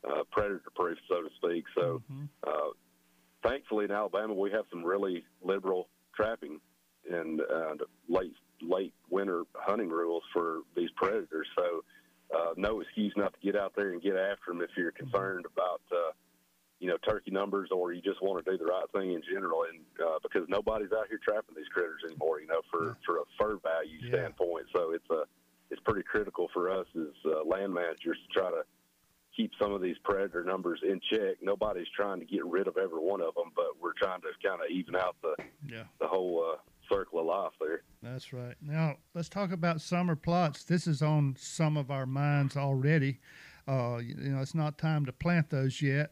uh, 0.08 0.24
predator 0.32 0.62
proof, 0.76 0.98
so 1.08 1.22
to 1.22 1.30
speak. 1.38 1.66
So, 1.76 2.02
uh, 2.48 3.48
thankfully 3.48 3.86
in 3.86 3.92
Alabama 3.92 4.34
we 4.34 4.52
have 4.52 4.66
some 4.70 4.84
really 4.84 5.24
liberal 5.44 5.88
trapping 6.16 6.60
and 7.10 7.42
uh, 7.42 7.76
late 8.08 8.34
late 8.62 8.94
winter 9.10 9.44
hunting 9.56 9.90
rules 9.90 10.24
for 10.34 10.60
these 10.76 10.90
predators. 10.96 11.48
So 11.58 11.84
uh, 12.36 12.54
no 12.58 12.80
excuse 12.82 13.14
not 13.18 13.34
to 13.34 13.40
get 13.40 13.56
out 13.60 13.74
there 13.76 13.92
and 13.92 14.02
get 14.02 14.16
after 14.16 14.52
them 14.52 14.62
if 14.62 14.70
you're 14.78 14.92
concerned 14.92 15.46
about 15.46 15.82
uh, 15.92 16.12
you 16.82 16.88
know 16.90 16.98
turkey 17.08 17.32
numbers 17.32 17.70
or 17.72 17.94
you 17.94 18.02
just 18.02 18.22
want 18.22 18.44
to 18.44 18.52
do 18.52 18.58
the 18.58 18.66
right 18.66 18.84
thing 18.92 19.14
in 19.14 19.22
general. 19.32 19.64
And 19.72 19.80
uh, 20.06 20.18
because 20.22 20.50
nobody's 20.50 20.92
out 20.92 21.08
here 21.08 21.20
trapping 21.24 21.56
these 21.56 21.70
critters 21.74 22.02
anymore, 22.06 22.42
you 22.42 22.48
know, 22.48 22.62
for 22.70 22.98
for 23.06 23.18
a 23.20 23.24
fur 23.40 23.58
value 23.64 24.00
Yeah. 24.02 24.10
standpoint. 24.10 24.66
So 24.76 24.92
it's 24.92 25.10
a 25.12 25.24
it's 25.70 25.82
pretty 25.86 26.04
critical 26.04 26.50
for 26.54 26.70
us 26.70 26.88
as 26.96 27.14
uh, 27.26 27.44
land 27.46 27.74
managers 27.74 28.18
to 28.28 28.40
try 28.40 28.50
to 28.50 28.64
keep 29.38 29.52
some 29.62 29.72
of 29.72 29.82
these 29.82 29.96
predator 30.04 30.44
numbers 30.44 30.82
in 30.84 31.00
check. 31.10 31.38
Nobody's 31.42 31.88
trying 31.96 32.20
to 32.20 32.26
get 32.26 32.44
rid 32.46 32.68
of 32.68 32.76
every 32.76 33.00
one 33.00 33.22
of 33.22 33.34
them, 33.36 33.52
but 33.56 33.80
we're 33.80 33.94
trying 33.94 34.20
to 34.22 34.28
kind 34.46 34.60
of 34.62 34.70
even 34.70 34.96
out 34.96 35.16
the 35.22 35.36
Yeah. 35.66 35.84
the 36.00 36.08
whole 36.08 36.44
uh, 36.54 36.58
circle 36.94 37.20
of 37.20 37.28
life 37.28 37.54
there. 37.62 37.84
That's 38.02 38.34
right. 38.34 38.56
Now 38.62 38.98
let's 39.14 39.30
talk 39.30 39.52
about 39.52 39.80
summer 39.82 40.16
plots. 40.16 40.64
This 40.66 40.88
is 40.88 41.02
on 41.02 41.36
some 41.40 41.78
of 41.78 41.92
our 41.92 42.06
minds 42.08 42.58
already. 42.58 43.20
Uh, 43.68 43.98
you 44.04 44.16
know, 44.16 44.42
it's 44.42 44.56
not 44.56 44.78
time 44.80 45.06
to 45.06 45.14
plant 45.14 45.50
those 45.52 45.82
yet. 45.82 46.12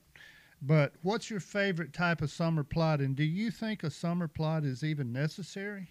But 0.62 0.94
what's 1.04 1.30
your 1.30 1.40
favorite 1.40 1.94
type 1.94 2.22
of 2.22 2.30
summer 2.30 2.64
plot, 2.64 3.00
and 3.00 3.16
do 3.16 3.24
you 3.24 3.50
think 3.50 3.84
a 3.84 3.90
summer 3.90 4.28
plot 4.28 4.66
is 4.66 4.84
even 4.84 5.12
necessary? 5.12 5.90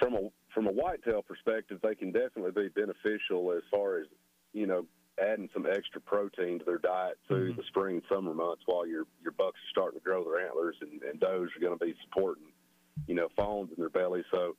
From 0.00 0.14
a 0.14 0.28
from 0.52 0.66
a 0.66 0.72
whitetail 0.72 1.22
perspective, 1.22 1.78
they 1.82 1.94
can 1.94 2.12
definitely 2.12 2.50
be 2.50 2.68
beneficial 2.68 3.52
as 3.52 3.62
far 3.70 4.00
as 4.00 4.06
you 4.52 4.66
know 4.66 4.86
adding 5.20 5.48
some 5.52 5.66
extra 5.66 6.00
protein 6.00 6.58
to 6.58 6.64
their 6.64 6.78
diet 6.78 7.18
through 7.28 7.52
the 7.54 7.62
spring 7.68 7.96
and 7.96 8.02
summer 8.10 8.34
months 8.34 8.62
while 8.66 8.86
your 8.86 9.04
your 9.22 9.32
bucks 9.32 9.58
are 9.58 9.70
starting 9.70 10.00
to 10.00 10.04
grow 10.04 10.24
their 10.24 10.44
antlers 10.44 10.76
and, 10.80 11.02
and 11.02 11.20
does 11.20 11.48
are 11.54 11.60
going 11.60 11.78
to 11.78 11.84
be 11.84 11.94
supporting 12.04 12.44
you 13.06 13.14
know 13.14 13.28
fawns 13.36 13.70
in 13.70 13.76
their 13.80 13.90
belly. 13.90 14.24
So 14.32 14.56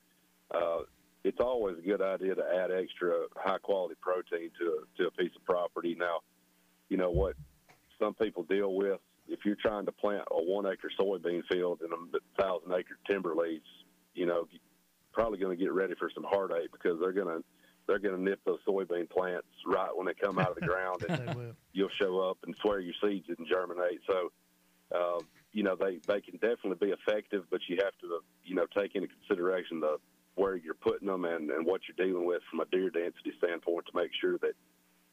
uh, 0.54 0.84
it's 1.24 1.40
always 1.40 1.78
a 1.78 1.82
good 1.82 2.02
idea 2.02 2.36
to 2.36 2.44
add 2.44 2.72
extra 2.72 3.26
high 3.36 3.58
quality 3.58 3.96
protein 4.02 4.52
to 4.60 4.66
a, 4.66 4.98
to 5.02 5.08
a 5.08 5.12
piece 5.12 5.32
of 5.36 5.44
property. 5.46 5.96
Now, 5.98 6.20
you 6.94 6.98
know 6.98 7.10
what 7.10 7.36
some 8.00 8.14
people 8.14 8.44
deal 8.44 8.76
with 8.76 9.00
if 9.28 9.40
you're 9.46 9.58
trying 9.60 9.84
to 9.88 9.92
plant 9.92 10.22
a 10.30 10.44
one 10.44 10.68
acre 10.68 10.92
soybean 11.00 11.42
field 11.52 11.80
in 11.82 11.90
a 11.92 12.40
thousand 12.40 12.72
acre 12.72 13.00
timber 13.10 13.34
leaves, 13.34 13.66
you 14.14 14.28
know, 14.28 14.48
probably 15.12 15.40
going 15.40 15.58
to 15.58 15.64
get 15.64 15.74
ready 15.74 15.96
for 15.98 16.12
some 16.14 16.24
heartache 16.24 16.72
because 16.72 17.00
they're 17.00 17.12
going 17.12 17.36
to 17.36 17.44
they're 17.88 17.98
going 17.98 18.16
to 18.16 18.22
nip 18.22 18.42
those 18.46 18.60
soybean 18.68 19.10
plants 19.10 19.48
right 19.66 19.90
when 19.96 20.06
they 20.06 20.14
come 20.14 20.38
out 20.38 20.50
of 20.50 20.56
the 20.56 20.68
ground, 20.68 21.04
and 21.10 21.56
you'll 21.74 21.90
show 22.00 22.20
up 22.20 22.38
and 22.46 22.56
swear 22.62 22.80
your 22.80 22.94
seeds 23.04 23.26
didn't 23.26 23.48
germinate. 23.48 24.00
So, 24.08 24.32
uh, 24.96 25.20
you 25.52 25.64
know, 25.64 25.76
they 25.76 25.98
they 26.06 26.22
can 26.22 26.34
definitely 26.34 26.78
be 26.80 26.94
effective, 26.94 27.46
but 27.50 27.62
you 27.68 27.78
have 27.84 27.98
to 28.02 28.20
you 28.46 28.54
know 28.54 28.68
take 28.78 28.94
into 28.94 29.08
consideration 29.08 29.80
the 29.80 29.98
where 30.36 30.56
you're 30.58 30.76
putting 30.76 31.08
them 31.08 31.26
and, 31.26 31.50
and 31.50 31.66
what 31.66 31.82
you're 31.88 32.08
dealing 32.08 32.28
with 32.28 32.44
from 32.52 32.60
a 32.60 32.66
deer 32.66 32.92
density 32.92 33.34
standpoint 33.40 33.86
to 33.88 33.92
make 33.96 34.12
sure 34.22 34.38
that 34.40 34.54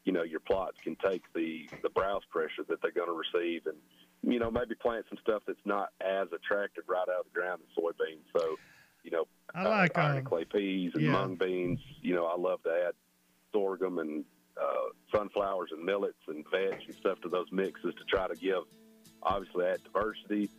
you 0.05 0.13
know 0.13 0.23
your 0.23 0.41
plots 0.41 0.79
can 0.83 0.97
take 0.97 1.23
the 1.35 1.69
the 1.83 1.91
browse 1.91 2.23
pressure 2.31 2.65
that 2.69 2.81
they're 2.83 2.91
going 2.91 3.09
to 3.09 3.13
receive 3.13 3.67
and 3.67 3.77
you 4.23 4.39
know 4.39 4.51
maybe 4.51 4.75
plant 4.75 5.05
some 5.09 5.19
stuff 5.23 5.43
that's 5.47 5.59
not 5.65 5.91
as 6.01 6.29
attractive 6.33 6.85
right 6.87 7.09
out 7.09 7.21
of 7.21 7.25
the 7.33 7.41
ground 7.41 7.61
as 7.63 7.83
soybeans 7.83 8.25
so 8.37 8.57
you 9.03 9.11
know 9.11 9.27
I 9.55 9.65
like, 9.65 9.99
uh, 9.99 10.03
iron 10.03 10.27
uh, 10.27 10.29
clay 10.29 10.45
peas 10.45 10.93
and 10.95 11.05
yeah. 11.05 11.13
mung 11.13 11.37
beans 11.37 11.81
you 12.01 12.15
know 12.15 12.27
i 12.27 12.37
love 12.37 12.63
to 12.65 12.71
add 12.71 12.95
sorghum 13.53 13.99
and 13.99 14.25
uh, 14.61 14.91
sunflowers 15.13 15.71
and 15.73 15.85
millets 15.85 16.19
and 16.29 16.45
vetch 16.51 16.87
and 16.87 16.95
stuff 16.97 17.21
to 17.23 17.29
those 17.29 17.51
mixes 17.51 17.95
to 17.95 18.05
try 18.05 18.29
to 18.29 18.37
give 18.37 18.63
obviously 19.23 19.67
add 19.67 19.83
diversity 19.85 20.51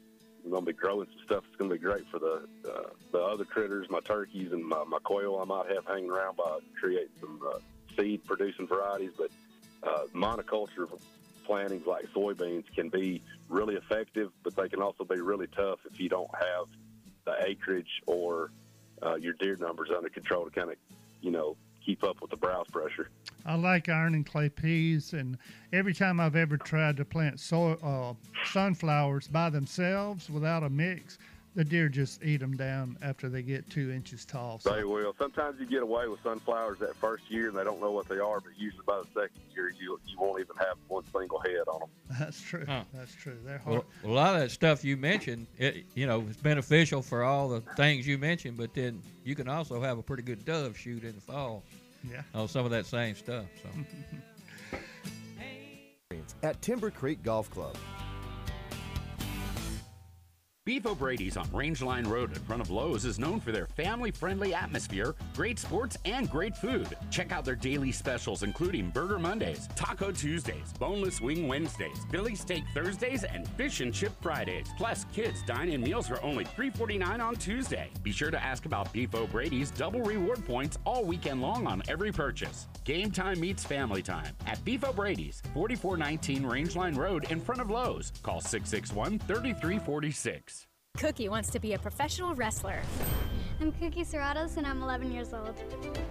I'm 0.44 0.50
going 0.50 0.66
to 0.66 0.72
be 0.72 0.74
growing 0.74 1.08
some 1.08 1.26
stuff. 1.26 1.44
It's 1.48 1.56
going 1.56 1.70
to 1.70 1.76
be 1.76 1.82
great 1.82 2.08
for 2.10 2.20
the 2.20 2.48
uh, 2.68 2.90
the 3.12 3.20
other 3.20 3.46
critters, 3.46 3.88
my 3.90 4.00
turkeys 4.00 4.52
and 4.52 4.66
my, 4.66 4.84
my 4.86 4.98
quail 5.04 5.40
I 5.42 5.46
might 5.46 5.70
have 5.72 5.86
hanging 5.86 6.10
around 6.10 6.38
by 6.38 6.60
creating 6.80 7.14
some 7.20 7.40
uh, 7.48 7.60
seed 7.98 8.26
producing 8.26 8.68
varieties. 8.68 9.12
But 9.18 9.32
uh, 9.84 10.06
monoculture 10.14 10.88
plantings 11.46 11.86
like 11.86 12.06
soybeans 12.14 12.64
can 12.76 12.90
be 12.90 13.22
really 13.50 13.76
effective, 13.76 14.32
but 14.44 14.56
they 14.56 14.70
can 14.70 14.82
also 14.82 15.04
be 15.04 15.20
really 15.20 15.48
tough 15.48 15.80
if 15.92 16.00
you 16.00 16.10
don't 16.10 16.32
have 16.34 16.68
the 17.26 17.46
acreage 17.46 18.02
or 18.06 18.52
uh, 19.04 19.16
your 19.16 19.34
deer 19.34 19.58
numbers 19.60 19.90
under 19.96 20.10
control 20.10 20.46
to 20.46 20.52
kind 20.52 20.72
of, 20.72 20.78
you 21.22 21.32
know, 21.32 21.56
keep 21.84 22.04
up 22.04 22.22
with 22.22 22.30
the 22.30 22.38
browse 22.38 22.68
pressure. 22.68 23.10
I 23.46 23.56
like 23.56 23.90
iron 23.90 24.14
and 24.14 24.26
clay 24.26 24.50
peas, 24.50 25.14
and 25.14 25.38
every 25.74 25.94
time 25.94 26.20
I've 26.20 26.36
ever 26.36 26.58
tried 26.58 26.98
to 26.98 27.06
plant 27.06 27.40
soy, 27.40 27.74
uh, 27.84 28.14
sunflowers 28.46 29.28
by 29.28 29.50
themselves 29.50 30.30
without 30.30 30.64
a 30.64 30.70
mix, 30.70 31.18
the 31.56 31.66
deer 31.66 31.90
just 31.90 32.24
eat 32.24 32.40
them 32.40 32.56
down 32.56 32.98
after 33.02 33.28
they 33.28 33.42
get 33.42 33.70
two 33.70 33.92
inches 33.92 34.24
tall. 34.26 34.60
So. 34.60 34.74
They 34.74 34.84
will. 34.84 35.14
Sometimes 35.20 35.60
you 35.60 35.66
get 35.66 35.84
away 35.84 36.08
with 36.08 36.22
sunflowers 36.24 36.80
that 36.80 36.96
first 36.96 37.30
year 37.30 37.50
and 37.50 37.58
they 37.58 37.64
don't 37.64 37.82
know 37.82 37.92
what 37.92 38.08
they 38.08 38.20
are, 38.20 38.40
but 38.40 38.52
usually 38.58 38.84
by 38.86 39.02
the 39.02 39.08
second 39.08 39.42
year 39.54 39.70
you 39.70 40.00
you 40.08 40.18
won't 40.18 40.40
even 40.40 40.56
have 40.58 40.78
one 40.88 41.04
single 41.12 41.40
head 41.42 41.68
on 41.68 41.82
them. 41.82 41.90
That's 42.20 42.42
true. 42.42 42.64
Huh. 42.66 42.84
That's 42.94 43.14
true. 43.14 43.38
They're 43.44 43.58
hard. 43.58 43.84
Well, 44.04 44.12
a 44.12 44.14
lot 44.14 44.36
of 44.36 44.42
that 44.42 44.52
stuff 44.52 44.86
you 44.86 44.96
mentioned, 44.96 45.48
it, 45.58 45.84
you 45.94 46.08
know, 46.08 46.24
it's 46.30 46.38
beneficial 46.38 47.02
for 47.02 47.24
all 47.24 47.50
the 47.50 47.62
things 47.76 48.08
you 48.08 48.18
mentioned, 48.18 48.58
but 48.58 48.74
then 48.74 49.02
you 49.26 49.36
can 49.36 49.50
also 49.50 49.82
have 49.82 49.98
a 49.98 50.04
pretty 50.04 50.24
good 50.24 50.46
dove 50.46 50.78
shoot 50.78 51.04
in 51.04 51.16
the 51.16 51.22
fall. 51.22 51.64
Yeah. 52.10 52.22
Oh, 52.34 52.48
some 52.48 52.66
of 52.66 52.72
that 52.72 52.86
same 52.86 53.16
stuff. 53.16 53.46
So. 53.62 53.70
At 56.44 56.62
Timber 56.62 56.90
Creek 56.90 57.22
Golf 57.24 57.50
Club. 57.52 57.78
Beef 60.64 60.86
O'Brady's 60.86 61.38
on 61.38 61.50
Rangeline 61.52 62.08
Road 62.08 62.38
in 62.38 62.44
front 62.44 62.62
of 62.62 62.70
Lowe's 62.70 63.04
is 63.04 63.18
known 63.18 63.40
for 63.40 63.52
their 63.52 63.66
family 63.66 64.12
friendly 64.12 64.54
atmosphere, 64.54 65.16
great 65.34 65.58
sports, 65.58 65.98
and 66.06 66.30
great 66.30 66.56
food. 66.56 66.88
Check 67.10 67.32
out 67.32 67.44
their 67.44 67.56
daily 67.56 67.92
specials, 67.92 68.44
including 68.44 68.92
Burger 68.92 69.18
Mondays, 69.18 69.68
Taco 69.76 70.12
Tuesdays, 70.12 70.72
Boneless 70.78 71.20
Wing 71.20 71.48
Wednesdays, 71.48 72.06
Philly 72.12 72.36
Steak 72.36 72.64
Thursdays, 72.76 73.24
and 73.24 73.48
Fish 73.48 73.82
and 73.82 73.92
Chip 73.92 74.12
Fridays. 74.22 74.68
Plus, 74.78 75.04
kids 75.06 75.42
dine 75.48 75.70
in 75.70 75.82
meals 75.82 76.08
for 76.08 76.22
only 76.22 76.46
$3.49 76.46 77.20
on 77.20 77.36
Tuesday. 77.38 77.90
Be 78.04 78.12
sure 78.12 78.30
to 78.30 78.44
ask 78.44 78.68
about 78.68 78.94
Beef 78.94 79.16
O'Brady's 79.16 79.72
double 79.72 80.02
reward 80.02 80.46
points 80.46 80.78
all 80.86 81.04
weekend 81.04 81.42
long 81.42 81.66
on 81.66 81.82
every 81.88 82.12
purchase. 82.12 82.68
Game 82.84 83.10
time 83.10 83.40
meets 83.40 83.64
family 83.64 84.04
time 84.04 84.36
at 84.46 84.64
Beef 84.64 84.84
O'Brady's, 84.84 85.42
4419 85.56 86.46
Rangeline 86.46 86.94
Road 86.94 87.32
in 87.32 87.40
front 87.40 87.62
of 87.62 87.72
Lowe's. 87.72 88.14
Call 88.22 88.42
661 88.42 89.18
3346. 89.18 90.51
Cookie 91.02 91.30
wants 91.30 91.50
to 91.50 91.60
be 91.60 91.74
a 91.74 91.80
professional 91.80 92.36
wrestler. 92.36 92.80
I'm 93.60 93.72
Cookie 93.72 94.04
Serratos 94.04 94.58
and 94.58 94.68
I'm 94.68 94.84
11 94.84 95.12
years 95.12 95.34
old. 95.34 95.56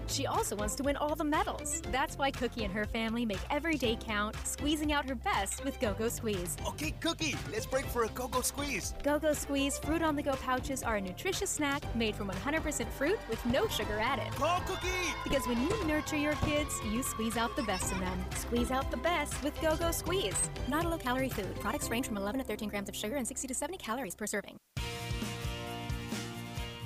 She 0.09 0.27
also 0.27 0.57
wants 0.57 0.75
to 0.75 0.83
win 0.83 0.97
all 0.97 1.15
the 1.15 1.23
medals. 1.23 1.81
That's 1.93 2.19
why 2.19 2.33
Cookie 2.33 2.65
and 2.65 2.75
her 2.75 2.85
family 2.85 3.25
make 3.25 3.39
every 3.51 3.77
day 3.77 3.97
count, 4.05 4.35
squeezing 4.45 4.93
out 4.93 5.09
her 5.09 5.15
best 5.15 5.65
with 5.65 5.79
Go 5.79 5.95
Go 5.95 6.09
Squeeze. 6.09 6.57
Okay, 6.67 6.91
Cookie, 7.01 7.37
let's 7.53 7.67
break 7.67 7.87
for 7.87 8.03
a 8.03 8.09
Go 8.09 8.27
Go 8.27 8.41
Squeeze. 8.41 8.93
Go 9.05 9.21
Go 9.21 9.33
Squeeze 9.33 9.79
fruit 9.79 10.03
on 10.03 10.17
the 10.17 10.23
go 10.23 10.33
pouches 10.33 10.83
are 10.83 10.97
a 10.97 11.01
nutritious 11.01 11.51
snack 11.51 11.83
made 11.95 12.17
from 12.17 12.29
100% 12.29 12.89
fruit 12.89 13.19
with 13.29 13.47
no 13.47 13.69
sugar 13.69 14.01
added. 14.01 14.33
Go 14.41 14.59
Cookie! 14.67 14.89
Because 15.23 15.47
when 15.47 15.63
you 15.63 15.85
nurture 15.85 16.17
your 16.17 16.35
kids, 16.47 16.75
you 16.93 17.05
squeeze 17.05 17.37
out 17.37 17.55
the 17.55 17.63
best 17.63 17.93
in 17.93 18.01
them. 18.01 18.25
Squeeze 18.35 18.73
out 18.73 18.91
the 18.91 18.97
best 18.97 19.41
with 19.45 19.61
Go 19.61 19.77
Go 19.77 19.93
Squeeze. 19.93 20.51
Not 20.67 20.85
a 20.85 20.89
low 20.89 20.99
calorie 20.99 21.29
food. 21.29 21.55
Products 21.61 21.89
range 21.91 22.09
from 22.09 22.17
11 22.17 22.41
to 22.41 22.45
13 22.45 22.69
grams 22.69 22.89
of 22.89 22.97
sugar 22.97 23.15
and 23.15 23.27
60 23.27 23.47
to 23.47 23.55
70 23.55 23.79
calories 23.79 24.17
per 24.17 24.27
serving. 24.27 24.59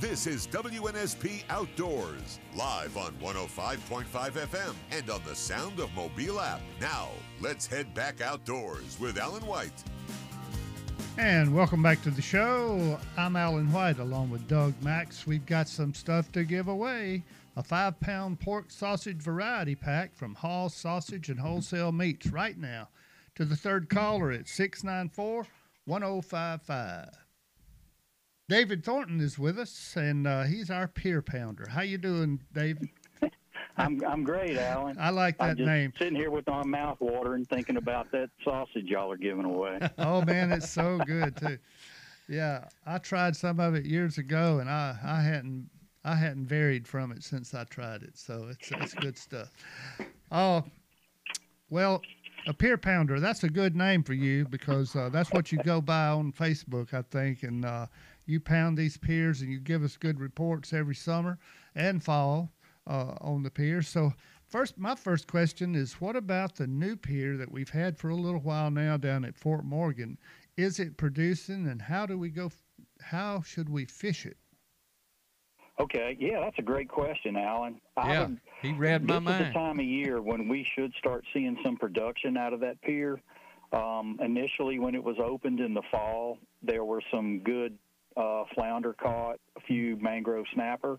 This 0.00 0.26
is 0.26 0.48
WNSP 0.48 1.44
Outdoors, 1.48 2.40
live 2.56 2.96
on 2.96 3.12
105.5 3.22 4.04
FM 4.04 4.74
and 4.90 5.08
on 5.08 5.20
the 5.24 5.36
Sound 5.36 5.78
of 5.78 5.94
Mobile 5.94 6.40
app. 6.40 6.60
Now, 6.80 7.10
let's 7.40 7.64
head 7.64 7.94
back 7.94 8.20
outdoors 8.20 8.98
with 8.98 9.18
Alan 9.18 9.46
White. 9.46 9.84
And 11.16 11.54
welcome 11.54 11.80
back 11.80 12.02
to 12.02 12.10
the 12.10 12.20
show. 12.20 12.98
I'm 13.16 13.36
Alan 13.36 13.70
White 13.70 14.00
along 14.00 14.30
with 14.30 14.48
Doug 14.48 14.74
Max. 14.82 15.28
We've 15.28 15.46
got 15.46 15.68
some 15.68 15.94
stuff 15.94 16.32
to 16.32 16.42
give 16.42 16.66
away. 16.66 17.22
A 17.56 17.62
five 17.62 18.00
pound 18.00 18.40
pork 18.40 18.72
sausage 18.72 19.22
variety 19.22 19.76
pack 19.76 20.12
from 20.16 20.34
Hall 20.34 20.68
Sausage 20.68 21.28
and 21.28 21.38
Wholesale 21.38 21.92
Meats 21.92 22.26
right 22.26 22.58
now 22.58 22.88
to 23.36 23.44
the 23.44 23.56
third 23.56 23.88
caller 23.88 24.32
at 24.32 24.48
694 24.48 25.46
1055. 25.84 27.23
David 28.48 28.84
Thornton 28.84 29.20
is 29.20 29.38
with 29.38 29.58
us, 29.58 29.94
and 29.96 30.26
uh, 30.26 30.42
he's 30.42 30.70
our 30.70 30.86
pier 30.86 31.22
pounder. 31.22 31.66
How 31.68 31.80
you 31.80 31.96
doing, 31.96 32.40
David? 32.52 32.88
I'm 33.76 34.04
I'm 34.04 34.22
great, 34.22 34.58
Alan. 34.58 34.96
I 35.00 35.10
like 35.10 35.38
that 35.38 35.44
I'm 35.44 35.56
just 35.56 35.66
name. 35.66 35.92
Sitting 35.98 36.14
here 36.14 36.30
with 36.30 36.46
my 36.46 36.62
mouth 36.64 36.98
watering, 37.00 37.44
thinking 37.46 37.76
about 37.76 38.12
that 38.12 38.28
sausage 38.44 38.84
y'all 38.84 39.10
are 39.10 39.16
giving 39.16 39.46
away. 39.46 39.80
oh 39.98 40.22
man, 40.22 40.52
it's 40.52 40.70
so 40.70 40.98
good 41.06 41.36
too. 41.36 41.58
Yeah, 42.28 42.68
I 42.86 42.98
tried 42.98 43.34
some 43.34 43.60
of 43.60 43.74
it 43.74 43.84
years 43.84 44.18
ago, 44.18 44.58
and 44.58 44.68
I, 44.68 44.96
I 45.02 45.22
hadn't 45.22 45.70
I 46.04 46.14
hadn't 46.14 46.46
varied 46.46 46.86
from 46.86 47.12
it 47.12 47.24
since 47.24 47.54
I 47.54 47.64
tried 47.64 48.02
it. 48.02 48.18
So 48.18 48.48
it's 48.50 48.70
it's 48.72 48.94
good 48.94 49.16
stuff. 49.16 49.50
Oh, 50.30 50.64
well, 51.70 52.02
a 52.46 52.52
pier 52.52 52.76
pounder. 52.76 53.20
That's 53.20 53.44
a 53.44 53.48
good 53.48 53.74
name 53.74 54.02
for 54.02 54.14
you 54.14 54.44
because 54.44 54.94
uh, 54.94 55.08
that's 55.08 55.32
what 55.32 55.50
you 55.50 55.58
go 55.58 55.80
by 55.80 56.08
on 56.08 56.32
Facebook, 56.32 56.92
I 56.92 57.02
think. 57.02 57.42
And 57.42 57.64
uh, 57.64 57.86
you 58.26 58.40
pound 58.40 58.76
these 58.78 58.96
piers, 58.96 59.40
and 59.40 59.50
you 59.50 59.58
give 59.58 59.82
us 59.82 59.96
good 59.96 60.20
reports 60.20 60.72
every 60.72 60.94
summer 60.94 61.38
and 61.74 62.02
fall 62.02 62.50
uh, 62.86 63.14
on 63.20 63.42
the 63.42 63.50
pier. 63.50 63.82
So. 63.82 64.12
First, 64.46 64.78
my 64.78 64.94
first 64.94 65.26
question 65.26 65.74
is, 65.74 65.94
what 65.94 66.14
about 66.14 66.54
the 66.54 66.66
new 66.68 66.94
pier 66.94 67.36
that 67.38 67.50
we've 67.50 67.70
had 67.70 67.98
for 67.98 68.10
a 68.10 68.14
little 68.14 68.38
while 68.40 68.70
now 68.70 68.96
down 68.96 69.24
at 69.24 69.34
Fort 69.36 69.64
Morgan? 69.64 70.16
Is 70.56 70.78
it 70.78 70.96
producing, 70.96 71.66
and 71.66 71.82
how 71.82 72.06
do 72.06 72.16
we 72.18 72.28
go? 72.28 72.52
How 73.00 73.40
should 73.42 73.68
we 73.68 73.84
fish 73.86 74.26
it? 74.26 74.36
Okay, 75.80 76.16
yeah, 76.20 76.38
that's 76.40 76.58
a 76.58 76.62
great 76.62 76.88
question, 76.88 77.36
Alan. 77.36 77.80
I 77.96 78.12
Yeah, 78.12 78.26
would- 78.26 78.40
he 78.62 78.72
read 78.74 79.02
my 79.02 79.18
this 79.18 79.40
is 79.40 79.46
the 79.48 79.52
time 79.54 79.80
of 79.80 79.86
year 79.86 80.22
when 80.22 80.46
we 80.46 80.62
should 80.76 80.92
start 80.94 81.24
seeing 81.32 81.58
some 81.64 81.76
production 81.76 82.36
out 82.36 82.52
of 82.52 82.60
that 82.60 82.80
pier. 82.82 83.20
Um, 83.72 84.20
initially, 84.22 84.78
when 84.78 84.94
it 84.94 85.02
was 85.02 85.18
opened 85.18 85.58
in 85.58 85.74
the 85.74 85.82
fall, 85.90 86.38
there 86.62 86.84
were 86.84 87.02
some 87.10 87.40
good 87.40 87.76
uh, 88.16 88.44
flounder 88.54 88.92
caught, 88.94 89.38
a 89.56 89.60
few 89.60 89.96
mangrove 89.96 90.46
snapper. 90.54 90.98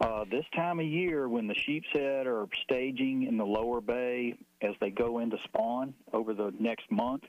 Uh, 0.00 0.24
this 0.30 0.44
time 0.54 0.80
of 0.80 0.86
year, 0.86 1.28
when 1.28 1.46
the 1.46 1.54
sheepshead 1.54 2.26
are 2.26 2.46
staging 2.64 3.24
in 3.24 3.36
the 3.36 3.44
lower 3.44 3.80
bay 3.82 4.34
as 4.62 4.74
they 4.80 4.90
go 4.90 5.18
into 5.18 5.36
spawn 5.44 5.92
over 6.12 6.32
the 6.32 6.52
next 6.58 6.90
month, 6.90 7.22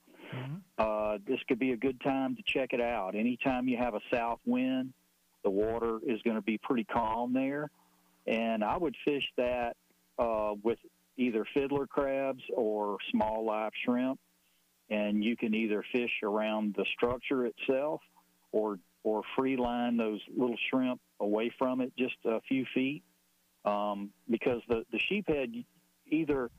uh, 0.78 1.17
this 1.28 1.39
could 1.47 1.59
be 1.59 1.74
a 1.74 1.78
good 1.78 1.99
time 2.01 2.36
to 2.36 2.41
check 2.45 2.69
it 2.72 2.82
out. 2.82 3.15
Anytime 3.15 3.67
you 3.67 3.78
have 3.78 3.93
a 3.93 3.99
south 4.13 4.39
wind, 4.45 4.93
the 5.43 5.49
water 5.49 5.99
is 6.05 6.22
going 6.22 6.38
to 6.38 6.41
be 6.41 6.57
pretty 6.57 6.86
calm 6.86 7.34
there. 7.34 7.69
And 8.28 8.63
I 8.63 8.78
would 8.78 8.95
fish 9.03 9.28
that 9.38 9.76
uh, 10.17 10.53
with 10.63 10.80
either 11.17 11.45
fiddler 11.53 11.88
crabs 11.88 12.43
or 12.55 12.97
small 13.11 13.45
live 13.45 13.72
shrimp. 13.84 14.19
And 14.89 15.24
you 15.24 15.36
can 15.38 15.53
either 15.53 15.84
fish 15.91 16.11
around 16.24 16.76
the 16.78 16.86
structure 16.95 17.45
itself 17.45 18.01
or 18.51 18.78
or 19.04 19.24
free 19.36 19.58
line 19.58 19.97
those 19.97 20.22
little 20.36 20.58
shrimp 20.70 20.99
away 21.20 21.52
from 21.58 21.82
it 21.82 21.91
just 21.97 22.16
a 22.26 22.39
few 22.41 22.66
feet. 22.74 23.04
Um, 23.64 24.10
because 24.30 24.62
the, 24.68 24.84
the 24.91 24.99
sheephead 24.99 25.66
either 26.08 26.49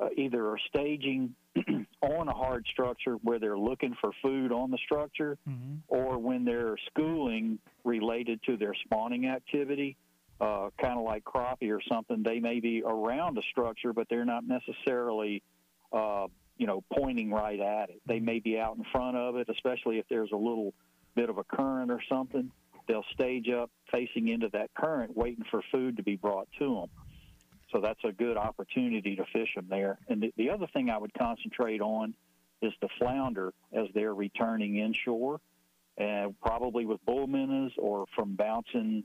uh, 0.00 0.08
either 0.16 0.46
are 0.48 0.58
staging 0.68 1.34
on 2.02 2.28
a 2.28 2.32
hard 2.32 2.64
structure 2.70 3.14
where 3.22 3.38
they're 3.38 3.58
looking 3.58 3.94
for 4.00 4.10
food 4.22 4.52
on 4.52 4.70
the 4.70 4.78
structure, 4.84 5.38
or 5.88 6.18
when 6.18 6.44
they're 6.44 6.76
schooling 6.90 7.58
related 7.84 8.40
to 8.44 8.56
their 8.56 8.74
spawning 8.84 9.26
activity, 9.26 9.96
uh, 10.40 10.70
kind 10.80 10.98
of 10.98 11.04
like 11.04 11.24
crappie 11.24 11.72
or 11.72 11.80
something, 11.90 12.22
they 12.22 12.38
may 12.38 12.60
be 12.60 12.82
around 12.84 13.38
a 13.38 13.42
structure, 13.50 13.92
but 13.92 14.06
they're 14.08 14.24
not 14.24 14.44
necessarily, 14.46 15.42
uh, 15.92 16.26
you 16.56 16.66
know, 16.66 16.84
pointing 16.92 17.32
right 17.32 17.58
at 17.58 17.90
it. 17.90 18.00
They 18.06 18.20
may 18.20 18.38
be 18.38 18.58
out 18.58 18.76
in 18.76 18.84
front 18.92 19.16
of 19.16 19.36
it, 19.36 19.48
especially 19.48 19.98
if 19.98 20.06
there's 20.08 20.30
a 20.32 20.36
little 20.36 20.74
bit 21.18 21.30
of 21.30 21.38
a 21.38 21.44
current 21.44 21.90
or 21.90 22.00
something. 22.08 22.48
They'll 22.86 23.10
stage 23.12 23.48
up 23.50 23.70
facing 23.90 24.28
into 24.28 24.48
that 24.52 24.70
current, 24.74 25.16
waiting 25.16 25.44
for 25.50 25.62
food 25.72 25.96
to 25.96 26.04
be 26.04 26.14
brought 26.14 26.48
to 26.60 26.74
them. 26.76 26.90
So 27.72 27.80
that's 27.80 27.98
a 28.04 28.12
good 28.12 28.36
opportunity 28.36 29.16
to 29.16 29.24
fish 29.32 29.52
them 29.56 29.66
there. 29.68 29.98
And 30.08 30.22
the, 30.22 30.32
the 30.36 30.50
other 30.50 30.68
thing 30.72 30.88
I 30.88 30.96
would 30.96 31.12
concentrate 31.12 31.80
on 31.80 32.14
is 32.62 32.72
the 32.80 32.88
flounder 32.98 33.52
as 33.72 33.86
they're 33.94 34.14
returning 34.14 34.76
inshore, 34.76 35.40
and 35.96 36.38
probably 36.40 36.86
with 36.86 37.04
bull 37.04 37.26
minnows 37.26 37.72
or 37.76 38.06
from 38.14 38.36
bouncing 38.36 39.02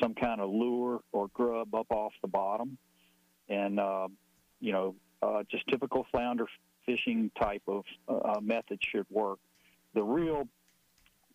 some 0.00 0.14
kind 0.14 0.42
of 0.42 0.50
lure 0.50 1.00
or 1.10 1.28
grub 1.28 1.74
up 1.74 1.90
off 1.90 2.12
the 2.20 2.28
bottom. 2.28 2.76
And, 3.48 3.80
uh, 3.80 4.08
you 4.60 4.72
know, 4.72 4.94
uh, 5.22 5.42
just 5.50 5.66
typical 5.68 6.06
flounder 6.12 6.46
fishing 6.84 7.30
type 7.40 7.62
of 7.66 7.84
uh, 8.08 8.40
method 8.40 8.78
should 8.82 9.06
work. 9.10 9.38
The 9.94 10.02
real 10.02 10.46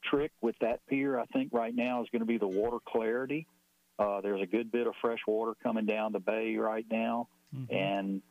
trick 0.03 0.31
with 0.41 0.55
that 0.59 0.85
pier, 0.87 1.19
I 1.19 1.25
think, 1.25 1.49
right 1.53 1.73
now 1.73 2.01
is 2.01 2.09
going 2.11 2.21
to 2.21 2.25
be 2.25 2.37
the 2.37 2.47
water 2.47 2.77
clarity. 2.85 3.47
Uh, 3.99 4.21
there's 4.21 4.41
a 4.41 4.45
good 4.47 4.71
bit 4.71 4.87
of 4.87 4.93
fresh 5.01 5.19
water 5.27 5.53
coming 5.61 5.85
down 5.85 6.11
the 6.11 6.19
bay 6.19 6.55
right 6.57 6.85
now. 6.89 7.27
And 7.69 8.21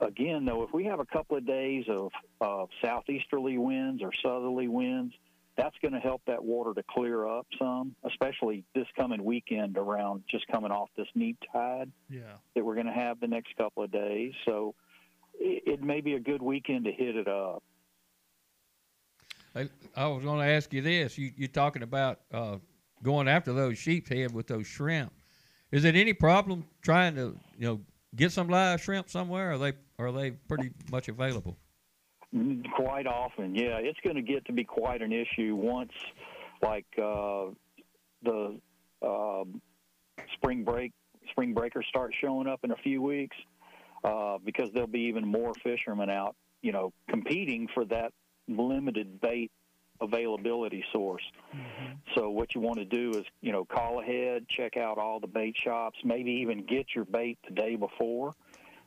again, 0.00 0.44
though, 0.44 0.62
if 0.62 0.72
we 0.72 0.84
have 0.86 0.98
a 1.00 1.04
couple 1.06 1.36
of 1.36 1.46
days 1.46 1.84
of, 1.88 2.10
of 2.40 2.70
southeasterly 2.82 3.58
winds 3.58 4.02
or 4.02 4.12
southerly 4.22 4.66
winds, 4.68 5.14
that's 5.56 5.76
going 5.80 5.94
to 5.94 6.00
help 6.00 6.22
that 6.26 6.44
water 6.44 6.74
to 6.74 6.82
clear 6.82 7.26
up 7.26 7.46
some, 7.58 7.94
especially 8.04 8.64
this 8.74 8.86
coming 8.96 9.24
weekend 9.24 9.78
around 9.78 10.22
just 10.30 10.46
coming 10.48 10.70
off 10.70 10.90
this 10.96 11.08
neap 11.14 11.38
tide 11.52 11.90
Yeah. 12.10 12.20
that 12.54 12.64
we're 12.64 12.74
going 12.74 12.86
to 12.86 12.92
have 12.92 13.20
the 13.20 13.28
next 13.28 13.56
couple 13.56 13.82
of 13.82 13.90
days. 13.90 14.34
So 14.44 14.74
it, 15.38 15.62
it 15.66 15.82
may 15.82 16.00
be 16.02 16.14
a 16.14 16.20
good 16.20 16.42
weekend 16.42 16.84
to 16.84 16.92
hit 16.92 17.16
it 17.16 17.28
up. 17.28 17.62
I, 19.96 20.06
was 20.06 20.22
going 20.22 20.40
to 20.40 20.52
ask 20.52 20.72
you 20.72 20.82
this. 20.82 21.16
You, 21.16 21.32
you're 21.36 21.48
talking 21.48 21.82
about 21.82 22.20
uh, 22.32 22.56
going 23.02 23.28
after 23.28 23.52
those 23.52 23.78
sheep's 23.78 24.08
head 24.08 24.32
with 24.32 24.46
those 24.46 24.66
shrimp. 24.66 25.12
Is 25.72 25.84
it 25.84 25.96
any 25.96 26.12
problem 26.12 26.64
trying 26.82 27.14
to, 27.16 27.38
you 27.58 27.66
know, 27.66 27.80
get 28.14 28.32
some 28.32 28.48
live 28.48 28.82
shrimp 28.82 29.10
somewhere? 29.10 29.50
Or 29.50 29.54
are 29.54 29.58
they 29.58 29.72
are 29.98 30.12
they 30.12 30.30
pretty 30.32 30.70
much 30.90 31.08
available? 31.08 31.56
Quite 32.74 33.06
often, 33.06 33.54
yeah. 33.54 33.78
It's 33.78 33.98
going 34.04 34.16
to 34.16 34.22
get 34.22 34.44
to 34.46 34.52
be 34.52 34.64
quite 34.64 35.00
an 35.00 35.12
issue 35.12 35.54
once, 35.54 35.92
like 36.62 36.86
uh, 36.98 37.46
the 38.22 38.58
uh, 39.00 39.44
spring 40.34 40.64
break 40.64 40.92
spring 41.30 41.54
breakers 41.54 41.86
start 41.88 42.14
showing 42.20 42.46
up 42.46 42.60
in 42.62 42.70
a 42.70 42.76
few 42.76 43.02
weeks, 43.02 43.36
uh, 44.04 44.38
because 44.44 44.70
there'll 44.72 44.86
be 44.86 45.00
even 45.00 45.26
more 45.26 45.52
fishermen 45.62 46.10
out, 46.10 46.36
you 46.62 46.72
know, 46.72 46.92
competing 47.08 47.68
for 47.74 47.84
that 47.86 48.12
limited 48.48 49.20
bait 49.20 49.50
availability 50.00 50.84
source. 50.92 51.22
So 52.14 52.30
what 52.30 52.54
you 52.54 52.60
want 52.60 52.78
to 52.78 52.84
do 52.84 53.18
is, 53.18 53.24
you 53.40 53.52
know, 53.52 53.64
call 53.64 54.00
ahead, 54.00 54.46
check 54.48 54.76
out 54.76 54.98
all 54.98 55.20
the 55.20 55.26
bait 55.26 55.56
shops, 55.56 55.98
maybe 56.04 56.30
even 56.30 56.64
get 56.66 56.94
your 56.94 57.04
bait 57.04 57.38
the 57.48 57.54
day 57.54 57.76
before 57.76 58.32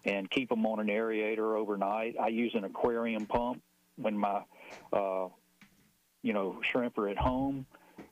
and 0.05 0.30
keep 0.30 0.49
them 0.49 0.66
on 0.66 0.80
an 0.80 0.88
aerator 0.88 1.57
overnight. 1.57 2.16
I 2.20 2.28
use 2.28 2.51
an 2.53 2.64
aquarium 2.64 3.26
pump 3.26 3.62
when 3.97 4.18
my, 4.18 4.41
uh, 4.93 5.28
you 6.22 6.34
know, 6.34 6.60
shrimp 6.62 6.97
are 6.97 7.10
at 7.10 7.18
home 7.18 7.66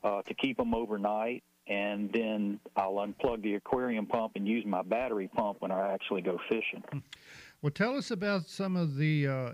uh, 0.04 0.22
to 0.24 0.34
keep 0.34 0.58
them 0.58 0.74
overnight. 0.74 1.44
And 1.68 2.12
then 2.14 2.60
I'll 2.78 2.94
unplug 2.94 3.44
the 3.44 3.56
aquarium 3.56 4.06
pump 4.06 4.34
and 4.36 4.48
use 4.48 4.66
my 4.66 4.82
battery 4.82 5.28
pump 5.28 5.58
when 5.60 5.72
I 5.72 5.94
actually 5.94 6.22
go 6.22 6.40
fishing. 6.48 6.84
Well, 7.62 7.72
tell 7.72 7.96
us 7.96 8.12
about 8.12 8.48
some 8.48 8.76
of 8.76 8.98
the 8.98 9.28
uh, 9.28 9.52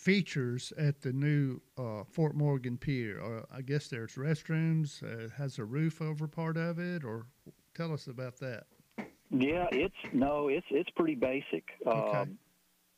features 0.00 0.72
at 0.78 1.02
the 1.02 1.12
new 1.12 1.60
uh, 1.76 2.02
Fort 2.04 2.34
Morgan 2.34 2.78
Pier. 2.78 3.20
Uh, 3.20 3.42
I 3.54 3.60
guess 3.60 3.88
there's 3.88 4.14
restrooms. 4.14 5.02
Uh, 5.02 5.28
has 5.36 5.58
a 5.58 5.64
roof 5.64 6.00
over 6.00 6.26
part 6.26 6.56
of 6.56 6.78
it, 6.78 7.04
or 7.04 7.26
tell 7.74 7.92
us 7.92 8.06
about 8.06 8.38
that. 8.38 8.64
Yeah, 9.30 9.66
it's 9.70 9.94
no, 10.12 10.48
it's 10.48 10.66
it's 10.70 10.90
pretty 10.96 11.14
basic. 11.14 11.64
Um, 11.86 12.38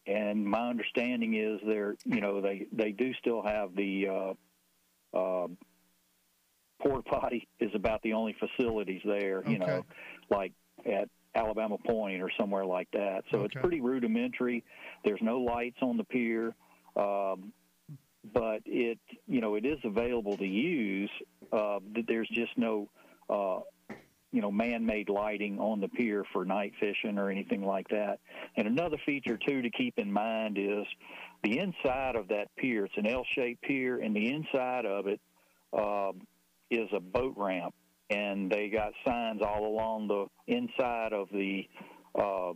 and 0.07 0.45
my 0.47 0.71
understanding 0.71 1.35
is 1.35 1.61
they're, 1.67 1.97
you 2.05 2.21
know, 2.21 2.41
they 2.41 2.67
they 2.73 2.93
do 2.93 3.13
still 3.15 3.43
have 3.43 3.75
the 3.75 4.07
uh, 4.09 5.17
uh, 5.17 5.49
porta 6.81 7.03
potty 7.03 7.49
is 7.61 7.71
about 7.75 8.01
the 8.03 8.13
only 8.13 8.35
facilities 8.39 9.03
there. 9.05 9.43
You 9.47 9.59
know, 9.59 9.85
like 10.31 10.53
at 10.87 11.09
Alabama 11.35 11.79
Point 11.79 12.23
or 12.23 12.31
somewhere 12.39 12.65
like 12.65 12.89
that. 12.93 13.25
So 13.31 13.43
it's 13.43 13.55
pretty 13.55 13.81
rudimentary. 13.81 14.65
There's 15.05 15.21
no 15.23 15.39
lights 15.41 15.79
on 15.83 15.97
the 15.97 16.05
pier. 16.05 16.55
Um, 16.97 17.53
but 18.33 18.61
it, 18.67 18.99
you 19.27 19.41
know, 19.41 19.57
it 19.57 19.67
is 19.67 19.79
available 19.85 20.37
to 20.37 20.47
use. 20.47 21.11
Uh, 21.53 21.81
there's 22.07 22.29
just 22.29 22.57
no, 22.57 22.89
uh, 23.29 23.61
you 24.31 24.41
know, 24.41 24.51
man-made 24.51 25.09
lighting 25.09 25.59
on 25.59 25.81
the 25.81 25.89
pier 25.89 26.25
for 26.33 26.45
night 26.45 26.73
fishing 26.81 27.19
or 27.19 27.31
anything 27.31 27.63
like 27.65 27.89
that. 27.89 28.21
And 28.57 28.67
another 28.67 28.97
feature 29.05 29.37
too 29.37 29.63
to 29.63 29.71
keep 29.71 29.99
in 29.99 30.13
mind 30.13 30.57
is 30.59 30.87
the 31.43 31.59
inside 31.59 32.17
of 32.17 32.29
that 32.29 32.55
pier. 32.57 32.85
It's 32.85 32.97
an 32.97 33.07
L-shaped 33.07 33.63
pier, 33.63 33.99
and 33.99 34.15
the 34.15 34.33
inside 34.33 34.87
of 34.87 35.07
it 35.07 35.21
uh, 35.77 36.13
is 36.71 36.89
a 36.95 37.01
boat 37.01 37.35
ramp, 37.37 37.75
and 38.09 38.51
they 38.51 38.69
got 38.69 38.93
signs 39.05 39.43
all 39.43 39.67
along 39.67 40.09
the 40.09 40.27
inside 40.47 41.13
of 41.13 41.29
the 41.31 41.69
uh, 42.15 42.53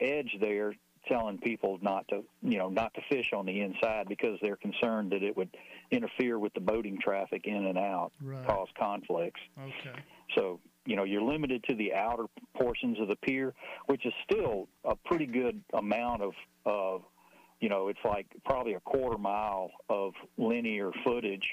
edge 0.00 0.36
there 0.40 0.72
telling 1.08 1.38
people 1.38 1.78
not 1.82 2.06
to 2.08 2.22
you 2.42 2.58
know 2.58 2.68
not 2.68 2.92
to 2.94 3.00
fish 3.08 3.30
on 3.34 3.46
the 3.46 3.60
inside 3.60 4.08
because 4.08 4.38
they're 4.42 4.56
concerned 4.56 5.10
that 5.12 5.22
it 5.22 5.36
would 5.36 5.48
interfere 5.90 6.38
with 6.38 6.52
the 6.54 6.60
boating 6.60 6.98
traffic 7.00 7.42
in 7.46 7.66
and 7.66 7.78
out 7.78 8.12
Right. 8.22 8.46
cause 8.46 8.68
conflicts 8.78 9.40
Okay. 9.58 9.98
so 10.36 10.60
you 10.84 10.96
know 10.96 11.04
you're 11.04 11.22
limited 11.22 11.64
to 11.64 11.74
the 11.74 11.94
outer 11.94 12.24
portions 12.56 12.98
of 13.00 13.08
the 13.08 13.16
pier 13.16 13.54
which 13.86 14.04
is 14.06 14.12
still 14.30 14.68
a 14.84 14.94
pretty 14.96 15.26
good 15.26 15.60
amount 15.74 16.22
of 16.22 16.32
of 16.64 17.02
you 17.60 17.68
know 17.68 17.88
it's 17.88 17.98
like 18.04 18.26
probably 18.44 18.74
a 18.74 18.80
quarter 18.80 19.18
mile 19.18 19.70
of 19.88 20.12
linear 20.36 20.90
footage 21.04 21.46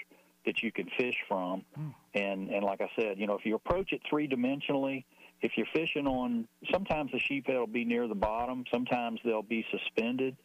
that 0.45 0.61
you 0.61 0.71
can 0.71 0.87
fish 0.97 1.17
from 1.27 1.63
hmm. 1.75 1.89
and 2.13 2.49
and 2.49 2.63
like 2.63 2.79
I 2.81 2.89
said, 2.95 3.17
you 3.19 3.25
know, 3.25 3.33
if 3.35 3.45
you 3.47 3.55
approach 3.55 3.91
it 3.93 4.01
three 4.07 4.27
dimensionally, 4.27 5.03
if 5.41 5.51
you're 5.57 5.67
fishing 5.73 6.07
on, 6.07 6.47
sometimes 6.71 7.11
the 7.11 7.19
sheephead 7.19 7.57
will 7.57 7.67
be 7.67 7.85
near 7.85 8.07
the 8.07 8.15
bottom, 8.15 8.63
sometimes 8.71 9.19
they'll 9.23 9.41
be 9.41 9.65
suspended. 9.71 10.35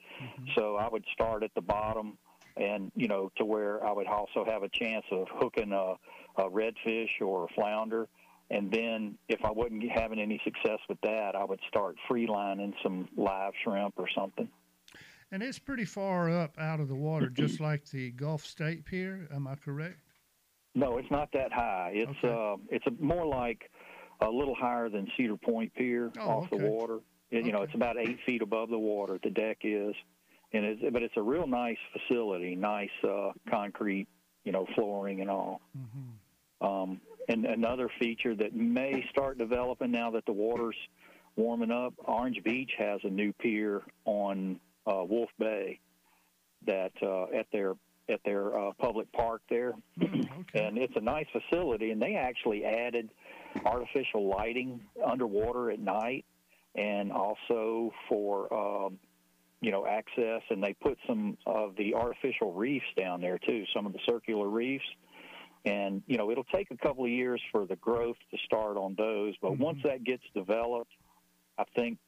So 0.56 0.76
I 0.76 0.88
would 0.88 1.04
start 1.12 1.42
at 1.42 1.54
the 1.54 1.60
bottom, 1.60 2.18
and 2.56 2.92
you 2.94 3.08
know, 3.08 3.30
to 3.36 3.44
where 3.44 3.84
I 3.86 3.92
would 3.92 4.06
also 4.06 4.44
have 4.44 4.62
a 4.62 4.68
chance 4.68 5.04
of 5.10 5.26
hooking 5.30 5.72
a, 5.72 5.94
a 6.36 6.50
redfish 6.50 7.08
or 7.20 7.44
a 7.44 7.48
flounder. 7.54 8.08
And 8.50 8.70
then, 8.72 9.16
if 9.28 9.44
I 9.44 9.52
wasn't 9.52 9.84
having 9.94 10.18
any 10.18 10.40
success 10.42 10.80
with 10.88 11.00
that, 11.02 11.36
I 11.36 11.44
would 11.44 11.60
start 11.68 11.94
free 12.08 12.26
lining 12.26 12.74
some 12.82 13.08
live 13.16 13.52
shrimp 13.62 13.94
or 13.96 14.08
something. 14.14 14.48
And 15.30 15.42
it's 15.42 15.60
pretty 15.60 15.84
far 15.84 16.28
up 16.28 16.58
out 16.58 16.80
of 16.80 16.88
the 16.88 16.96
water, 16.96 17.28
just 17.28 17.60
like 17.60 17.88
the 17.90 18.10
Gulf 18.10 18.44
State 18.44 18.84
Pier. 18.84 19.28
Am 19.32 19.46
I 19.46 19.54
correct? 19.54 20.00
No, 20.74 20.98
it's 20.98 21.10
not 21.10 21.30
that 21.32 21.52
high. 21.52 21.92
It's 21.94 22.24
uh, 22.24 22.56
it's 22.68 22.86
a, 22.86 23.02
more 23.02 23.26
like 23.26 23.70
a 24.22 24.30
little 24.30 24.54
higher 24.54 24.88
than 24.88 25.06
Cedar 25.16 25.36
Point 25.36 25.74
Pier 25.74 26.10
Oh, 26.18 26.28
off 26.28 26.50
the 26.50 26.56
water. 26.58 26.98
It, 27.30 27.46
You 27.46 27.52
know, 27.52 27.62
it's 27.62 27.74
about 27.74 27.96
eight 27.98 28.18
feet 28.26 28.42
above 28.42 28.70
the 28.70 28.78
water. 28.78 29.18
The 29.22 29.30
deck 29.30 29.58
is, 29.62 29.94
and 30.52 30.64
it's 30.64 30.82
but 30.92 31.02
it's 31.02 31.16
a 31.16 31.22
real 31.22 31.46
nice 31.46 31.78
facility. 31.92 32.54
Nice 32.56 32.90
uh, 33.04 33.32
concrete, 33.48 34.08
you 34.44 34.52
know, 34.52 34.66
flooring 34.74 35.20
and 35.20 35.30
all. 35.30 35.60
Um, 36.60 37.00
and 37.28 37.44
another 37.46 37.88
feature 38.00 38.34
that 38.34 38.54
may 38.54 39.04
start 39.10 39.38
developing 39.38 39.92
now 39.92 40.10
that 40.10 40.26
the 40.26 40.32
water's 40.32 40.76
warming 41.36 41.70
up, 41.70 41.94
Orange 41.98 42.42
Beach 42.42 42.72
has 42.78 43.00
a 43.04 43.08
new 43.08 43.32
pier 43.32 43.82
on 44.04 44.58
uh, 44.86 45.04
Wolf 45.04 45.30
Bay 45.38 45.78
that 46.66 46.92
uh, 47.02 47.24
at 47.34 47.46
their 47.52 47.74
at 48.08 48.20
their 48.24 48.58
uh, 48.58 48.72
public 48.78 49.10
park 49.12 49.40
there, 49.48 49.72
and 50.00 50.76
it's 50.76 50.96
a 50.96 51.00
nice 51.00 51.26
facility. 51.32 51.92
And 51.92 52.02
they 52.02 52.16
actually 52.16 52.64
added 52.64 53.08
artificial 53.64 54.28
lighting 54.28 54.80
underwater 55.04 55.70
at 55.70 55.80
night, 55.80 56.24
and 56.74 57.12
also 57.12 57.92
for 58.08 58.52
um, 58.52 58.98
you 59.60 59.70
know 59.70 59.86
access. 59.86 60.42
And 60.50 60.62
they 60.62 60.74
put 60.74 60.98
some 61.06 61.36
of 61.46 61.76
the 61.76 61.94
artificial 61.94 62.52
reefs 62.52 62.86
down 62.96 63.20
there 63.20 63.38
too, 63.38 63.64
some 63.74 63.86
of 63.86 63.92
the 63.92 64.00
circular 64.08 64.48
reefs. 64.48 64.84
And 65.66 66.02
you 66.06 66.16
know 66.16 66.30
it'll 66.30 66.44
take 66.44 66.70
a 66.70 66.76
couple 66.76 67.04
of 67.04 67.10
years 67.10 67.40
for 67.52 67.66
the 67.66 67.76
growth 67.76 68.16
to 68.30 68.38
start 68.46 68.76
on 68.76 68.94
those, 68.96 69.34
but 69.42 69.58
once 69.58 69.78
that 69.84 70.04
gets 70.04 70.22
developed, 70.34 70.92
I 71.58 71.64
think 71.76 71.98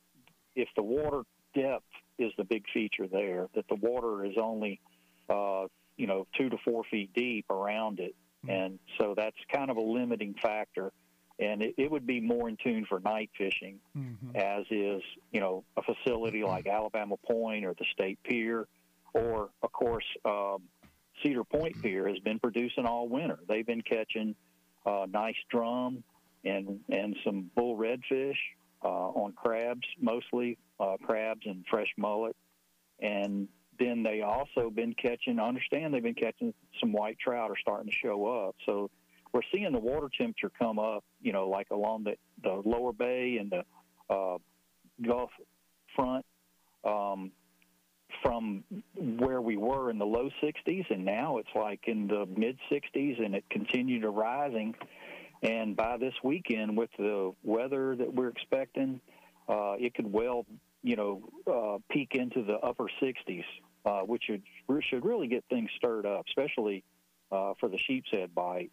if 0.57 0.69
the 0.75 0.83
water 0.83 1.23
depth 1.55 1.85
is 2.19 2.33
the 2.37 2.45
big 2.45 2.65
feature 2.73 3.07
there, 3.07 3.49
that 3.55 3.67
the 3.69 3.75
water 3.75 4.25
is 4.25 4.35
only, 4.41 4.81
uh, 5.29 5.67
you 5.97 6.07
know, 6.07 6.27
two 6.37 6.49
to 6.49 6.57
four 6.65 6.85
feet 6.91 7.13
deep 7.15 7.51
around 7.51 8.01
it. 8.01 8.15
And 8.49 8.79
so 8.99 9.15
that's 9.17 9.37
kind 9.53 9.71
of 9.71 9.77
a 9.77 9.81
limiting 9.81 10.35
factor. 10.43 10.93
And 11.43 11.63
it, 11.63 11.75
it 11.77 11.91
would 11.91 12.07
be 12.07 12.21
more 12.21 12.49
in 12.49 12.57
tune 12.63 12.85
for 12.89 13.01
night 13.01 13.31
fishing, 13.37 13.81
as 14.37 14.65
is, 14.71 15.03
you 15.33 15.41
know, 15.41 15.65
a 15.77 15.83
facility 15.83 16.43
like 16.45 16.67
Alabama 16.79 17.17
Point 17.17 17.65
or 17.65 17.75
the 17.75 17.87
State 17.93 18.19
Pier, 18.23 18.67
or, 19.13 19.51
of 19.63 19.73
course, 19.73 20.05
um, 20.25 20.59
Cedar 21.23 21.45
Point 21.45 21.75
Pier 21.83 22.07
has 22.09 22.19
been 22.21 22.39
producing 22.39 22.87
all 22.87 23.09
winter. 23.09 23.39
They've 23.49 23.67
been 23.67 23.83
catching 23.83 24.35
uh, 24.87 25.07
nice 25.11 25.41
drum 25.51 26.05
and, 26.45 26.81
and 26.89 27.17
some 27.25 27.51
bull 27.57 27.77
redfish 27.77 28.39
uh, 28.85 28.89
on 29.23 29.33
crabs, 29.33 29.87
mostly 30.01 30.59
uh, 30.79 30.97
crabs 31.05 31.43
and 31.47 31.65
fresh 31.71 31.93
mullet. 31.97 32.37
And 33.01 33.49
then 33.79 34.03
they 34.03 34.23
also 34.23 34.71
been 34.71 34.95
catching. 34.95 35.39
I 35.41 35.49
understand 35.49 35.93
they've 35.93 36.03
been 36.03 36.15
catching 36.15 36.55
some 36.81 36.93
white 36.93 37.19
trout 37.19 37.51
are 37.51 37.59
starting 37.61 37.91
to 37.91 37.97
show 37.97 38.27
up. 38.27 38.55
So 38.67 38.91
we're 39.33 39.43
seeing 39.53 39.73
the 39.73 39.79
water 39.79 40.09
temperature 40.17 40.51
come 40.59 40.79
up. 40.79 41.05
You 41.21 41.33
know, 41.33 41.49
like 41.49 41.69
along 41.71 42.05
the 42.05 42.17
the 42.43 42.63
lower 42.69 42.93
bay 42.93 43.39
and 43.41 43.51
the 43.51 43.65
uh, 44.13 44.39
Gulf 45.01 45.31
front 45.95 46.25
um, 46.85 47.33
from 48.23 48.65
where 48.97 49.41
we 49.41 49.57
were 49.57 49.91
in 49.91 49.99
the 49.99 50.07
low 50.07 50.29
60s, 50.43 50.85
and 50.91 51.05
now 51.05 51.39
it's 51.39 51.49
like 51.55 51.81
in 51.87 52.07
the 52.07 52.27
mid 52.37 52.59
60s, 52.71 53.25
and 53.25 53.35
it 53.35 53.45
continued 53.51 54.03
to 54.03 54.11
rising. 54.11 54.75
And 55.43 55.75
by 55.77 55.97
this 55.97 56.15
weekend, 56.23 56.77
with 56.77 56.91
the 56.99 57.33
weather 57.43 57.97
that 57.97 58.15
we're 58.15 58.29
expecting, 58.29 59.01
uh, 59.49 59.75
it 59.79 59.95
could 59.95 60.13
well, 60.13 60.47
you 60.83 60.97
know, 60.97 61.23
uh, 61.47 61.79
peak 61.91 62.11
into 62.15 62.45
the 62.45 62.59
upper 62.59 62.87
60s, 63.03 63.45
uh, 63.85 64.01
which 64.01 64.25
should, 64.25 64.43
should 64.89 65.05
really 65.05 65.27
get 65.27 65.45
things 65.51 65.71
stirred 65.77 66.07
up, 66.07 66.25
especially 66.29 66.85
uh, 67.33 67.55
for 67.59 67.69
the 67.69 67.79
sheep's 67.79 68.11
head 68.13 68.33
bite. 68.35 68.71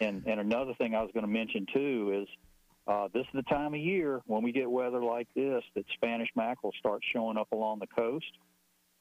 And 0.00 0.24
and 0.26 0.40
another 0.40 0.74
thing 0.74 0.94
I 0.94 1.02
was 1.02 1.10
going 1.12 1.26
to 1.26 1.32
mention 1.32 1.66
too 1.72 2.22
is 2.22 2.28
uh, 2.86 3.08
this 3.12 3.22
is 3.22 3.32
the 3.34 3.42
time 3.42 3.74
of 3.74 3.80
year 3.80 4.20
when 4.26 4.42
we 4.42 4.52
get 4.52 4.70
weather 4.70 5.02
like 5.02 5.28
this 5.34 5.62
that 5.74 5.84
Spanish 5.94 6.28
mackerel 6.34 6.72
start 6.78 7.02
showing 7.12 7.36
up 7.36 7.52
along 7.52 7.80
the 7.80 7.86
coast. 7.86 8.32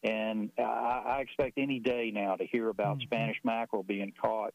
And 0.03 0.51
I, 0.57 1.03
I 1.05 1.19
expect 1.21 1.57
any 1.57 1.79
day 1.79 2.11
now 2.13 2.35
to 2.35 2.45
hear 2.45 2.69
about 2.69 2.97
Mm-hmm. 2.97 3.03
Spanish 3.03 3.37
mackerel 3.43 3.83
being 3.83 4.13
caught 4.21 4.53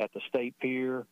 at 0.00 0.12
the 0.12 0.20
state 0.28 0.54
pier 0.60 1.06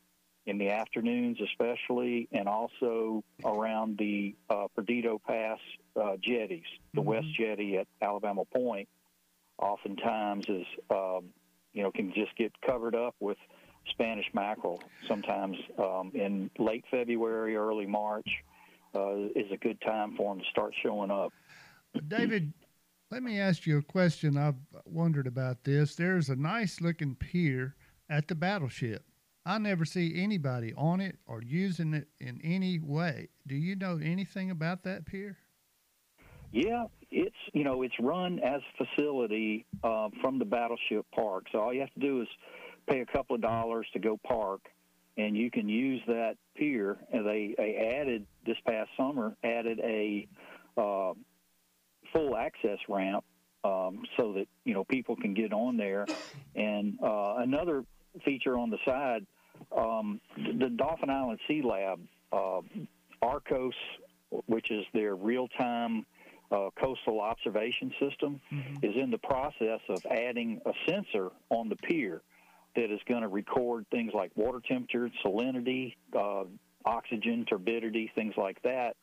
in 0.46 0.56
the 0.56 0.70
afternoons, 0.70 1.38
especially, 1.42 2.26
and 2.32 2.48
also 2.48 3.22
around 3.44 3.98
the 3.98 4.34
uh, 4.48 4.66
Perdido 4.74 5.20
Pass 5.26 5.58
uh, 6.00 6.16
jetties. 6.22 6.64
The 6.94 7.02
West 7.02 7.26
Jetty 7.38 7.76
at 7.76 7.86
Alabama 8.00 8.44
Point 8.46 8.88
oftentimes 9.58 10.46
is, 10.48 10.64
um, 10.90 11.26
you 11.74 11.82
know, 11.82 11.90
can 11.90 12.14
just 12.14 12.34
get 12.36 12.52
covered 12.66 12.94
up 12.94 13.14
with 13.20 13.36
Spanish 13.90 14.26
mackerel. 14.34 14.82
Sometimes 15.08 15.56
um, 15.78 16.12
in 16.14 16.50
late 16.58 16.84
February, 16.90 17.56
early 17.56 17.86
March 17.86 18.28
uh, 18.94 19.14
is 19.34 19.50
a 19.52 19.56
good 19.56 19.80
time 19.80 20.14
for 20.16 20.34
them 20.34 20.42
to 20.42 20.50
start 20.50 20.74
showing 20.82 21.10
up. 21.10 21.32
David, 22.06 22.52
let 23.10 23.22
me 23.22 23.40
ask 23.40 23.66
you 23.66 23.78
a 23.78 23.82
question. 23.82 24.36
I've 24.36 24.56
wondered 24.84 25.26
about 25.26 25.64
this. 25.64 25.94
There's 25.94 26.28
a 26.28 26.36
nice 26.36 26.80
looking 26.80 27.14
pier 27.14 27.74
at 28.10 28.28
the 28.28 28.34
battleship. 28.34 29.04
I 29.46 29.56
never 29.58 29.86
see 29.86 30.12
anybody 30.14 30.74
on 30.76 31.00
it 31.00 31.16
or 31.26 31.40
using 31.42 31.94
it 31.94 32.08
in 32.20 32.38
any 32.44 32.78
way. 32.78 33.28
Do 33.46 33.54
you 33.54 33.76
know 33.76 33.98
anything 34.02 34.50
about 34.50 34.82
that 34.84 35.06
pier? 35.06 35.38
Yeah, 36.52 36.84
it's 37.10 37.36
you 37.52 37.64
know 37.64 37.82
it's 37.82 37.94
run 38.00 38.40
as 38.40 38.60
a 38.78 38.84
facility 38.84 39.66
uh, 39.82 40.08
from 40.20 40.38
the 40.38 40.44
battleship 40.44 41.06
park. 41.14 41.46
So 41.52 41.60
all 41.60 41.72
you 41.72 41.80
have 41.80 41.92
to 41.94 42.00
do 42.00 42.22
is 42.22 42.28
pay 42.88 43.00
a 43.00 43.06
couple 43.06 43.36
of 43.36 43.42
dollars 43.42 43.86
to 43.92 43.98
go 43.98 44.18
park, 44.26 44.60
and 45.16 45.36
you 45.36 45.50
can 45.50 45.68
use 45.68 46.00
that 46.06 46.36
pier. 46.56 46.96
And 47.12 47.26
they 47.26 47.54
they 47.56 47.96
added 48.00 48.26
this 48.46 48.56
past 48.66 48.90
summer 48.96 49.36
added 49.44 49.80
a 49.80 50.26
uh, 50.76 51.12
full 52.12 52.36
access 52.36 52.78
ramp 52.88 53.24
um, 53.64 54.02
so 54.16 54.32
that 54.34 54.46
you 54.64 54.74
know 54.74 54.84
people 54.84 55.16
can 55.16 55.34
get 55.34 55.52
on 55.52 55.76
there. 55.76 56.06
And 56.54 56.98
uh, 57.02 57.36
another 57.38 57.84
feature 58.24 58.58
on 58.58 58.70
the 58.70 58.78
side, 58.84 59.26
um, 59.76 60.20
the 60.36 60.70
Dauphin 60.70 61.10
Island 61.10 61.40
Sea 61.46 61.62
Lab, 61.62 62.00
uh, 62.32 62.60
ARCOS, 63.22 63.74
which 64.46 64.70
is 64.70 64.84
their 64.92 65.14
real-time 65.14 66.06
uh, 66.50 66.70
coastal 66.80 67.20
observation 67.20 67.92
system, 68.00 68.40
is 68.82 68.94
in 68.96 69.10
the 69.10 69.18
process 69.18 69.80
of 69.88 70.04
adding 70.10 70.60
a 70.64 70.72
sensor 70.88 71.30
on 71.50 71.68
the 71.68 71.76
pier 71.76 72.22
that 72.78 72.92
is 72.92 73.00
going 73.08 73.22
to 73.22 73.28
record 73.28 73.84
things 73.90 74.12
like 74.14 74.30
water 74.36 74.60
temperature, 74.66 75.10
salinity, 75.24 75.94
uh, 76.16 76.44
oxygen, 76.84 77.44
turbidity, 77.44 78.10
things 78.14 78.34
like 78.36 78.62
that 78.62 78.96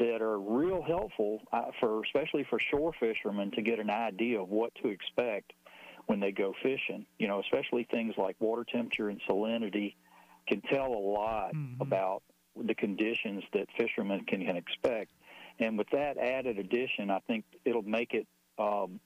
that 0.00 0.20
are 0.20 0.40
real 0.40 0.82
helpful 0.82 1.40
uh, 1.52 1.66
for 1.78 2.02
especially 2.02 2.44
for 2.50 2.58
shore 2.72 2.92
fishermen 2.98 3.52
to 3.52 3.62
get 3.62 3.78
an 3.78 3.90
idea 3.90 4.40
of 4.40 4.48
what 4.48 4.74
to 4.82 4.88
expect 4.88 5.52
when 6.06 6.18
they 6.18 6.32
go 6.32 6.52
fishing. 6.64 7.06
You 7.20 7.28
know, 7.28 7.40
especially 7.40 7.86
things 7.92 8.14
like 8.18 8.34
water 8.40 8.64
temperature 8.64 9.08
and 9.08 9.20
salinity 9.30 9.94
can 10.48 10.60
tell 10.62 10.88
a 10.88 10.98
lot 10.98 11.52
about 11.80 12.24
the 12.56 12.74
conditions 12.74 13.44
that 13.52 13.68
fishermen 13.78 14.24
can, 14.24 14.44
can 14.44 14.56
expect. 14.56 15.12
And 15.60 15.78
with 15.78 15.90
that 15.90 16.18
added 16.18 16.58
addition, 16.58 17.10
I 17.10 17.20
think 17.20 17.44
it'll 17.64 17.82
make 17.82 18.14
it, 18.14 18.26
um, 18.58 18.98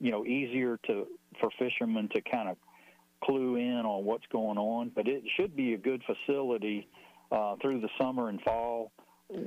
you 0.00 0.10
know, 0.10 0.24
easier 0.24 0.78
to 0.86 1.06
for 1.38 1.50
fishermen 1.58 2.08
to 2.14 2.22
kind 2.22 2.48
of 2.48 2.56
clue 3.22 3.56
in 3.56 3.82
on 3.86 4.04
what's 4.04 4.26
going 4.32 4.58
on. 4.58 4.90
But 4.94 5.08
it 5.08 5.22
should 5.36 5.54
be 5.56 5.74
a 5.74 5.78
good 5.78 6.02
facility 6.04 6.88
uh, 7.30 7.56
through 7.62 7.80
the 7.80 7.88
summer 8.00 8.28
and 8.28 8.40
fall 8.42 8.92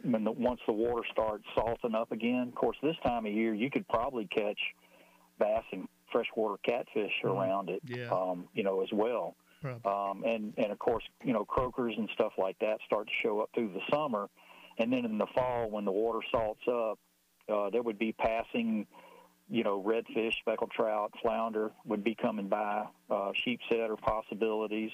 when 0.04 0.24
the, 0.24 0.32
once 0.32 0.60
the 0.66 0.74
water 0.74 1.04
starts 1.12 1.44
salting 1.54 1.94
up 1.96 2.12
again. 2.12 2.48
Of 2.50 2.56
course, 2.56 2.78
this 2.82 2.96
time 3.06 3.26
of 3.26 3.32
year 3.34 3.54
you 3.54 3.70
could 3.70 3.88
probably 3.88 4.26
catch 4.28 4.60
bass 5.40 5.64
and 5.72 5.88
freshwater 6.12 6.58
catfish 6.64 7.12
around 7.24 7.70
it, 7.70 7.82
Yeah. 7.86 8.10
um, 8.10 8.48
you 8.54 8.64
know, 8.64 8.82
as 8.82 8.90
well. 8.94 9.36
Um, 9.86 10.24
and 10.24 10.54
and 10.58 10.72
of 10.72 10.80
course, 10.80 11.04
you 11.24 11.34
know, 11.34 11.44
croakers 11.44 11.94
and 11.98 12.10
stuff 12.14 12.34
like 12.38 12.58
that 12.60 12.78
start 12.86 13.08
to 13.08 13.14
show 13.24 13.40
up 13.42 13.50
through 13.54 13.74
the 13.74 13.82
summer, 13.94 14.30
and 14.78 14.92
then 14.94 15.06
in 15.06 15.18
the 15.18 15.26
fall 15.36 15.70
when 15.70 15.86
the 15.86 15.92
water 15.92 16.20
salts 16.32 16.62
up, 16.68 17.00
uh, 17.52 17.70
there 17.72 17.82
would 17.82 17.98
be 18.00 18.12
passing, 18.14 18.86
you 19.50 19.64
know, 19.64 19.82
redfish, 19.82 20.34
speckled 20.40 20.72
trout, 20.72 21.12
flounder 21.22 21.72
would 21.86 22.04
be 22.04 22.16
coming 22.16 22.48
by, 22.48 22.86
uh, 23.10 23.32
sheep's 23.44 23.64
head 23.70 23.90
are 23.90 23.96
possibilities. 23.96 24.92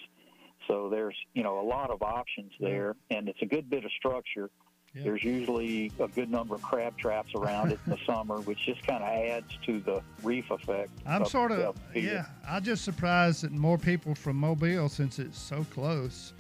So 0.68 0.90
there's 0.90 1.16
you 1.34 1.44
know 1.44 1.60
a 1.60 1.68
lot 1.68 1.90
of 1.90 2.04
options 2.04 2.52
there, 2.60 2.96
and 3.10 3.28
it's 3.28 3.42
a 3.42 3.48
good 3.48 3.70
bit 3.70 3.84
of 3.84 3.92
structure. 3.92 4.50
There's 4.94 5.24
usually 5.24 5.90
a 6.02 6.08
good 6.10 6.30
number 6.30 6.56
of 6.56 6.62
crab 6.62 6.98
traps 6.98 7.32
around 7.34 7.72
it 7.72 7.80
in 7.86 7.94
the 7.94 7.98
summer, 8.06 8.42
which 8.42 8.60
just 8.66 8.86
kind 8.86 9.02
of 9.02 9.10
adds 9.10 9.58
to 9.66 9.80
the 9.80 10.02
reef 10.22 10.52
effect. 10.52 10.90
I'm 11.06 11.26
sort 11.26 11.54
of, 11.54 11.78
yeah, 11.96 12.26
I'm 12.48 12.62
just 12.62 12.84
surprised 12.84 13.44
that 13.44 13.52
more 13.54 13.78
people 13.78 14.14
from 14.14 14.36
Mobile, 14.36 14.90
since 14.90 15.18
it's 15.18 15.40
so 15.40 15.66
close, 15.74 16.34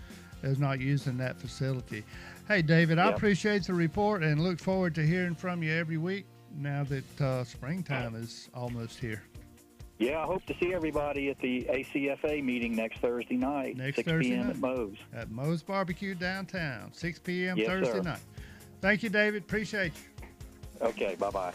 is 0.43 0.59
not 0.59 0.81
using 0.81 1.17
that 1.19 1.39
facility. 1.39 2.03
Hey, 2.47 2.61
David, 2.61 2.99
I 2.99 3.11
appreciate 3.11 3.63
the 3.63 3.73
report 3.73 4.21
and 4.21 4.43
look 4.43 4.59
forward 4.59 4.95
to 4.95 5.05
hearing 5.05 5.33
from 5.33 5.63
you 5.63 5.71
every 5.71 5.97
week 5.97 6.25
now 6.57 6.83
that 6.85 7.21
uh, 7.21 7.43
springtime 7.43 8.15
is 8.15 8.49
almost 8.53 8.99
here. 8.99 9.23
Yeah, 9.99 10.19
I 10.23 10.25
hope 10.25 10.43
to 10.47 10.55
see 10.59 10.73
everybody 10.73 11.29
at 11.29 11.39
the 11.41 11.63
ACFA 11.69 12.43
meeting 12.43 12.75
next 12.75 12.99
Thursday 13.01 13.37
night, 13.37 13.77
Next 13.77 13.97
6 13.97 14.07
Thursday 14.09 14.29
p.m. 14.31 14.47
night. 14.47 14.55
at 14.55 14.57
Moe's. 14.59 14.97
At 15.13 15.29
Moe's 15.29 15.61
Barbecue 15.61 16.15
downtown, 16.15 16.91
6 16.91 17.19
p.m. 17.19 17.57
Yes, 17.57 17.67
Thursday 17.67 17.93
sir. 17.93 18.01
night. 18.01 18.19
Thank 18.81 19.03
you, 19.03 19.09
David. 19.09 19.43
Appreciate 19.43 19.91
you. 19.95 20.87
Okay, 20.87 21.13
bye 21.19 21.29
bye. 21.29 21.53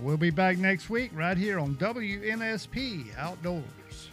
We'll 0.00 0.18
be 0.18 0.28
back 0.30 0.58
next 0.58 0.90
week 0.90 1.10
right 1.14 1.36
here 1.36 1.58
on 1.58 1.76
WNSP 1.76 3.06
Outdoors. 3.16 4.10